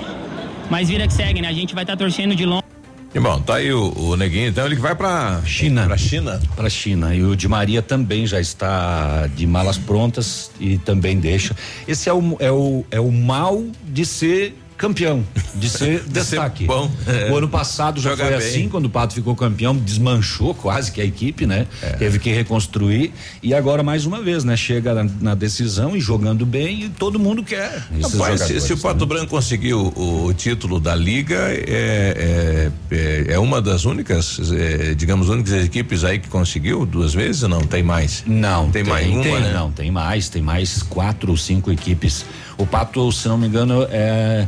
[0.70, 1.48] mas vida que segue, né?
[1.48, 2.73] A gente vai estar torcendo de longe.
[3.14, 5.86] E bom, tá aí o, o neguinho, então ele vai pra China.
[5.86, 6.40] Pra China.
[6.56, 7.14] Para China.
[7.14, 11.54] E o Di Maria também já está de malas prontas e também deixa.
[11.86, 15.24] Esse é o, é o, é o mal de ser campeão,
[15.54, 16.64] de ser De ser destaque.
[16.66, 17.30] bom, é.
[17.30, 18.34] O ano passado já foi bem.
[18.34, 21.66] assim, quando o Pato ficou campeão, desmanchou quase que a equipe, né?
[21.82, 21.90] É.
[21.90, 24.56] Teve que reconstruir e agora mais uma vez, né?
[24.56, 27.86] Chega na, na decisão e jogando bem e todo mundo quer.
[28.02, 29.06] Rapaz, se, se o Pato né?
[29.06, 32.94] Branco conseguiu o, o título da Liga, é, é,
[33.28, 37.48] é, é uma das únicas, é, digamos, únicas equipes aí que conseguiu duas vezes ou
[37.48, 37.60] não?
[37.60, 38.22] Tem mais?
[38.26, 39.52] Não, Tem mais uma, tem, né?
[39.52, 42.24] Não, tem mais, tem mais quatro ou cinco equipes.
[42.56, 44.46] O Pato, se não me engano, é,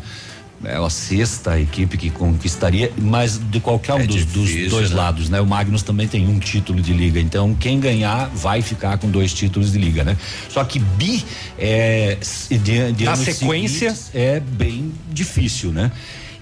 [0.65, 4.91] é a sexta equipe que conquistaria, mas de qualquer um É dos, dos difícil, dois
[4.91, 4.97] né?
[4.97, 5.41] lados, né?
[5.41, 9.35] O Magnus também tem um título de liga, então quem ganhar vai ficar com dois
[9.35, 10.17] títulos de liga, né?
[10.49, 11.25] Só que bi
[11.59, 12.17] é
[12.51, 13.95] de, de Na sequência?
[14.15, 15.91] é bem difícil, né?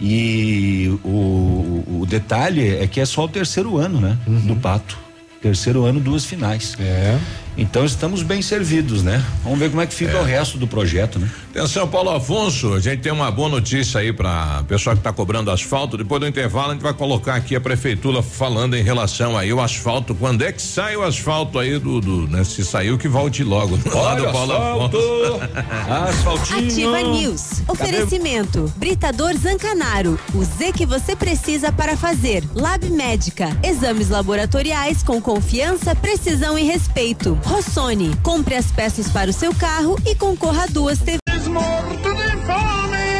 [0.00, 4.18] E o, o detalhe é que é só o terceiro ano, né?
[4.26, 4.98] Do Pato.
[5.40, 6.76] Terceiro ano, duas finais.
[6.80, 7.18] É.
[7.56, 9.24] Então estamos bem servidos, né?
[9.42, 11.30] Vamos ver como é que fica o resto do projeto, né?
[11.50, 15.52] Atenção, Paulo Afonso, a gente tem uma boa notícia aí para pessoal que está cobrando
[15.52, 15.96] asfalto.
[15.96, 19.60] Depois do intervalo, a gente vai colocar aqui a prefeitura falando em relação aí o
[19.60, 20.16] asfalto.
[20.16, 22.42] Quando é que sai o asfalto aí do, do né?
[22.42, 23.78] Se saiu, que volte logo.
[23.86, 24.96] Lá do Paulo asfalto!
[24.96, 25.40] Afonso.
[26.34, 26.66] Asfaltinho!
[26.66, 27.62] Ativa News.
[27.68, 28.72] Oferecimento.
[28.76, 30.18] Britador Zancanaro.
[30.34, 32.42] O Z que você precisa para fazer.
[32.52, 33.56] Lab Médica.
[33.62, 37.38] Exames laboratoriais com confiança, precisão e respeito.
[37.44, 38.14] Rossoni.
[38.22, 41.18] Compre as peças para o seu carro e concorra a duas TV.
[41.48, 43.10] Morto de fome,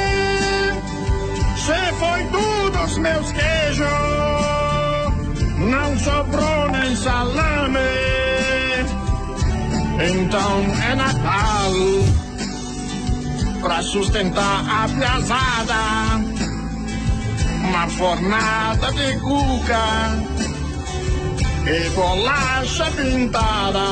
[1.56, 3.86] se foi tudo os meus queijos,
[5.59, 7.78] não sobrou nem salame.
[9.94, 11.72] Então é Natal,
[13.60, 15.74] pra sustentar a piazada,
[17.68, 20.34] uma fornada de cuca
[21.66, 23.85] e bolacha pintada.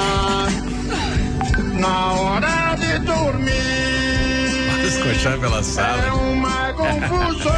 [1.79, 3.53] Na hora de dormir.
[4.87, 6.15] Escochar pela É sala.
[6.15, 7.53] uma confusão.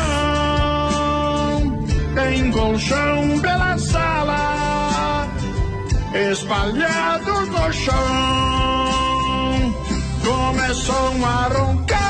[2.14, 5.26] Tem colchão pela sala,
[6.30, 9.74] espalhados no chão.
[10.24, 12.03] Começam a roncar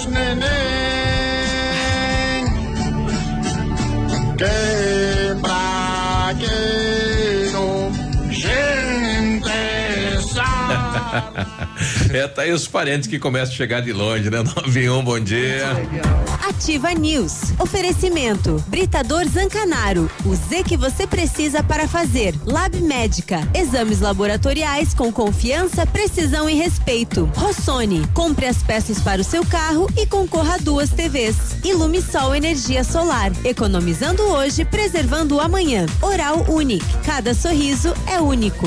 [0.00, 0.44] acorda os neném.
[4.38, 6.48] Que bragueiro,
[8.30, 9.52] gente
[10.32, 11.66] sabe.
[12.12, 14.38] É, tá aí os parentes que começam a chegar de longe, né?
[14.56, 15.66] 91, bom dia.
[16.48, 17.52] Ativa News.
[17.58, 18.62] Oferecimento.
[18.66, 20.10] Britador Zancanaro.
[20.24, 22.34] O Z que você precisa para fazer.
[22.44, 23.46] Lab Médica.
[23.54, 27.30] Exames laboratoriais com confiança, precisão e respeito.
[27.36, 28.04] Rossoni.
[28.12, 31.36] Compre as peças para o seu carro e concorra a duas TVs.
[31.64, 33.30] Ilumisol Energia Solar.
[33.44, 35.86] Economizando hoje, preservando amanhã.
[36.02, 36.84] Oral Unique.
[37.04, 38.66] Cada sorriso é único.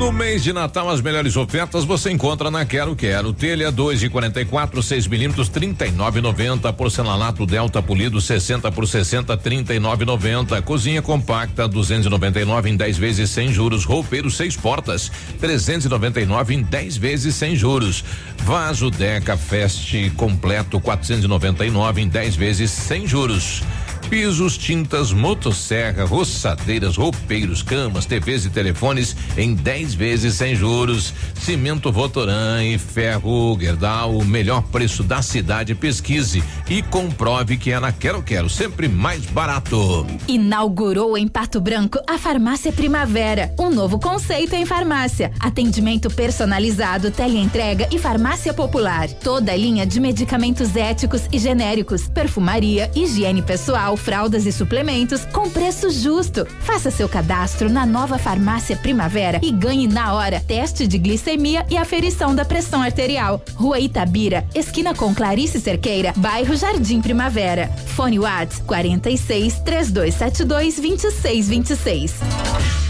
[0.00, 3.34] No mês de Natal, as melhores ofertas você encontra na Quero Quero.
[3.34, 6.72] Telha 2 de 44, 6 milímetros, 39,90.
[6.72, 10.62] Porcelanato Delta Polido 60 por 60, 39,90.
[10.62, 13.84] Cozinha compacta 299 em 10 vezes sem juros.
[13.84, 18.02] Roupeiro seis portas 399 em 10 vezes sem juros.
[18.38, 23.62] Vaso Deca Fest completo 499 em 10 vezes sem juros.
[24.10, 31.14] Pisos, tintas, motosserra, roçadeiras, roupeiros, camas, TVs e telefones em 10 vezes sem juros.
[31.36, 35.76] Cimento Votoran e ferro Gerdau, o melhor preço da cidade.
[35.76, 40.04] Pesquise e comprove que é na Quero Quero, sempre mais barato.
[40.26, 45.30] Inaugurou em Pato Branco a Farmácia Primavera, um novo conceito em farmácia.
[45.38, 49.08] Atendimento personalizado, teleentrega e farmácia popular.
[49.08, 55.48] Toda a linha de medicamentos éticos e genéricos, perfumaria, higiene pessoal, fraldas e suplementos com
[55.48, 56.46] preço justo.
[56.60, 61.76] Faça seu cadastro na nova Farmácia Primavera e ganhe na hora teste de glicemia e
[61.76, 63.40] aferição da pressão arterial.
[63.54, 67.68] Rua Itabira, esquina com Clarice Cerqueira, bairro Jardim Primavera.
[67.94, 72.89] Fone Whats 46 3272 2626.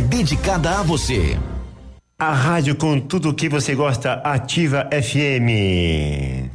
[0.00, 1.38] dedicada a você.
[2.18, 6.50] A rádio com tudo o que você gosta, Ativa FM.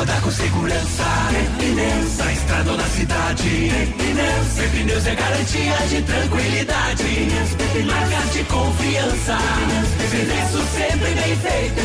[0.00, 1.04] Rodar com segurança,
[1.58, 3.70] pneus, na estrada ou na cidade.
[3.98, 7.04] Pneus, pneus é garantia de tranquilidade.
[7.84, 9.38] Marcas de confiança.
[10.08, 11.82] Serviço sempre bem feito.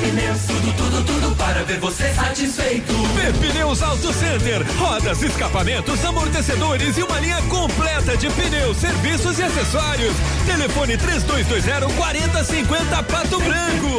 [0.00, 2.94] Pneus, tudo, tudo, tudo para ver você satisfeito.
[3.40, 10.14] Pneus Auto Center, rodas, escapamentos, amortecedores e uma linha completa de pneus, serviços e acessórios.
[10.46, 13.98] Telefone 3220 4050 Pato Branco.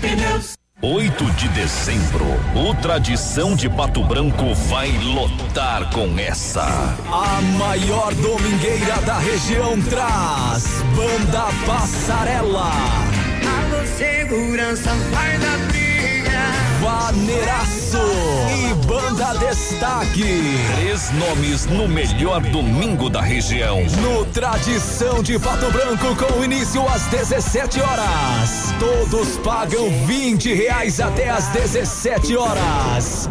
[0.00, 0.63] Pneus.
[0.84, 6.62] 8 de dezembro, o Tradição de Pato Branco vai lotar com essa.
[7.10, 12.70] A maior domingueira da região traz Banda Passarela.
[12.70, 15.83] Alô, segurança, vai da.
[16.84, 17.96] Vaneiraço
[18.50, 20.22] e Banda Destaque.
[20.76, 23.80] Três nomes no melhor domingo da região.
[24.02, 28.74] No Tradição de Pato Branco, com início às 17 horas.
[28.78, 33.30] Todos pagam 20 reais até às 17 horas.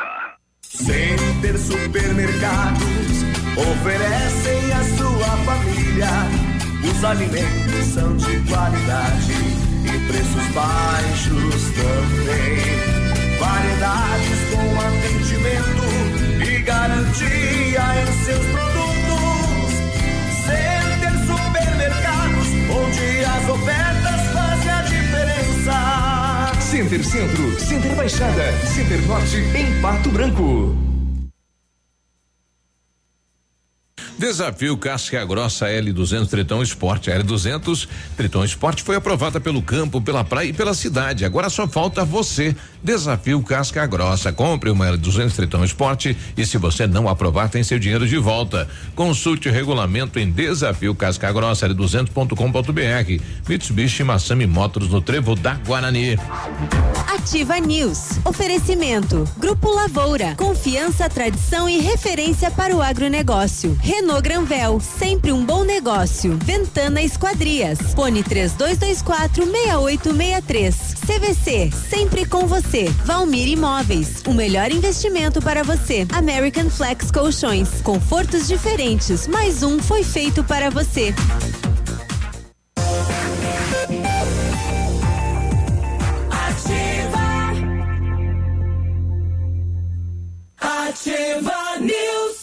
[0.73, 3.25] Center Supermercados
[3.57, 6.07] oferecem à sua família.
[6.89, 9.33] Os alimentos são de qualidade
[9.83, 13.37] e preços baixos também.
[13.37, 15.83] Variedades com atendimento
[16.41, 19.73] e garantia em seus produtos.
[20.45, 23.90] Center Supermercados, onde as ofertas.
[26.81, 30.90] Center Centro, Center Baixada, Center Norte em Pato Branco.
[34.21, 37.09] Desafio Casca Grossa L200 Tritão Esporte.
[37.09, 41.25] A L200 Tritão Esporte foi aprovada pelo campo, pela praia e pela cidade.
[41.25, 42.55] Agora só falta você.
[42.83, 44.31] Desafio Casca Grossa.
[44.31, 48.69] Compre uma L200 Tritão Esporte e se você não aprovar, tem seu dinheiro de volta.
[48.93, 53.23] Consulte o regulamento em Desafio Casca Grossa L200.com.br.
[53.49, 56.15] Mitsubishi Massami Motors no Trevo da Guarani.
[57.07, 58.19] Ativa News.
[58.23, 59.27] Oferecimento.
[59.37, 60.35] Grupo Lavoura.
[60.35, 63.75] Confiança, tradição e referência para o agronegócio.
[64.11, 64.79] Renault Granvel.
[64.81, 66.37] Sempre um bom negócio.
[66.43, 67.79] Ventana Esquadrias.
[67.95, 70.75] Fone 3224 6863.
[71.05, 71.71] CVC.
[71.89, 72.89] Sempre com você.
[73.05, 74.21] Valmir Imóveis.
[74.27, 76.05] O melhor investimento para você.
[76.13, 77.81] American Flex Colchões.
[77.81, 79.27] Confortos diferentes.
[79.27, 81.13] Mais um foi feito para você.
[90.59, 92.40] Ativa News.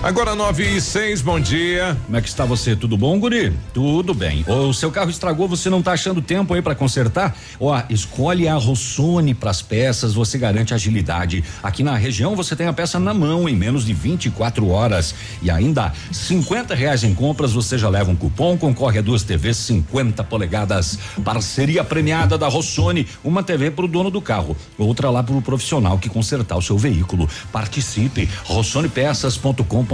[0.00, 1.98] Agora 9 e 6, bom dia.
[2.06, 2.76] Como é que está você?
[2.76, 3.52] Tudo bom, Guri?
[3.74, 4.44] Tudo bem.
[4.46, 7.36] O seu carro estragou, você não está achando tempo aí para consertar?
[7.58, 11.42] Ó, escolhe a Rossoni para as peças, você garante agilidade.
[11.60, 15.16] Aqui na região você tem a peça na mão em menos de 24 horas.
[15.42, 19.56] E ainda 50 reais em compras, você já leva um cupom, concorre a duas TVs
[19.56, 20.96] 50 polegadas.
[21.24, 25.42] Parceria premiada da Rossoni, uma TV para o dono do carro, outra lá para o
[25.42, 27.28] profissional que consertar o seu veículo.
[27.50, 29.87] Participe, rossonepeças.com.br.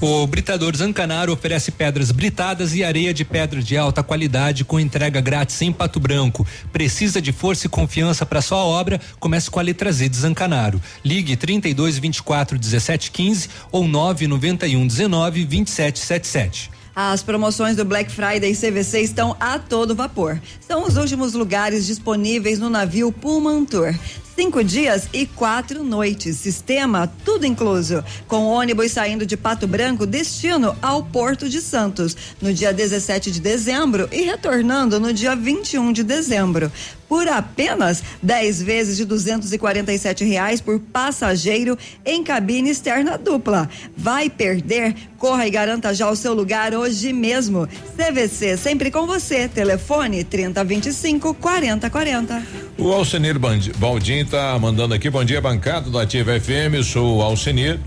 [0.00, 5.20] O Britador Zancanaro oferece pedras britadas e areia de pedra de alta qualidade com entrega
[5.20, 6.46] grátis em Pato Branco.
[6.72, 9.00] Precisa de força e confiança para sua obra?
[9.20, 10.82] Comece com a letra Z de Zancanaro.
[11.04, 16.70] Ligue 32 24 17 15 ou 991 19 27 77.
[17.00, 20.40] As promoções do Black Friday CVC estão a todo vapor.
[20.58, 23.94] São os últimos lugares disponíveis no navio Pullman Tour.
[24.38, 26.36] Cinco dias e quatro noites.
[26.36, 28.04] Sistema tudo incluso.
[28.28, 33.40] Com ônibus saindo de Pato Branco, destino ao Porto de Santos, no dia 17 de
[33.40, 36.70] dezembro e retornando no dia 21 de dezembro.
[37.08, 43.68] Por apenas 10 vezes de 247 reais por passageiro em cabine externa dupla.
[43.96, 44.94] Vai perder?
[45.16, 47.66] Corra e garanta já o seu lugar hoje mesmo.
[47.96, 49.48] CVC sempre com você.
[49.48, 52.42] Telefone 3025 4040.
[52.76, 57.78] O Alcenir Band- Baldin tá mandando aqui, bom dia, bancada do Ativa FM, sou Alcenir.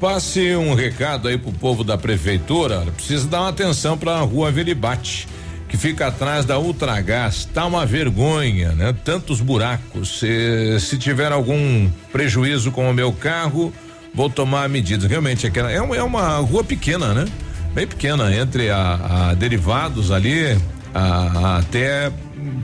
[0.00, 5.28] Passe um recado aí pro povo da prefeitura, precisa dar uma atenção pra rua Veribate,
[5.68, 8.92] que fica atrás da Ultragás, tá uma vergonha, né?
[9.04, 13.72] Tantos buracos, se, se tiver algum prejuízo com o meu carro,
[14.14, 17.24] vou tomar medidas, realmente, aquela, é, uma- é uma rua pequena, né?
[17.72, 20.58] Bem pequena, entre a, a derivados ali,
[20.92, 22.12] a- a- até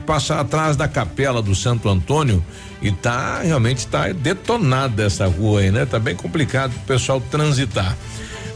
[0.05, 2.43] passar atrás da capela do Santo Antônio
[2.81, 5.85] e tá realmente tá detonada essa rua aí, né?
[5.85, 7.97] Tá bem complicado o pessoal transitar.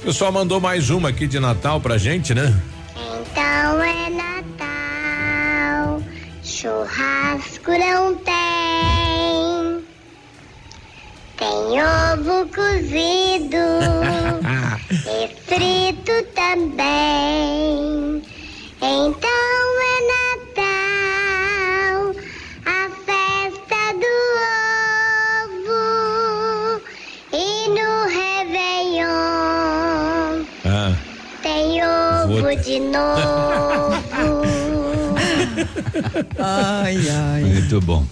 [0.01, 2.53] O pessoal mandou mais uma aqui de Natal pra gente, né?
[2.95, 6.01] Então é Natal,
[6.43, 8.33] churrasco não tem.
[11.37, 13.57] Tem ovo cozido
[14.91, 18.21] e frito também.
[18.81, 19.29] Então
[19.81, 20.32] é Natal,
[36.37, 37.41] Ai, ai.
[37.43, 38.05] Muito bom.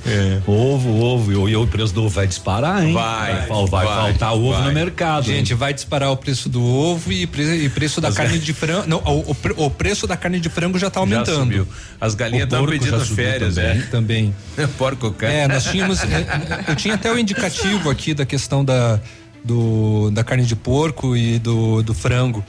[0.48, 2.94] Ovo, ovo, e o- preço do ovo vai disparar, hein?
[2.94, 4.64] Vai, fal- vai, vai, faltar ovo vai.
[4.68, 5.30] no mercado.
[5.30, 5.38] hein?
[5.38, 8.54] Gente, vai disparar o preço do ovo e, pre- e preço da As carne de
[8.54, 8.88] frango.
[8.88, 11.40] Não, o, o o preço da carne de frango já tá aumentando.
[11.44, 11.68] subiu.
[12.00, 13.82] As galinhas estão porco pedindo já férias, também, é.
[13.84, 14.36] Também.
[14.78, 15.34] Porco cara.
[15.34, 16.00] É, nós tínhamos.
[16.04, 16.26] é,
[16.68, 19.00] eu tinha até o indicativo aqui da questão da,
[19.44, 22.44] do, da carne de porco e do, do frango.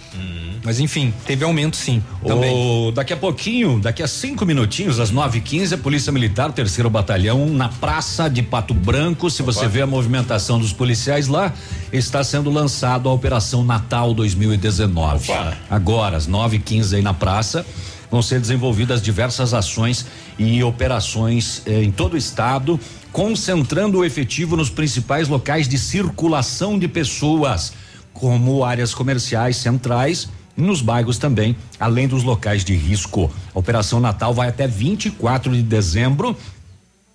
[0.65, 2.03] Mas enfim, teve aumento sim.
[2.25, 2.55] Também.
[2.55, 7.47] O- daqui a pouquinho, daqui a cinco minutinhos, às 9h15, a Polícia Militar, terceiro batalhão,
[7.49, 9.29] na praça de Pato Branco.
[9.29, 11.53] Se você vê a movimentação dos policiais lá,
[11.93, 15.27] está sendo lançado a Operação Natal 2019.
[15.69, 17.67] Agora, às 9h15 aí na praça.
[18.11, 20.05] Vão ser desenvolvidas diversas ações
[20.39, 22.79] e operações eh, em todo o estado,
[23.11, 27.73] concentrando o efetivo nos principais locais de circulação de pessoas,
[28.13, 33.31] como áreas comerciais centrais nos bairros também, além dos locais de risco.
[33.55, 36.37] A Operação Natal vai até 24 de dezembro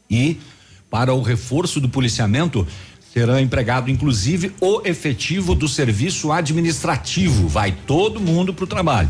[0.09, 0.39] e
[0.89, 2.65] para o reforço do policiamento
[3.13, 7.47] será empregado inclusive o efetivo do serviço administrativo.
[7.47, 9.09] Vai todo mundo para o trabalho,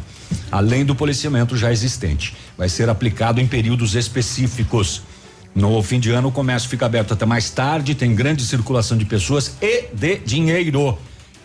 [0.52, 2.34] além do policiamento já existente.
[2.58, 5.02] Vai ser aplicado em períodos específicos.
[5.54, 9.06] No fim de ano, o comércio fica aberto até mais tarde, tem grande circulação de
[9.06, 10.98] pessoas e de dinheiro.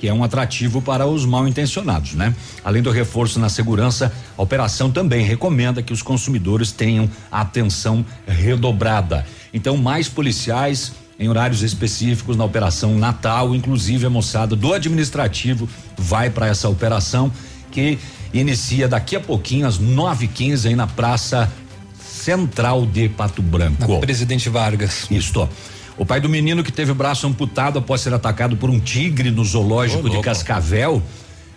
[0.02, 2.34] Que é um atrativo para os mal intencionados, né?
[2.64, 9.24] Além do reforço na segurança, a operação também recomenda que os consumidores tenham atenção redobrada.
[9.54, 16.30] Então, mais policiais em horários específicos na operação Natal, inclusive a moçada do administrativo vai
[16.30, 17.30] para essa operação
[17.70, 17.96] que
[18.34, 21.48] inicia daqui a pouquinho às 9:15 aí na Praça
[21.96, 23.92] Central de Pato Branco.
[23.92, 25.06] Na Presidente Vargas.
[25.12, 25.48] Isto.
[25.96, 29.30] O pai do menino que teve o braço amputado após ser atacado por um tigre
[29.30, 30.20] no zoológico Ô, de.
[30.20, 31.02] Cascavel.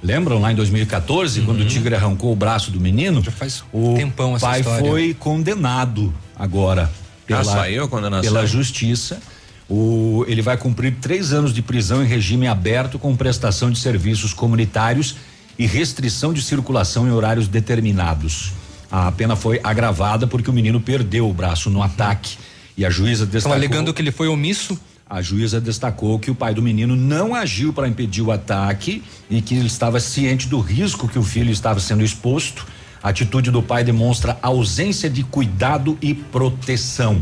[0.04, 3.24] Lembram lá em 2014, quando o tigre arrancou o braço do menino?
[3.24, 4.86] Já faz o tempão essa pai história.
[4.86, 6.92] foi condenado agora
[7.26, 8.22] pela, saiu a condenação?
[8.22, 9.20] pela justiça.
[9.68, 14.32] O, ele vai cumprir três anos de prisão em regime aberto com prestação de serviços
[14.32, 15.16] comunitários
[15.58, 18.52] e restrição de circulação em horários determinados.
[18.92, 22.38] A pena foi agravada porque o menino perdeu o braço no ataque
[22.78, 23.56] e a juíza Estão destacou.
[23.56, 24.80] alegando que ele foi omisso?
[25.08, 29.42] A juíza destacou que o pai do menino não agiu para impedir o ataque e
[29.42, 32.66] que ele estava ciente do risco que o filho estava sendo exposto.
[33.04, 37.22] A atitude do pai demonstra ausência de cuidado e proteção.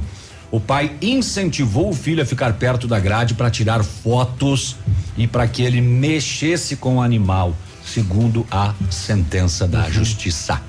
[0.49, 4.77] O pai incentivou o filho a ficar perto da grade para tirar fotos
[5.17, 7.53] e para que ele mexesse com o animal,
[7.83, 10.61] segundo a sentença da justiça.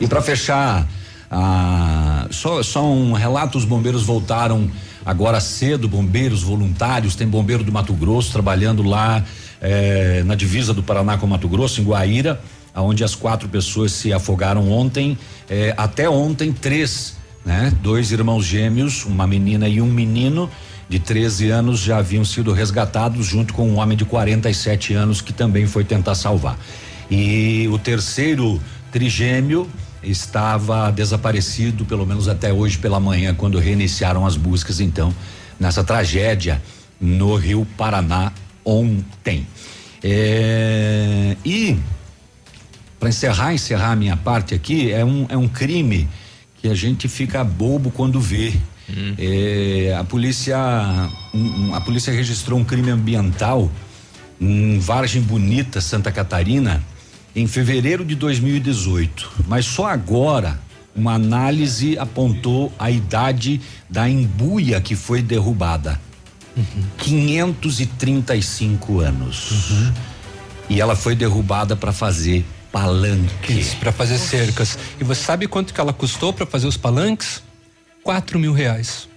[0.00, 0.88] E para fechar,
[1.34, 4.70] ah, só, só um relato: os bombeiros voltaram
[5.04, 7.16] agora cedo, bombeiros voluntários.
[7.16, 9.24] Tem bombeiro do Mato Grosso trabalhando lá
[9.58, 12.38] eh, na divisa do Paraná com Mato Grosso, em Guaíra,
[12.74, 15.16] aonde as quatro pessoas se afogaram ontem.
[15.48, 17.72] eh, até ontem, três, né?
[17.80, 20.50] Dois irmãos gêmeos, uma menina e um menino.
[20.86, 25.32] De 13 anos já haviam sido resgatados junto com um homem de 47 anos que
[25.32, 26.58] também foi tentar salvar.
[27.10, 28.60] E o terceiro
[28.90, 29.66] trigêmeo
[30.02, 35.14] estava desaparecido, pelo menos até hoje pela manhã, quando reiniciaram as buscas, então,
[35.58, 36.60] nessa tragédia
[37.00, 38.32] no Rio Paraná
[38.64, 39.46] ontem.
[40.02, 41.76] É, e
[42.98, 46.08] para encerrar, encerrar a minha parte aqui, é um, é um crime
[46.60, 48.52] que a gente fica bobo quando vê.
[49.18, 50.56] É, a polícia
[51.32, 53.70] um- a polícia registrou um crime ambiental
[54.40, 56.82] em Vargem Bonita, Santa Catarina,
[57.34, 59.44] em fevereiro de 2018.
[59.48, 60.60] Mas só agora
[60.94, 66.00] uma análise apontou a idade da embuia que foi derrubada.
[66.98, 69.90] 535 anos.
[70.68, 73.64] E ela foi derrubada para fazer palanque.
[73.80, 74.78] Para fazer cercas.
[75.00, 77.42] E você sabe quanto que ela custou para fazer os palanques?
[78.02, 79.08] Quatro mil reais.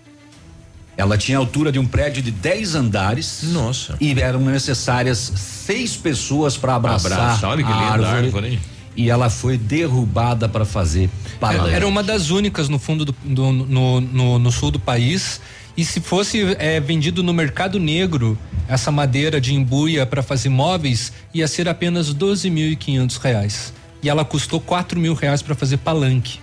[0.97, 3.41] Ela tinha a altura de um prédio de 10 andares.
[3.43, 3.97] Nossa.
[3.99, 8.25] E eram necessárias seis pessoas para abraçar, Abraçar, olha que a linda árvore.
[8.25, 8.59] árvore?
[8.95, 11.09] E ela foi derrubada para fazer
[11.39, 11.73] palanque.
[11.73, 15.41] Era uma das únicas no fundo do, do- no, no, no sul do país.
[15.75, 21.11] E se fosse eh, vendido no mercado negro, essa madeira de embuia para fazer móveis
[21.33, 23.73] ia ser apenas 12.500 reais.
[24.01, 26.39] E ela custou quatro mil reais para fazer palanque.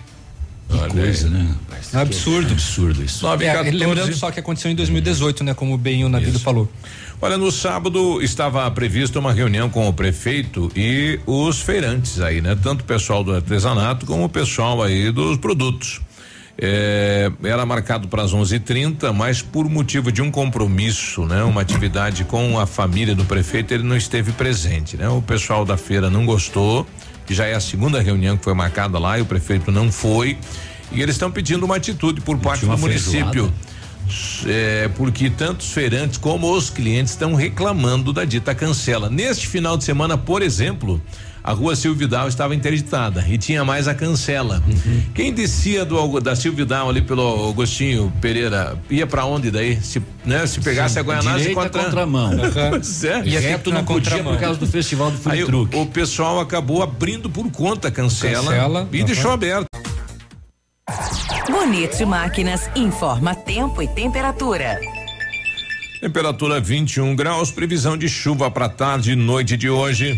[0.69, 1.55] Que coisa, né?
[1.93, 2.51] É um absurdo.
[2.51, 3.27] absurdo isso.
[3.27, 3.71] É, 14.
[3.71, 5.53] lembrando só que aconteceu em 2018, né?
[5.53, 6.69] Como bem o Navido falou.
[7.21, 12.57] Olha, no sábado estava prevista uma reunião com o prefeito e os feirantes aí, né?
[12.61, 16.01] Tanto o pessoal do artesanato como o pessoal aí dos produtos.
[16.57, 21.43] É, era marcado para as 11:30, mas por motivo de um compromisso, né?
[21.43, 25.07] Uma atividade com a família do prefeito, ele não esteve presente, né?
[25.09, 26.85] O pessoal da feira não gostou.
[27.29, 30.37] Já é a segunda reunião que foi marcada lá e o prefeito não foi.
[30.91, 33.51] E eles estão pedindo uma atitude por parte do município.
[34.45, 39.09] É, porque tanto os feirantes como os clientes estão reclamando da dita cancela.
[39.09, 41.01] Neste final de semana, por exemplo,
[41.43, 44.63] a rua Silvidal estava interditada e tinha mais a cancela.
[45.13, 49.81] Quem descia do da Silvidal ali pelo Agostinho Pereira ia pra onde daí?
[49.81, 51.83] Se, né, se pegasse Sim, a Guianazes direita contra...
[51.83, 52.31] contramão.
[52.69, 53.23] Pois é.
[53.25, 55.81] E reto não podia por causa do festival do food Aí o-.
[55.81, 59.05] O, pessoal acabou abrindo por conta a cancela, Cancela, e aham.
[59.05, 59.65] deixou aberto.
[61.49, 64.79] Bonito Máquinas informa tempo e temperatura.
[65.99, 70.17] Temperatura 21 graus, previsão de chuva para tarde e noite de hoje.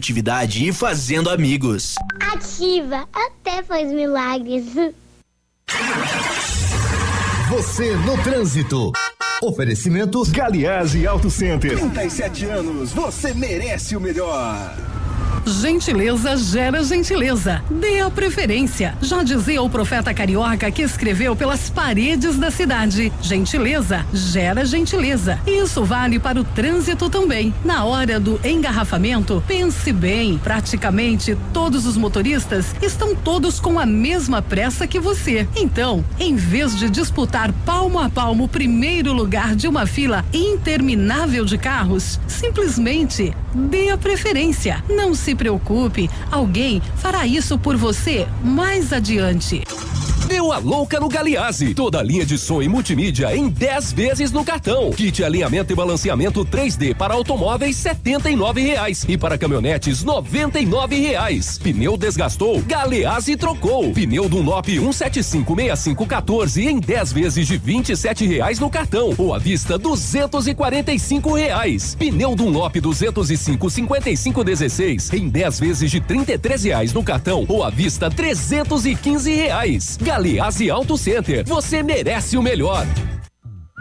[0.00, 1.94] produtividade e fazendo amigos.
[2.32, 4.64] Ativa, até faz milagres.
[7.50, 8.92] Você no trânsito.
[9.42, 11.78] Oferecimento Galiase Auto Center.
[11.78, 14.74] 37 anos, você merece o melhor.
[15.46, 17.62] Gentileza gera gentileza.
[17.70, 18.94] Dê a preferência.
[19.00, 23.12] Já dizia o profeta carioca que escreveu pelas paredes da cidade.
[23.22, 25.38] Gentileza gera gentileza.
[25.46, 27.54] Isso vale para o trânsito também.
[27.64, 30.38] Na hora do engarrafamento, pense bem.
[30.38, 35.48] Praticamente todos os motoristas estão todos com a mesma pressa que você.
[35.56, 41.44] Então, em vez de disputar palmo a palmo o primeiro lugar de uma fila interminável
[41.44, 44.82] de carros, simplesmente dê a preferência.
[44.88, 49.62] Não se preocupe, alguém fará isso por você mais adiante.
[50.30, 51.74] Deu a louca no Galiase.
[51.74, 54.92] Toda a linha de som e multimídia em 10 vezes no cartão.
[54.92, 57.96] Kit alinhamento e balanceamento 3D para automóveis R$
[58.54, 61.58] reais e para caminhonetes R$ reais.
[61.58, 63.90] Pneu desgastou, Galease trocou.
[63.90, 67.82] Pneu Dunlop 1756514 em 10 vezes de R$
[68.28, 69.82] reais no cartão ou à vista R$
[71.34, 71.96] reais.
[71.96, 76.04] Pneu Dunlop 205 5516 em 10 vezes de R$
[76.62, 78.14] reais no cartão ou à vista R$
[79.24, 79.98] reais.
[80.20, 81.46] Aliás Auto Center.
[81.46, 82.86] Você merece o melhor.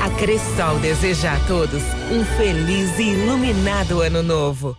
[0.00, 4.76] A Cressol deseja a todos um feliz e iluminado ano novo.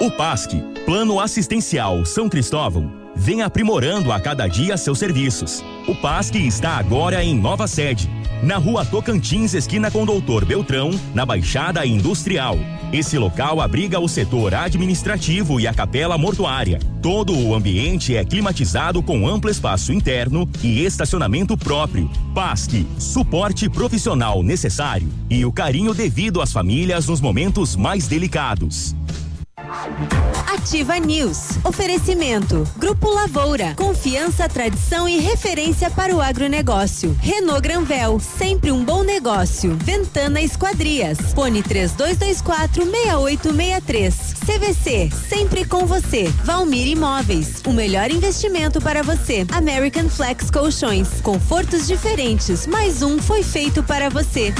[0.00, 0.52] O PASC,
[0.86, 5.64] Plano Assistencial São Cristóvão, vem aprimorando a cada dia seus serviços.
[5.88, 8.08] O PASC está agora em nova sede,
[8.44, 12.56] na rua Tocantins, esquina com Doutor Beltrão, na Baixada Industrial.
[12.90, 16.78] Esse local abriga o setor administrativo e a capela mortuária.
[17.02, 22.10] Todo o ambiente é climatizado com amplo espaço interno e estacionamento próprio.
[22.34, 28.96] PASC, suporte profissional necessário e o carinho devido às famílias nos momentos mais delicados.
[30.46, 31.58] Ativa News.
[31.62, 32.66] Oferecimento.
[32.76, 33.74] Grupo Lavoura.
[33.76, 37.14] Confiança, tradição e referência para o agronegócio.
[37.20, 38.18] Renault Granvel.
[38.18, 39.76] Sempre um bom negócio.
[39.82, 41.18] Ventana Esquadrias.
[41.34, 44.34] Fone 3224 6863.
[44.46, 45.10] CVC.
[45.28, 46.28] Sempre com você.
[46.44, 47.60] Valmir Imóveis.
[47.66, 49.46] O melhor investimento para você.
[49.52, 51.20] American Flex Colchões.
[51.20, 52.66] Confortos diferentes.
[52.66, 54.54] Mais um foi feito para você.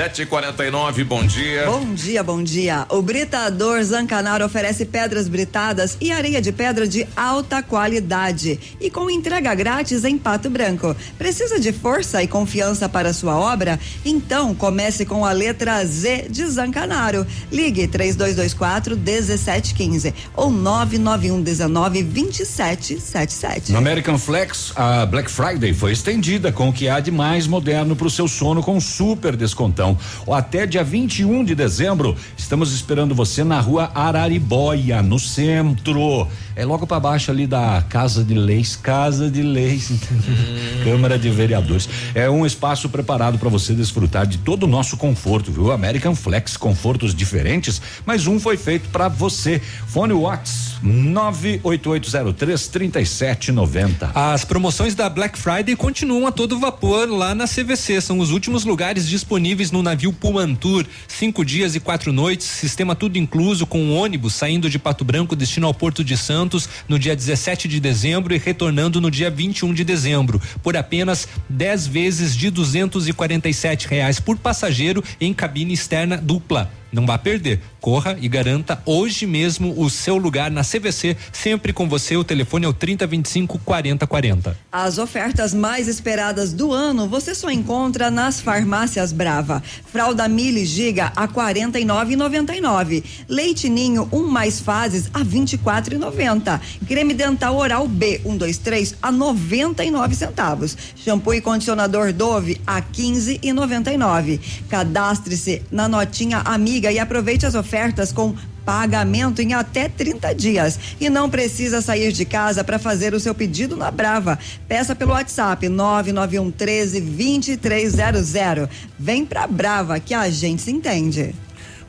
[0.00, 1.66] 7h49, bom dia.
[1.66, 2.86] Bom dia, bom dia.
[2.88, 9.10] O Britador Zancanaro oferece pedras britadas e areia de pedra de alta qualidade e com
[9.10, 10.96] entrega grátis em Pato Branco.
[11.18, 13.78] Precisa de força e confiança para sua obra?
[14.02, 17.26] Então comece com a letra Z de Zancanaro.
[17.52, 23.70] Ligue 3224 1715 ou 991 19 2777.
[23.70, 27.94] No American Flex, a Black Friday foi estendida com o que há de mais moderno
[27.94, 29.89] para o seu sono com super descontão.
[30.26, 36.26] Ou até dia 21 de dezembro, estamos esperando você na rua Araribóia, no centro.
[36.56, 39.90] É logo para baixo ali da Casa de Leis, Casa de Leis,
[40.84, 41.88] Câmara de Vereadores.
[42.14, 45.72] É um espaço preparado para você desfrutar de todo o nosso conforto, viu?
[45.72, 49.60] American Flex, confortos diferentes, mas um foi feito para você.
[49.86, 54.10] Fone Watts 98803 3790.
[54.14, 58.00] As promoções da Black Friday continuam a todo vapor lá na CVC.
[58.00, 60.86] São os últimos lugares disponíveis no navio Pumantur.
[61.06, 65.36] Cinco dias e quatro noites, sistema tudo incluso, com um ônibus saindo de Pato Branco,
[65.36, 69.72] destino ao Porto de Santos, no dia 17 de dezembro e retornando no dia 21
[69.74, 76.79] de dezembro, por apenas 10 vezes de 247 reais por passageiro em cabine externa dupla.
[76.92, 77.60] Não vá perder.
[77.80, 82.16] Corra e garanta hoje mesmo o seu lugar na CVC, sempre com você.
[82.16, 84.56] O telefone é o 3025 4040.
[84.72, 89.62] As ofertas mais esperadas do ano você só encontra nas farmácias Brava.
[89.90, 93.04] Fralda Mili Giga a 49,99.
[93.28, 96.60] Leite Ninho um mais fases a 24,90.
[96.86, 100.76] Creme dental oral B 123 a 99 centavos.
[100.96, 104.40] Shampoo e condicionador Dove a 15,99.
[104.68, 108.34] Cadastre-se na notinha Amiga e aproveite as ofertas com
[108.64, 113.34] pagamento em até 30 dias e não precisa sair de casa para fazer o seu
[113.34, 114.38] pedido na Brava.
[114.68, 118.68] Peça pelo WhatsApp 991 13 2300.
[118.98, 121.34] Vem pra Brava que a gente se entende.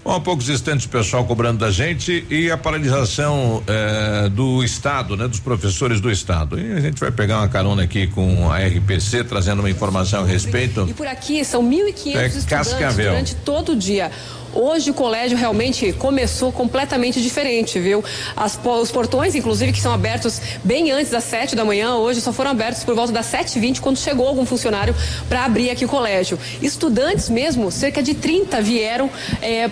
[0.03, 5.15] Bom, há poucos instantes o pessoal cobrando da gente e a paralisação eh, do Estado,
[5.15, 5.27] né?
[5.27, 6.59] Dos professores do Estado.
[6.59, 10.25] E a gente vai pegar uma carona aqui com a RPC, trazendo uma informação a
[10.25, 10.87] respeito.
[10.89, 13.11] E por aqui são 1.500 É estudantes Cascavel.
[13.11, 14.09] durante todo o dia.
[14.53, 18.03] Hoje o colégio realmente começou completamente diferente, viu?
[18.35, 22.31] As os portões, inclusive, que são abertos bem antes das sete da manhã, hoje só
[22.31, 24.95] foram abertos por volta das sete e vinte, quando chegou algum funcionário
[25.27, 26.37] para abrir aqui o colégio.
[26.61, 29.09] Estudantes mesmo, cerca de 30 vieram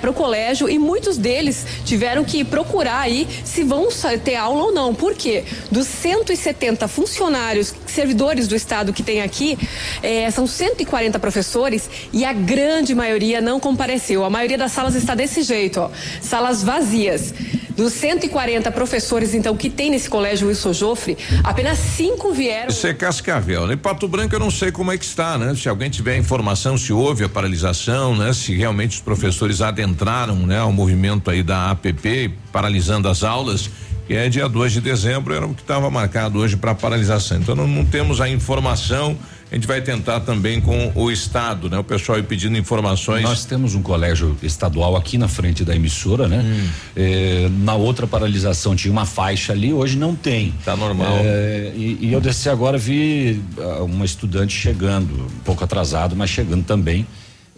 [0.01, 3.88] para o colégio e muitos deles tiveram que procurar aí se vão
[4.23, 4.93] ter aula ou não.
[4.93, 5.43] Por quê?
[5.72, 9.57] Dos 170 funcionários, servidores do Estado que tem aqui,
[10.01, 14.23] eh, são 140 professores e a grande maioria não compareceu.
[14.23, 15.89] A maioria das salas está desse jeito, ó.
[16.21, 17.33] Salas vazias.
[17.75, 22.67] Dos 140 professores, então, que tem nesse colégio Wilson Joffre, apenas cinco vieram.
[22.69, 23.65] Isso é Cascavel.
[23.67, 23.77] né?
[23.77, 25.55] Pato Branco eu não sei como é que está, né?
[25.55, 28.33] Se alguém tiver informação, se houve a paralisação, né?
[28.33, 30.59] Se realmente os professores adentraram, né?
[30.59, 33.69] Ao movimento aí da APP, paralisando as aulas,
[34.05, 37.37] que é dia 2 de dezembro, era o que estava marcado hoje para paralisação.
[37.37, 39.17] Então não, não temos a informação.
[39.51, 41.80] A gente vai tentar também com o Estado, né?
[41.80, 43.23] O pessoal aí pedindo informações.
[43.23, 46.43] Nós temos um colégio estadual aqui na frente da emissora, né?
[46.45, 46.69] Hum.
[46.95, 50.53] Eh, na outra paralisação tinha uma faixa ali, hoje não tem.
[50.63, 51.17] Tá normal.
[51.23, 56.30] Eh, e, e eu desci agora vi ah, uma estudante chegando, um pouco atrasado, mas
[56.30, 57.07] chegando também.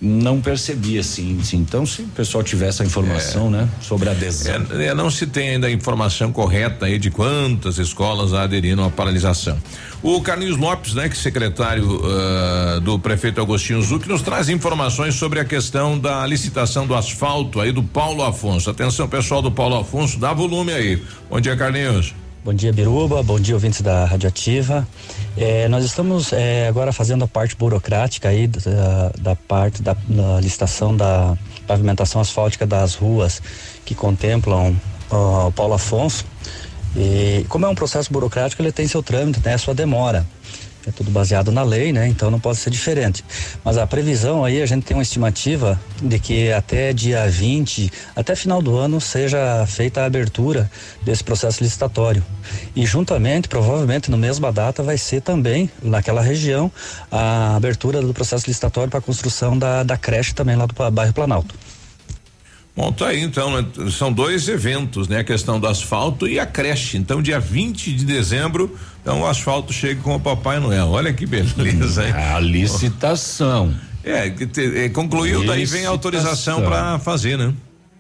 [0.04, 1.58] Não percebi assim, assim.
[1.58, 4.66] Então, se o pessoal tiver essa informação, né, sobre a adesão.
[4.72, 8.90] É, é, não se tem ainda a informação correta aí de quantas escolas aderiram à
[8.90, 9.60] paralisação.
[10.04, 15.14] O Carlinhos Lopes, né, que é secretário ah, do prefeito Agostinho Zuc, nos traz informações
[15.14, 18.70] sobre a questão da licitação do asfalto aí do Paulo Afonso.
[18.72, 21.04] Atenção, pessoal do Paulo Afonso, dá volume aí.
[21.30, 22.16] Bom dia, Carlinhos.
[22.44, 23.22] Bom dia, Biruba.
[23.22, 24.88] Bom dia, ouvintes da Radioativa.
[25.38, 30.40] Eh, nós estamos eh, agora fazendo a parte burocrática aí da, da parte da, da
[30.40, 31.38] licitação da
[31.68, 33.40] pavimentação asfáltica das ruas
[33.86, 34.76] que contemplam
[35.12, 36.26] o Paulo Afonso.
[36.96, 39.58] E como é um processo burocrático, ele tem seu trâmite, né?
[39.58, 40.26] Sua demora.
[40.86, 42.08] É tudo baseado na lei, né?
[42.08, 43.24] Então não pode ser diferente.
[43.64, 48.36] Mas a previsão aí, a gente tem uma estimativa de que até dia 20, até
[48.36, 50.70] final do ano, seja feita a abertura
[51.04, 52.24] desse processo licitatório.
[52.76, 56.72] E juntamente, provavelmente, na mesma data, vai ser também, naquela região,
[57.12, 61.14] a abertura do processo licitatório para a construção da, da creche também lá do bairro
[61.14, 61.54] Planalto.
[62.76, 63.68] Bom, tá aí então, né?
[63.92, 65.20] são dois eventos, né?
[65.20, 66.98] A questão do asfalto e a creche.
[66.98, 70.88] Então, dia 20 de dezembro, então o asfalto chega com o Papai Noel.
[70.90, 72.14] Olha que beleza, hein?
[72.14, 73.74] A licitação.
[74.04, 76.64] É, te- é, concluiu, daí vem a autorização Licitação.
[76.64, 77.54] para fazer, né?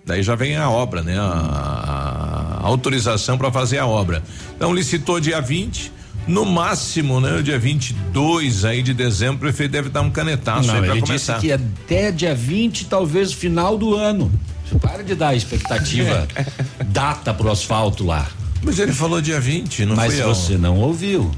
[0.05, 1.15] Daí já vem a obra, né?
[1.19, 4.23] A, a autorização para fazer a obra.
[4.55, 5.91] Então licitou dia 20,
[6.27, 7.33] no máximo, né?
[7.37, 10.91] O dia 22 aí de dezembro, o prefeito deve dar um canetaço Não, aí para
[10.93, 11.33] ele começar.
[11.35, 14.31] disse que até dia 20, talvez final do ano.
[14.79, 16.27] Para de dar expectativa,
[16.87, 18.27] data pro asfalto lá.
[18.63, 21.31] Mas ele falou dia 20, não Mas foi você não ouviu.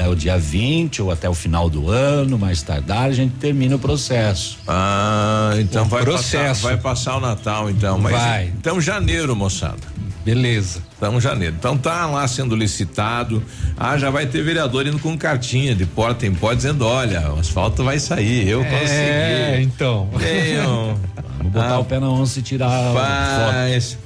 [0.00, 3.74] É o dia 20 ou até o final do ano, mais tardar, a gente termina
[3.74, 4.58] o processo.
[4.66, 6.62] Ah, então O vai processo.
[6.62, 8.52] passar, vai passar o Natal então, mas Vai.
[8.56, 9.98] então janeiro, moçada.
[10.24, 10.80] Beleza.
[10.96, 11.56] Então janeiro.
[11.58, 13.42] Então tá lá sendo licitado.
[13.76, 17.40] Ah, já vai ter vereador indo com cartinha de porta em porta dizendo, olha, o
[17.40, 18.84] asfalto vai sair, eu consegui.
[18.86, 20.08] É, então.
[20.18, 21.00] Tenho.
[21.48, 23.98] Botar Ah, o pé na onça e tirar a Rapaz,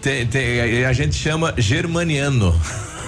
[0.00, 2.54] tem, tem, a gente chama germaniano.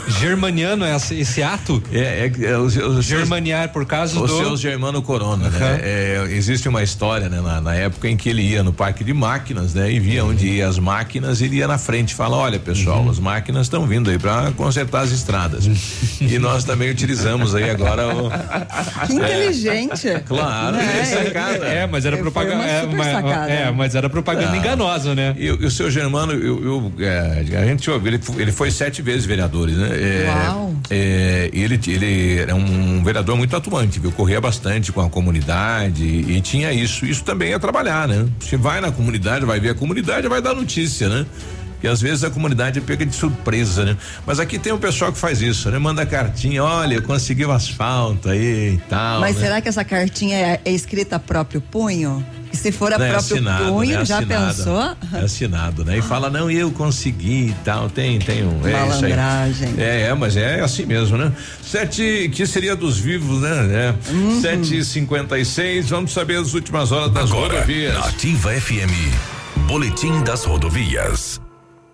[0.09, 1.83] Germaniano é esse, esse ato?
[1.93, 4.37] É, é, é os, os Germaniar por causa o do.
[4.37, 5.81] seu Germano Corona, né?
[5.83, 7.41] É, existe uma história, né?
[7.41, 9.91] Na, na época em que ele ia no parque de máquinas, né?
[9.91, 13.11] E via onde ia as máquinas, ele ia na frente e fala, olha pessoal, Uhum.
[13.11, 15.67] as máquinas estão vindo aí para consertar as estradas.
[16.21, 18.31] e nós também utilizamos aí agora o...
[19.07, 20.21] Que inteligente.
[20.27, 21.67] Claro, é, sacada.
[21.67, 22.57] É, mas era propaganda.
[22.57, 24.57] uma É, super mas- é, mas era propaganda Não.
[24.57, 25.35] enganosa, né?
[25.39, 28.71] E, o- e o seu Germano, eu, eu, é, a gente ouve, ele, ele foi
[28.71, 29.98] sete vezes vereador, né?
[29.99, 30.27] É,
[30.91, 34.13] é, ele, ele era um vereador muito atuante, viu?
[34.13, 37.05] Corria bastante com a comunidade e, e tinha isso.
[37.05, 38.27] Isso também é trabalhar, né?
[38.41, 41.27] Você vai na comunidade, vai ver a comunidade, vai dar notícia, né?
[41.81, 43.97] Que às vezes a comunidade pega de surpresa, né?
[44.27, 45.79] Mas aqui tem um pessoal que faz isso, né?
[45.79, 49.21] Manda cartinha, olha, eu consegui o asfalto aí e tal.
[49.21, 49.43] Mas né?
[49.43, 52.25] será que essa cartinha é, é escrita a próprio punho?
[52.53, 54.05] E se for a Não, é próprio assinado, punho, né?
[54.05, 54.97] já pensou?
[55.13, 55.99] É assinado, né?
[55.99, 57.91] E fala, não, eu consegui e tal.
[57.91, 58.67] Tem, tem um.
[58.67, 59.15] É isso aí.
[59.15, 59.75] Malandragem.
[59.79, 61.33] É, é, mas é assim mesmo, né?
[61.63, 63.51] Sete, que seria dos vivos, né?
[63.51, 64.13] É.
[64.13, 64.41] Uhum.
[64.41, 67.97] Sete e cinquenta e seis, vamos saber as últimas horas das Agora, rodovias.
[68.07, 71.41] Ativa FM, Boletim das Rodovias.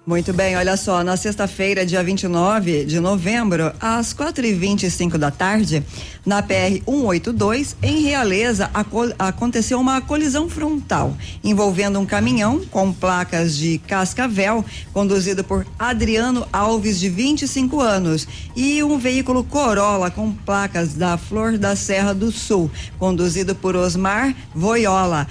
[0.07, 4.91] Muito bem, olha só, na sexta-feira, dia 29 de novembro, às quatro e vinte e
[4.91, 5.83] cinco da tarde,
[6.27, 13.57] na PR 182, em Realeza, aco- aconteceu uma colisão frontal envolvendo um caminhão com placas
[13.57, 14.63] de Cascavel,
[14.93, 21.57] conduzido por Adriano Alves, de 25 anos, e um veículo Corolla com placas da Flor
[21.57, 25.27] da Serra do Sul, conduzido por Osmar Voiola.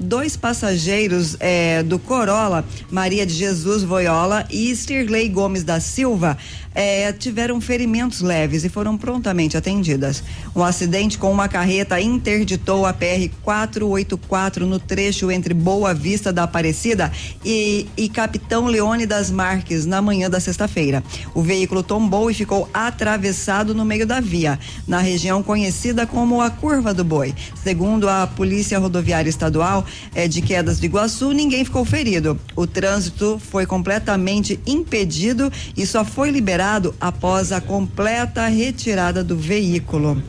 [0.00, 6.36] Dois passageiros eh, do Corolla, Maria de Jesus Voiola e Stirley Gomes da Silva,
[6.74, 10.24] eh, tiveram ferimentos leves e foram prontamente atendidas.
[10.54, 16.42] Um acidente com uma carreta interditou a PR 484 no trecho entre Boa Vista da
[16.42, 17.12] Aparecida
[17.44, 21.02] e, e Capitão Leone das Marques na manhã da sexta-feira.
[21.34, 26.50] O veículo tombou e ficou atravessado no meio da via, na região conhecida como a
[26.50, 27.34] Curva do Boi.
[27.62, 29.84] Segundo a Polícia Rodoviária Estadual
[30.14, 32.38] eh, de Quedas de Iguaçu, ninguém ficou ferido.
[32.56, 36.63] O trânsito foi completamente impedido e só foi liberado
[37.00, 40.22] após a completa retirada do veículo.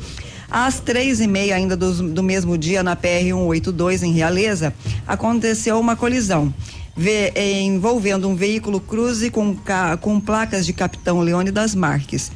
[0.50, 4.74] Às três e meia ainda dos- do, mesmo dia, na PR 182 em Realeza,
[5.08, 6.54] aconteceu uma colisão.
[6.98, 9.58] Eh, envolvendo um veículo cruze com,
[10.02, 12.32] com placas de Capitão Leone das Marques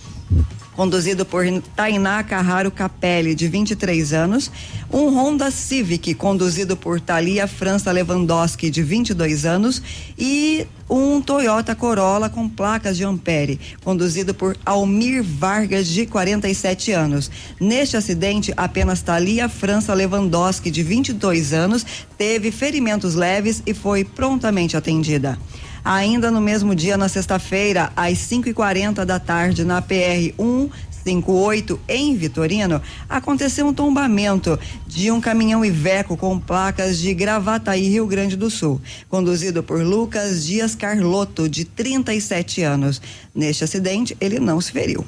[0.80, 1.44] conduzido por
[1.76, 4.50] Tainá Carraro Capelli, de 23 anos,
[4.90, 9.82] um Honda Civic, conduzido por Thalia França Lewandowski, de 22 anos,
[10.18, 17.30] e um Toyota Corolla com placas de Ampere, conduzido por Almir Vargas, de 47 anos.
[17.60, 21.86] Neste acidente, apenas Thalia França Lewandowski, de 22 anos,
[22.18, 25.38] teve ferimentos leves e foi prontamente atendida.
[25.84, 31.80] Ainda no mesmo dia, na sexta-feira, às 5 e 40 da tarde, na PR 158,
[31.88, 38.36] em Vitorino, aconteceu um tombamento de um caminhão Iveco com placas de Gravataí, Rio Grande
[38.36, 43.02] do Sul, conduzido por Lucas Dias Carlotto, de 37 anos.
[43.34, 45.06] Neste acidente, ele não se feriu.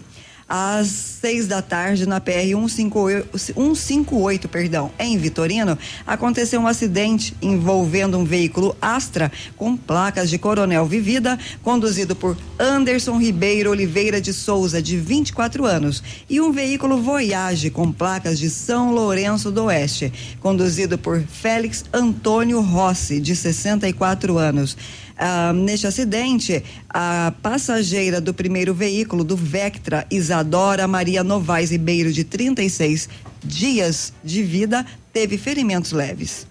[0.54, 8.18] Às seis da tarde, na PR 158, 158, perdão, em Vitorino, aconteceu um acidente envolvendo
[8.18, 14.82] um veículo Astra com placas de Coronel Vivida, conduzido por Anderson Ribeiro Oliveira de Souza,
[14.82, 20.12] de 24 anos, e um veículo Voyage com placas de São Lourenço do Oeste,
[20.42, 24.76] conduzido por Félix Antônio Rossi, de 64 anos.
[25.24, 32.24] Ah, neste acidente, a passageira do primeiro veículo do Vectra, Isadora Maria Novaes Ribeiro, de
[32.24, 33.08] 36
[33.44, 34.84] dias de vida,
[35.14, 36.48] teve ferimentos leves.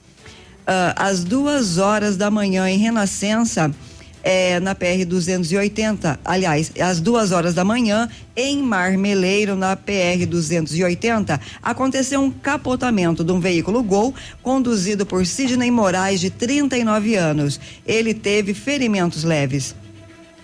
[0.64, 3.74] Ah, às duas horas da manhã, em Renascença,
[4.22, 11.40] eh, na PR 280, aliás, às duas horas da manhã, em Marmeleiro, na PR 280,
[11.62, 17.60] aconteceu um capotamento de um veículo Gol conduzido por Sidney Moraes, de 39 anos.
[17.86, 19.74] Ele teve ferimentos leves.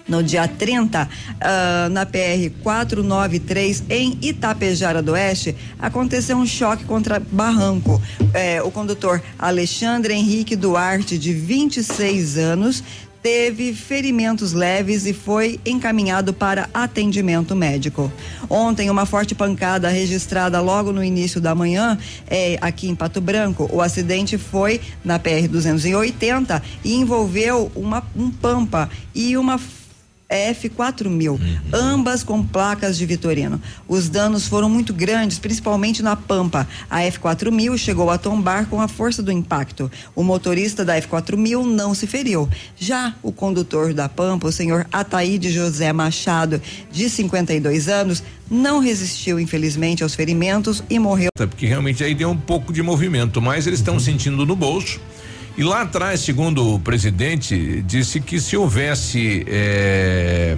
[0.08, 1.08] No dia 30,
[1.40, 8.00] ah, na PR 493, em Itapejara do Oeste, aconteceu um choque contra barranco.
[8.32, 12.84] Eh, o condutor Alexandre Henrique Duarte, de 26 anos,
[13.26, 18.12] teve ferimentos leves e foi encaminhado para atendimento médico.
[18.48, 21.98] Ontem, uma forte pancada registrada logo no início da manhã,
[22.28, 23.68] eh, aqui em Pato Branco.
[23.72, 29.58] O acidente foi na PR 280 e envolveu uma, um Pampa e uma
[30.30, 31.38] F4000,
[31.72, 33.60] ambas com placas de Vitorino.
[33.86, 36.66] Os danos foram muito grandes, principalmente na Pampa.
[36.90, 39.90] A F4000 chegou a tombar com a força do impacto.
[40.14, 42.48] O motorista da F4000 não se feriu.
[42.76, 49.38] Já o condutor da Pampa, o senhor Ataíde José Machado, de 52 anos, não resistiu,
[49.38, 51.30] infelizmente, aos ferimentos e morreu.
[51.36, 55.00] Porque realmente aí deu um pouco de movimento, mas eles estão sentindo no bolso.
[55.56, 59.44] E lá atrás, segundo o presidente, disse que se houvesse.
[59.48, 60.56] eh,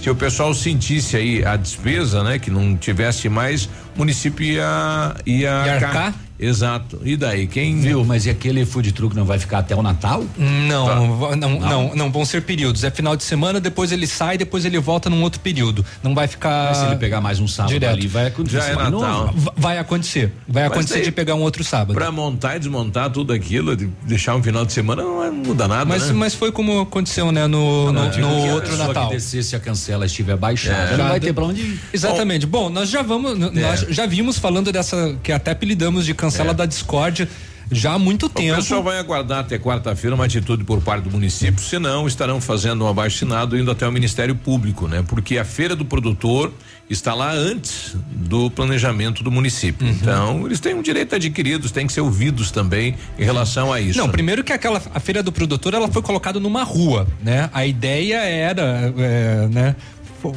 [0.00, 2.38] se o pessoal sentisse aí a despesa, né?
[2.38, 3.68] Que não tivesse mais,
[3.98, 6.14] município ia, ia Ia arcar?
[6.38, 7.00] Exato.
[7.04, 7.80] E daí, quem.
[7.80, 10.24] Viu, mas e aquele food truck não vai ficar até o Natal?
[10.36, 10.94] Não, tá.
[10.94, 12.84] não, não, não, não, vão ser períodos.
[12.84, 15.84] É final de semana, depois ele sai, depois ele volta num outro período.
[16.02, 16.68] Não vai ficar.
[16.68, 17.94] Mas se ele pegar mais um sábado direto.
[17.94, 18.58] ali, vai acontecer.
[18.58, 19.34] Já é Natal.
[19.56, 20.32] Vai acontecer.
[20.46, 21.94] Vai mas acontecer de pegar um outro sábado.
[21.94, 25.84] Pra montar e desmontar tudo aquilo, de deixar um final de semana, não muda nada.
[25.84, 26.12] Mas, né?
[26.12, 27.48] mas foi como aconteceu, né?
[27.48, 29.10] No, no, no outro Natal.
[29.10, 30.96] Descer, se a cancela estiver baixada, é.
[30.96, 31.80] não vai ter pra onde ir.
[31.92, 32.46] Exatamente.
[32.46, 33.32] Bom, Bom nós já vamos.
[33.32, 33.60] É.
[33.60, 35.16] Nós já vimos falando dessa.
[35.22, 36.54] que até apelidamos de cancela é.
[36.54, 37.28] da Discord
[37.70, 38.54] já há muito tempo.
[38.54, 42.84] O pessoal vai aguardar até quarta-feira uma atitude por parte do município, senão estarão fazendo
[42.84, 45.04] um abaixo indo até o Ministério Público, né?
[45.06, 46.52] Porque a feira do produtor
[46.88, 49.86] está lá antes do planejamento do município.
[49.86, 49.92] Uhum.
[49.92, 53.98] Então, eles têm um direito adquirido, têm que ser ouvidos também em relação a isso.
[53.98, 57.50] Não, primeiro que aquela a feira do produtor, ela foi colocada numa rua, né?
[57.52, 59.76] A ideia era, é, né?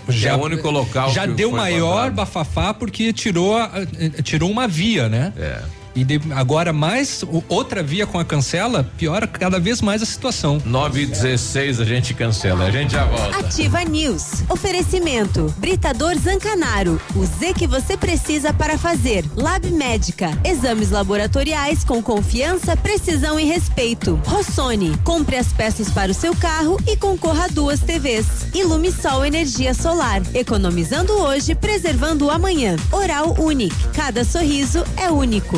[0.09, 3.57] Já, é o único local já deu maior bafafá porque tirou
[4.23, 5.33] tirou uma via, né?
[5.37, 5.80] É.
[5.95, 10.61] E de, agora mais outra via com a cancela, piora cada vez mais a situação.
[10.65, 13.37] 9 e 16 a gente cancela, a gente já volta.
[13.37, 14.43] Ativa News.
[14.49, 16.99] Oferecimento: Britador Zancanaro.
[17.15, 19.25] O Z que você precisa para fazer.
[19.35, 20.37] Lab Médica.
[20.45, 24.19] Exames laboratoriais com confiança, precisão e respeito.
[24.25, 24.97] Rossoni.
[25.03, 28.25] Compre as peças para o seu carro e concorra a duas TVs.
[28.53, 30.21] Ilumisol Energia Solar.
[30.33, 32.75] Economizando hoje, preservando o amanhã.
[32.91, 33.75] Oral Unique.
[33.93, 35.57] Cada sorriso é único.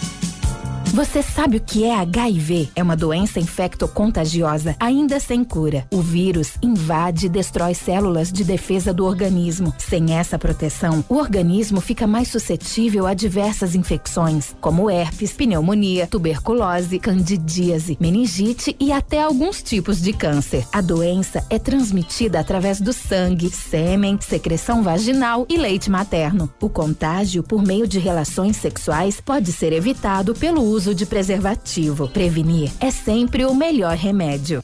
[0.93, 2.71] Você sabe o que é HIV?
[2.75, 5.87] É uma doença infectocontagiosa, ainda sem cura.
[5.89, 9.73] O vírus invade e destrói células de defesa do organismo.
[9.77, 16.99] Sem essa proteção, o organismo fica mais suscetível a diversas infecções, como herpes, pneumonia, tuberculose,
[16.99, 20.67] candidíase, meningite e até alguns tipos de câncer.
[20.73, 26.51] A doença é transmitida através do sangue, sêmen, secreção vaginal e leite materno.
[26.59, 32.07] O contágio por meio de relações sexuais pode ser evitado pelo uso uso de preservativo.
[32.07, 34.63] Prevenir é sempre o melhor remédio.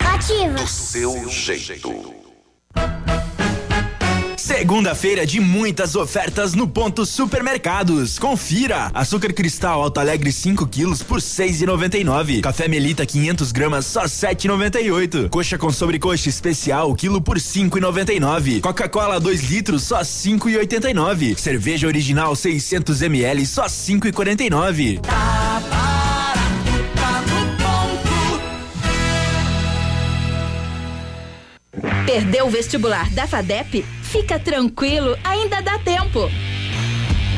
[0.00, 0.54] Ativa.
[0.54, 2.14] Do seu jeito.
[4.36, 8.18] Segunda-feira de muitas ofertas no Ponto Supermercados.
[8.18, 12.40] Confira: açúcar cristal Alto Alegre 5 quilos por 6,99.
[12.40, 15.28] Café Melita 500 gramas só 7,98.
[15.28, 18.60] Coxa com sobrecoxa especial quilo por 5,99.
[18.60, 21.36] Coca-Cola 2 litros só 5,89.
[21.36, 25.00] Cerveja original 600 ml só 5,49.
[25.00, 25.95] Tá, tá.
[32.06, 33.84] Perdeu o vestibular da FADEP?
[34.04, 36.30] Fica tranquilo, ainda dá tempo.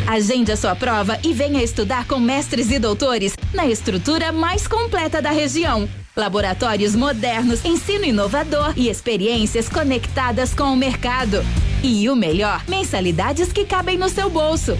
[0.06, 5.22] Agende a sua prova e venha estudar com mestres e doutores na estrutura mais completa
[5.22, 5.88] da região.
[6.14, 11.42] Laboratórios modernos, ensino inovador e experiências conectadas com o mercado.
[11.82, 14.76] E o melhor, mensalidades que cabem no seu bolso.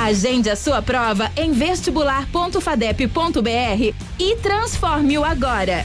[0.00, 5.84] Agende a sua prova em vestibular.fadep.br e transforme-o agora.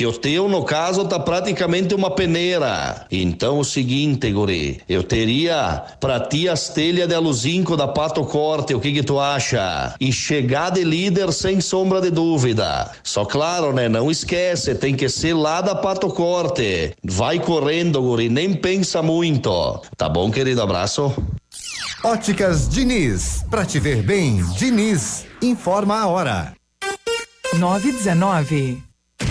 [0.00, 3.04] que o teu, no caso, tá praticamente uma peneira.
[3.10, 8.72] Então, o seguinte, guri, eu teria pra ti as telhas de aluzinco da Pato Corte,
[8.72, 9.94] o que que tu acha?
[10.00, 12.90] E chegar de líder sem sombra de dúvida.
[13.02, 16.94] Só claro, né, não esquece, tem que ser lá da Pato Corte.
[17.04, 19.82] Vai correndo, guri, nem pensa muito.
[19.98, 20.62] Tá bom, querido?
[20.62, 21.12] Abraço.
[22.02, 23.44] Óticas Diniz.
[23.50, 25.26] Pra te ver bem, Diniz.
[25.42, 26.54] Informa a hora.
[27.58, 28.88] 919.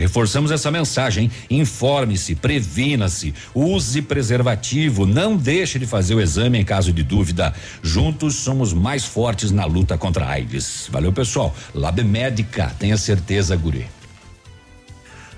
[0.00, 1.30] Reforçamos essa mensagem.
[1.50, 7.52] Informe-se, previna-se, use preservativo, não deixe de fazer o exame em caso de dúvida.
[7.82, 10.88] Juntos somos mais fortes na luta contra a AIDS.
[10.90, 11.54] Valeu, pessoal.
[11.74, 13.86] Lab Médica, tenha certeza, guri.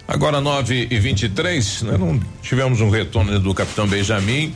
[0.06, 4.54] Agora 9 e 23 nós não tivemos um retorno do capitão Benjamin,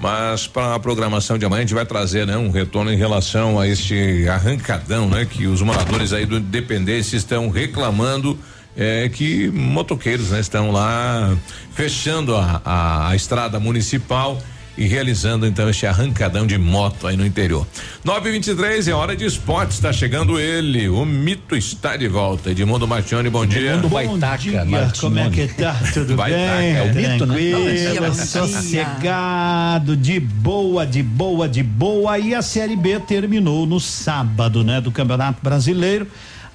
[0.00, 3.60] mas para a programação de amanhã a gente vai trazer, né, um retorno em relação
[3.60, 8.38] a este arrancadão, né, que os moradores aí do Independência estão reclamando
[8.76, 11.36] é que motoqueiros, né, estão lá
[11.72, 14.38] fechando a, a, a estrada municipal
[14.78, 17.66] e realizando então este arrancadão de moto aí no interior.
[18.04, 22.50] 923 é hora de esporte, está chegando ele, o mito está de volta.
[22.50, 23.72] Edmundo Martione, bom dia.
[23.72, 24.66] Edmundo Bom dia,
[25.00, 25.74] como é que tá?
[25.94, 26.76] Tudo Baitaca, bem?
[26.76, 27.36] é o mito, né?
[27.36, 32.18] Tranquilo, sossegado, de boa, de boa, de boa.
[32.18, 34.80] E a Série B terminou no sábado, né?
[34.80, 36.06] Do Campeonato Brasileiro.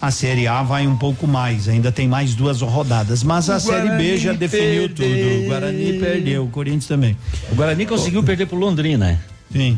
[0.01, 3.59] A Série A vai um pouco mais, ainda tem mais duas rodadas, mas a O
[3.59, 4.95] Série B já definiu perdeu.
[4.95, 5.43] tudo.
[5.43, 7.15] O Guarani perdeu, o Corinthians também.
[7.51, 9.21] O Guarani conseguiu perder pro Londrina.
[9.51, 9.77] Sim.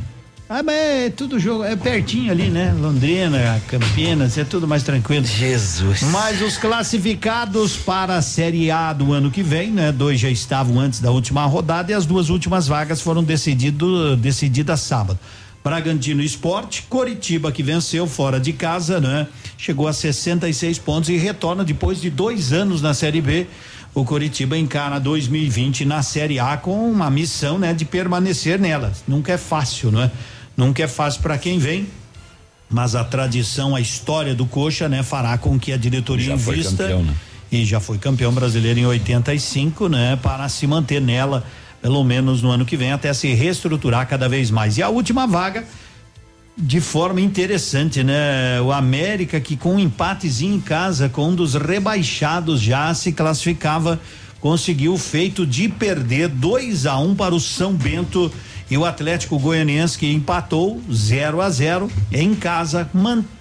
[0.49, 2.73] Ah, mas é tudo jogo, é pertinho ali, né?
[2.79, 5.25] Londrina, Campinas, é tudo mais tranquilo.
[5.25, 6.03] Jesus.
[6.03, 9.91] Mas os classificados para a Série A do ano que vem, né?
[9.91, 14.81] Dois já estavam antes da última rodada e as duas últimas vagas foram decidido, decididas
[14.81, 15.19] sábado.
[15.63, 19.27] Bragantino Esporte, Coritiba que venceu fora de casa, né?
[19.63, 23.47] Chegou a 66 pontos e retorna depois de dois anos na Série B.
[23.95, 28.91] O Coritiba encara 2020 na Série A com uma missão, né, de permanecer nela.
[29.07, 30.11] Nunca é fácil, não é?
[30.57, 31.87] Nunca é fácil para quem vem,
[32.69, 36.55] mas a tradição, a história do Coxa, né, fará com que a diretoria Já foi
[36.55, 37.13] invista campeão, né?
[37.49, 41.41] e já foi campeão brasileiro em 85, né, para se manter nela
[41.81, 44.77] pelo menos no ano que vem até se reestruturar cada vez mais.
[44.77, 45.65] E a última vaga
[46.57, 48.61] de forma interessante, né?
[48.61, 53.99] O América que com um empatezinho em casa com um dos rebaixados já se classificava,
[54.39, 58.31] conseguiu o feito de perder 2 a 1 um para o São Bento
[58.69, 62.89] e o Atlético Goianiense que empatou 0 a 0 em casa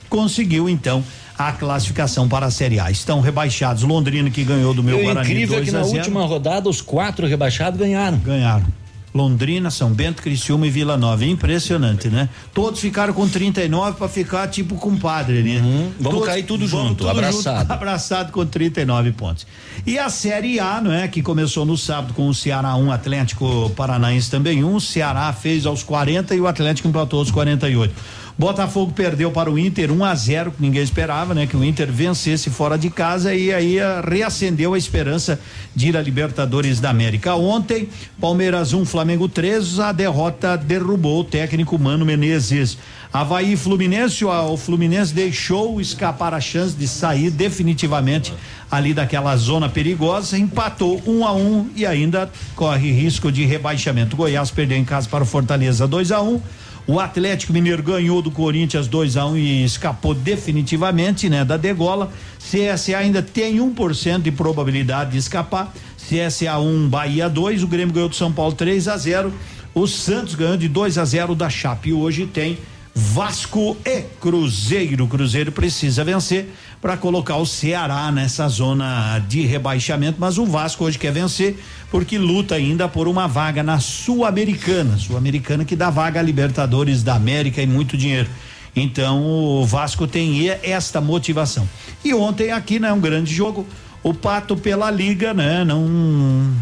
[0.09, 1.05] conseguiu então
[1.37, 2.91] a classificação para a Série A.
[2.91, 3.83] Estão rebaixados.
[3.83, 5.99] Londrina que ganhou do meu o Guarani incrível é 2 que a na 0.
[5.99, 8.19] última rodada os quatro rebaixados ganharam.
[8.19, 8.82] Ganharam.
[9.15, 11.25] Londrina, São Bento, Criciúma e Vila Nova.
[11.25, 12.29] Impressionante, né?
[12.55, 15.93] Todos ficaram com 39 para ficar tipo compadre né?
[16.01, 17.71] Vamos cair tudo junto, abraçado.
[17.73, 19.47] abraçado com 39 pontos.
[19.87, 21.09] E a Série A, não é?
[21.09, 24.75] Que começou no sábado com o Ceará 1, Atlético Paranaense também 1.
[24.75, 27.95] O Ceará fez aos 40 e o Atlético empatou aos 48.
[28.39, 31.47] Botafogo perdeu para o Inter 1 a 0, que ninguém esperava, né?
[31.47, 35.39] Que o Inter vencesse fora de casa e aí ah, reacendeu a esperança
[35.77, 37.35] de ir à Libertadores da América.
[37.35, 37.89] Ontem,
[38.21, 42.79] Palmeiras 1, Flamengo 3, a derrota derrubou o técnico Mano Menezes.
[43.13, 48.33] Havaí Fluminense, ah, o Fluminense deixou escapar a chance de sair definitivamente
[48.71, 54.17] ali daquela zona perigosa, empatou um a um e ainda corre risco de rebaixamento.
[54.17, 56.41] Goiás perdeu em casa para o Fortaleza 2 a 1
[56.87, 62.11] o Atlético Mineiro ganhou do Corinthians 2 a 1 e escapou definitivamente, né, da degola.
[62.39, 65.73] CSA ainda tem 1% de probabilidade de escapar.
[65.97, 69.33] CSA 1, Bahia 2, o Grêmio ganhou do São Paulo 3 a 0.
[69.75, 71.91] O Santos ganhou de 2 a 0 da Chape.
[71.91, 72.59] E hoje tem
[72.95, 75.07] Vasco e Cruzeiro.
[75.07, 80.99] Cruzeiro precisa vencer para colocar o Ceará nessa zona de rebaixamento, mas o Vasco hoje
[80.99, 81.57] quer vencer
[81.91, 87.15] porque luta ainda por uma vaga na Sul-Americana, Sul-Americana que dá vaga a Libertadores da
[87.15, 88.29] América e muito dinheiro.
[88.75, 91.69] Então o Vasco tem esta motivação.
[92.05, 93.67] E ontem aqui, né, um grande jogo,
[94.03, 96.53] o Pato pela liga, né, não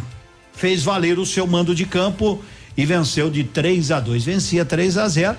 [0.53, 2.43] fez valer o seu mando de campo
[2.77, 4.25] e venceu de 3 a 2.
[4.25, 5.37] Vencia 3 a 0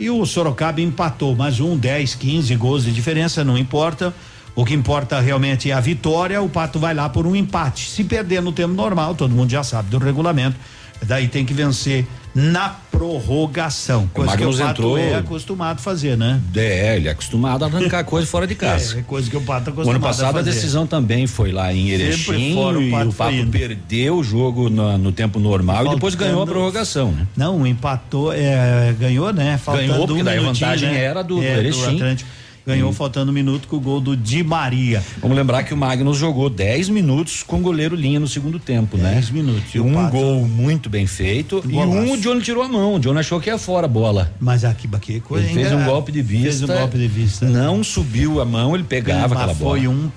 [0.00, 4.14] e o Sorocaba empatou, mas um, 10, 15 gols de diferença, não importa.
[4.56, 6.40] O que importa realmente é a vitória.
[6.40, 7.88] O Pato vai lá por um empate.
[7.88, 10.56] Se perder no tempo normal, todo mundo já sabe do regulamento.
[11.02, 14.06] Daí tem que vencer na prorrogação.
[14.12, 16.40] Coisa que o Pato entrou- é acostumado a fazer, né?
[16.54, 18.96] É, ele é acostumado a arrancar coisa fora de casa.
[18.96, 21.26] É, é coisa que o Pato é O acostumado ano passado a a, decisão também
[21.26, 23.50] foi lá em Sempre Erechim fora o e Pato o Pato indo.
[23.50, 27.26] perdeu o jogo no, no tempo normal e depois ganhou a prorrogação, né?
[27.36, 29.58] Não, empatou, é, ganhou, né?
[29.58, 31.02] Faltando Ganhou, porque um daí a vantagem né?
[31.02, 31.96] era do É, Erechim.
[31.96, 32.30] Atlético.
[32.66, 35.02] Ganhou faltando um minuto com o gol do Di Maria.
[35.20, 38.96] Vamos lembrar que o Magnus jogou 10 minutos com o goleiro linha no segundo tempo,
[38.96, 39.12] né?
[39.14, 39.74] 10 minutos.
[39.74, 42.94] E um Pato- gol muito bem feito e um o Johnny tirou a mão.
[42.94, 44.32] O Johnny achou que ia fora a bola.
[44.40, 46.42] Mas aqui, aqui coisa Ele fez um golpe de vista.
[46.50, 47.46] Fez um golpe de vista.
[47.46, 49.70] Não subiu a mão, ele pegava Mas aquela bola.
[49.78, 50.10] Foi um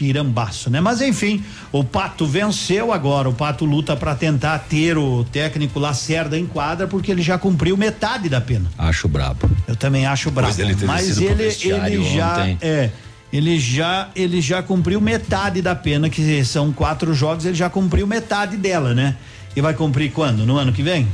[0.00, 0.80] tirambaço, né?
[0.80, 3.28] Mas enfim, o Pato venceu agora.
[3.28, 7.76] O Pato luta para tentar ter o técnico Lacerda em quadra porque ele já cumpriu
[7.76, 8.70] metade da pena.
[8.78, 9.50] Acho brabo.
[9.68, 10.54] Eu também acho brabo.
[10.78, 12.58] ter Mas ele, ele já ontem.
[12.62, 12.90] é,
[13.30, 18.06] ele já ele já cumpriu metade da pena que são quatro jogos, ele já cumpriu
[18.06, 19.16] metade dela, né?
[19.54, 20.46] E vai cumprir quando?
[20.46, 21.06] No ano que vem?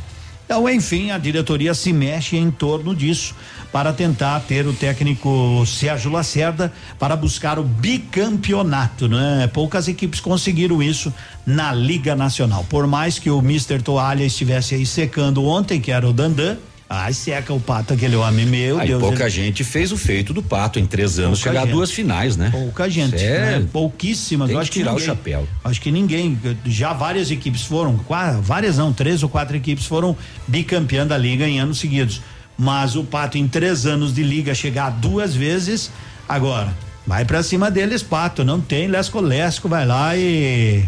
[0.46, 3.34] Então, enfim, a diretoria se mexe em torno disso
[3.72, 9.50] para tentar ter o técnico Sérgio Lacerda para buscar o bicampeonato, né?
[9.52, 11.12] Poucas equipes conseguiram isso
[11.44, 12.64] na Liga Nacional.
[12.70, 16.56] Por mais que o Mister Toalha estivesse aí secando ontem, que era o Dandan,
[16.88, 19.00] ai seca o pato aquele homem, meu Aí Deus.
[19.00, 21.70] pouca gente fez o feito do Pato em três anos, Pouca chegar gente.
[21.70, 22.48] a duas finais, né?
[22.50, 23.66] Pouca gente, É, né?
[23.72, 24.46] pouquíssimas.
[24.48, 25.48] tem Eu que acho que tirar o ninguém- chapéu.
[25.64, 27.98] Acho que ninguém, já várias equipes foram,
[28.42, 30.16] várias não, três ou quatro equipes foram
[30.46, 32.20] bicampeã da liga em anos seguidos.
[32.56, 35.90] Mas o Pato em três anos de liga chegar duas vezes,
[36.28, 36.72] agora
[37.06, 40.84] vai pra cima deles, Pato, não tem lesco lesco, vai lá e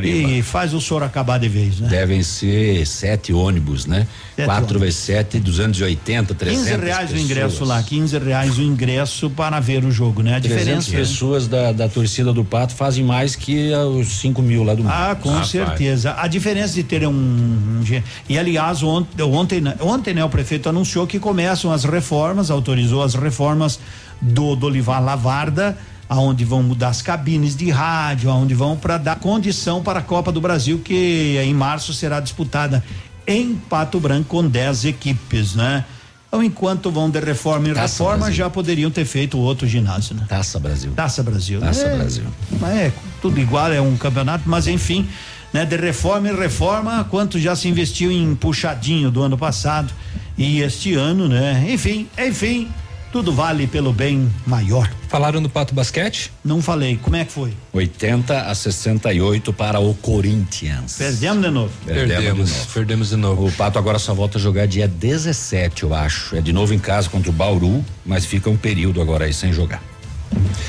[0.00, 1.88] E faz o soro acabar de vez, né?
[1.88, 4.06] Devem ser sete ônibus, né?
[4.36, 4.80] Sete Quatro ônibus.
[4.82, 7.30] vezes sete, 280, 300 15 reais o pessoas.
[7.30, 10.36] ingresso lá, 15 reais o ingresso para ver o jogo, né?
[10.36, 10.90] A 300 diferença.
[10.92, 14.84] pessoas da, da torcida do Pato fazem mais que ah, os 5 mil lá do
[14.86, 16.14] Ah, com certeza.
[16.18, 17.82] A diferença de ter um, um
[18.28, 23.02] e aliás ontem, ontem, né, ontem né, o prefeito anunciou que começam as reformas, autorizou
[23.02, 23.78] as reformas
[24.20, 25.76] do Dolivar Lavarda,
[26.12, 30.30] aonde vão mudar as cabines de rádio, aonde vão para dar condição para a Copa
[30.30, 32.84] do Brasil que em março será disputada
[33.26, 35.86] em Pato Branco com 10 equipes, né?
[36.28, 38.34] Então, enquanto vão de reforma em Taça reforma, Brasil.
[38.34, 40.26] já poderiam ter feito outro ginásio, né?
[40.28, 40.92] Taça Brasil.
[40.94, 41.60] Taça Brasil.
[41.60, 42.24] Taça É, Brasil.
[42.62, 42.92] É
[43.22, 45.08] tudo igual, é um campeonato, mas enfim,
[45.50, 45.64] né?
[45.64, 49.90] De reforma em reforma, quanto já se investiu em puxadinho do ano passado
[50.36, 51.66] e este ano, né?
[51.68, 52.68] Enfim, enfim,
[53.12, 54.90] tudo vale pelo bem maior.
[55.08, 56.32] Falaram do Pato Basquete?
[56.42, 57.52] Não falei, como é que foi?
[57.70, 60.96] 80 a 68 para o Corinthians.
[60.96, 61.72] Perdemos de novo.
[61.84, 63.46] Perdemos, perdemos de novo.
[63.46, 66.34] O Pato agora só volta a jogar dia 17, eu acho.
[66.34, 69.52] É de novo em casa contra o Bauru, mas fica um período agora aí sem
[69.52, 69.82] jogar.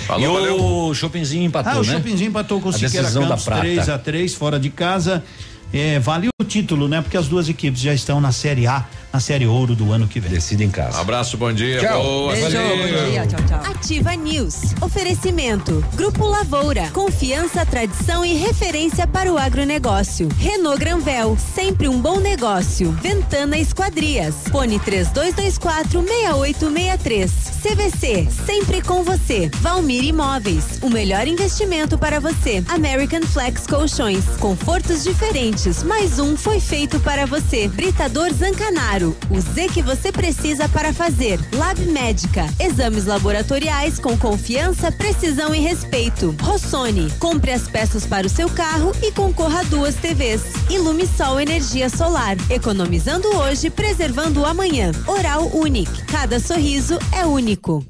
[0.06, 0.94] Falou, e o valeu.
[0.94, 1.94] Chopinzinho empatou, ah, o né?
[1.94, 3.62] Chopinzinho empatou com o Siqueira decisão da Campos prata.
[3.62, 5.24] 3 a 3 fora de casa.
[5.72, 7.02] É, vale o título, né?
[7.02, 10.20] Porque as duas equipes já estão na Série A na Série Ouro do ano que
[10.20, 10.32] vem.
[10.32, 11.00] Decide em casa.
[11.00, 11.80] Abraço, bom dia.
[11.80, 12.02] Tchau.
[12.02, 12.34] Boa.
[12.34, 13.72] Beijo, bom dia, tchau, tchau.
[13.72, 14.74] Ativa News.
[14.82, 15.86] Oferecimento.
[15.94, 16.90] Grupo Lavoura.
[16.92, 20.28] Confiança, tradição e referência para o agronegócio.
[20.40, 21.38] Renault Granvel.
[21.54, 22.92] Sempre um bom negócio.
[22.94, 24.34] Ventana Esquadrias.
[24.52, 27.32] Fone 3224 6863.
[27.62, 28.28] CVC.
[28.48, 29.50] Sempre com você.
[29.62, 30.80] Valmir Imóveis.
[30.82, 32.64] O melhor investimento para você.
[32.68, 34.26] American Flex Colchões.
[34.40, 35.84] Confortos diferentes.
[35.84, 37.68] Mais um foi feito para você.
[37.68, 39.03] Britador Zancanaro.
[39.10, 41.40] O Z que você precisa para fazer.
[41.54, 42.46] Lab Médica.
[42.60, 46.36] Exames laboratoriais com confiança, precisão e respeito.
[46.42, 47.12] Rossoni.
[47.20, 50.44] Compre as peças para o seu carro e concorra a duas TVs.
[50.70, 52.38] Ilumisol Energia Solar.
[52.50, 54.92] Economizando hoje, preservando o amanhã.
[55.08, 56.04] Oral Unique.
[56.06, 57.86] Cada sorriso é único.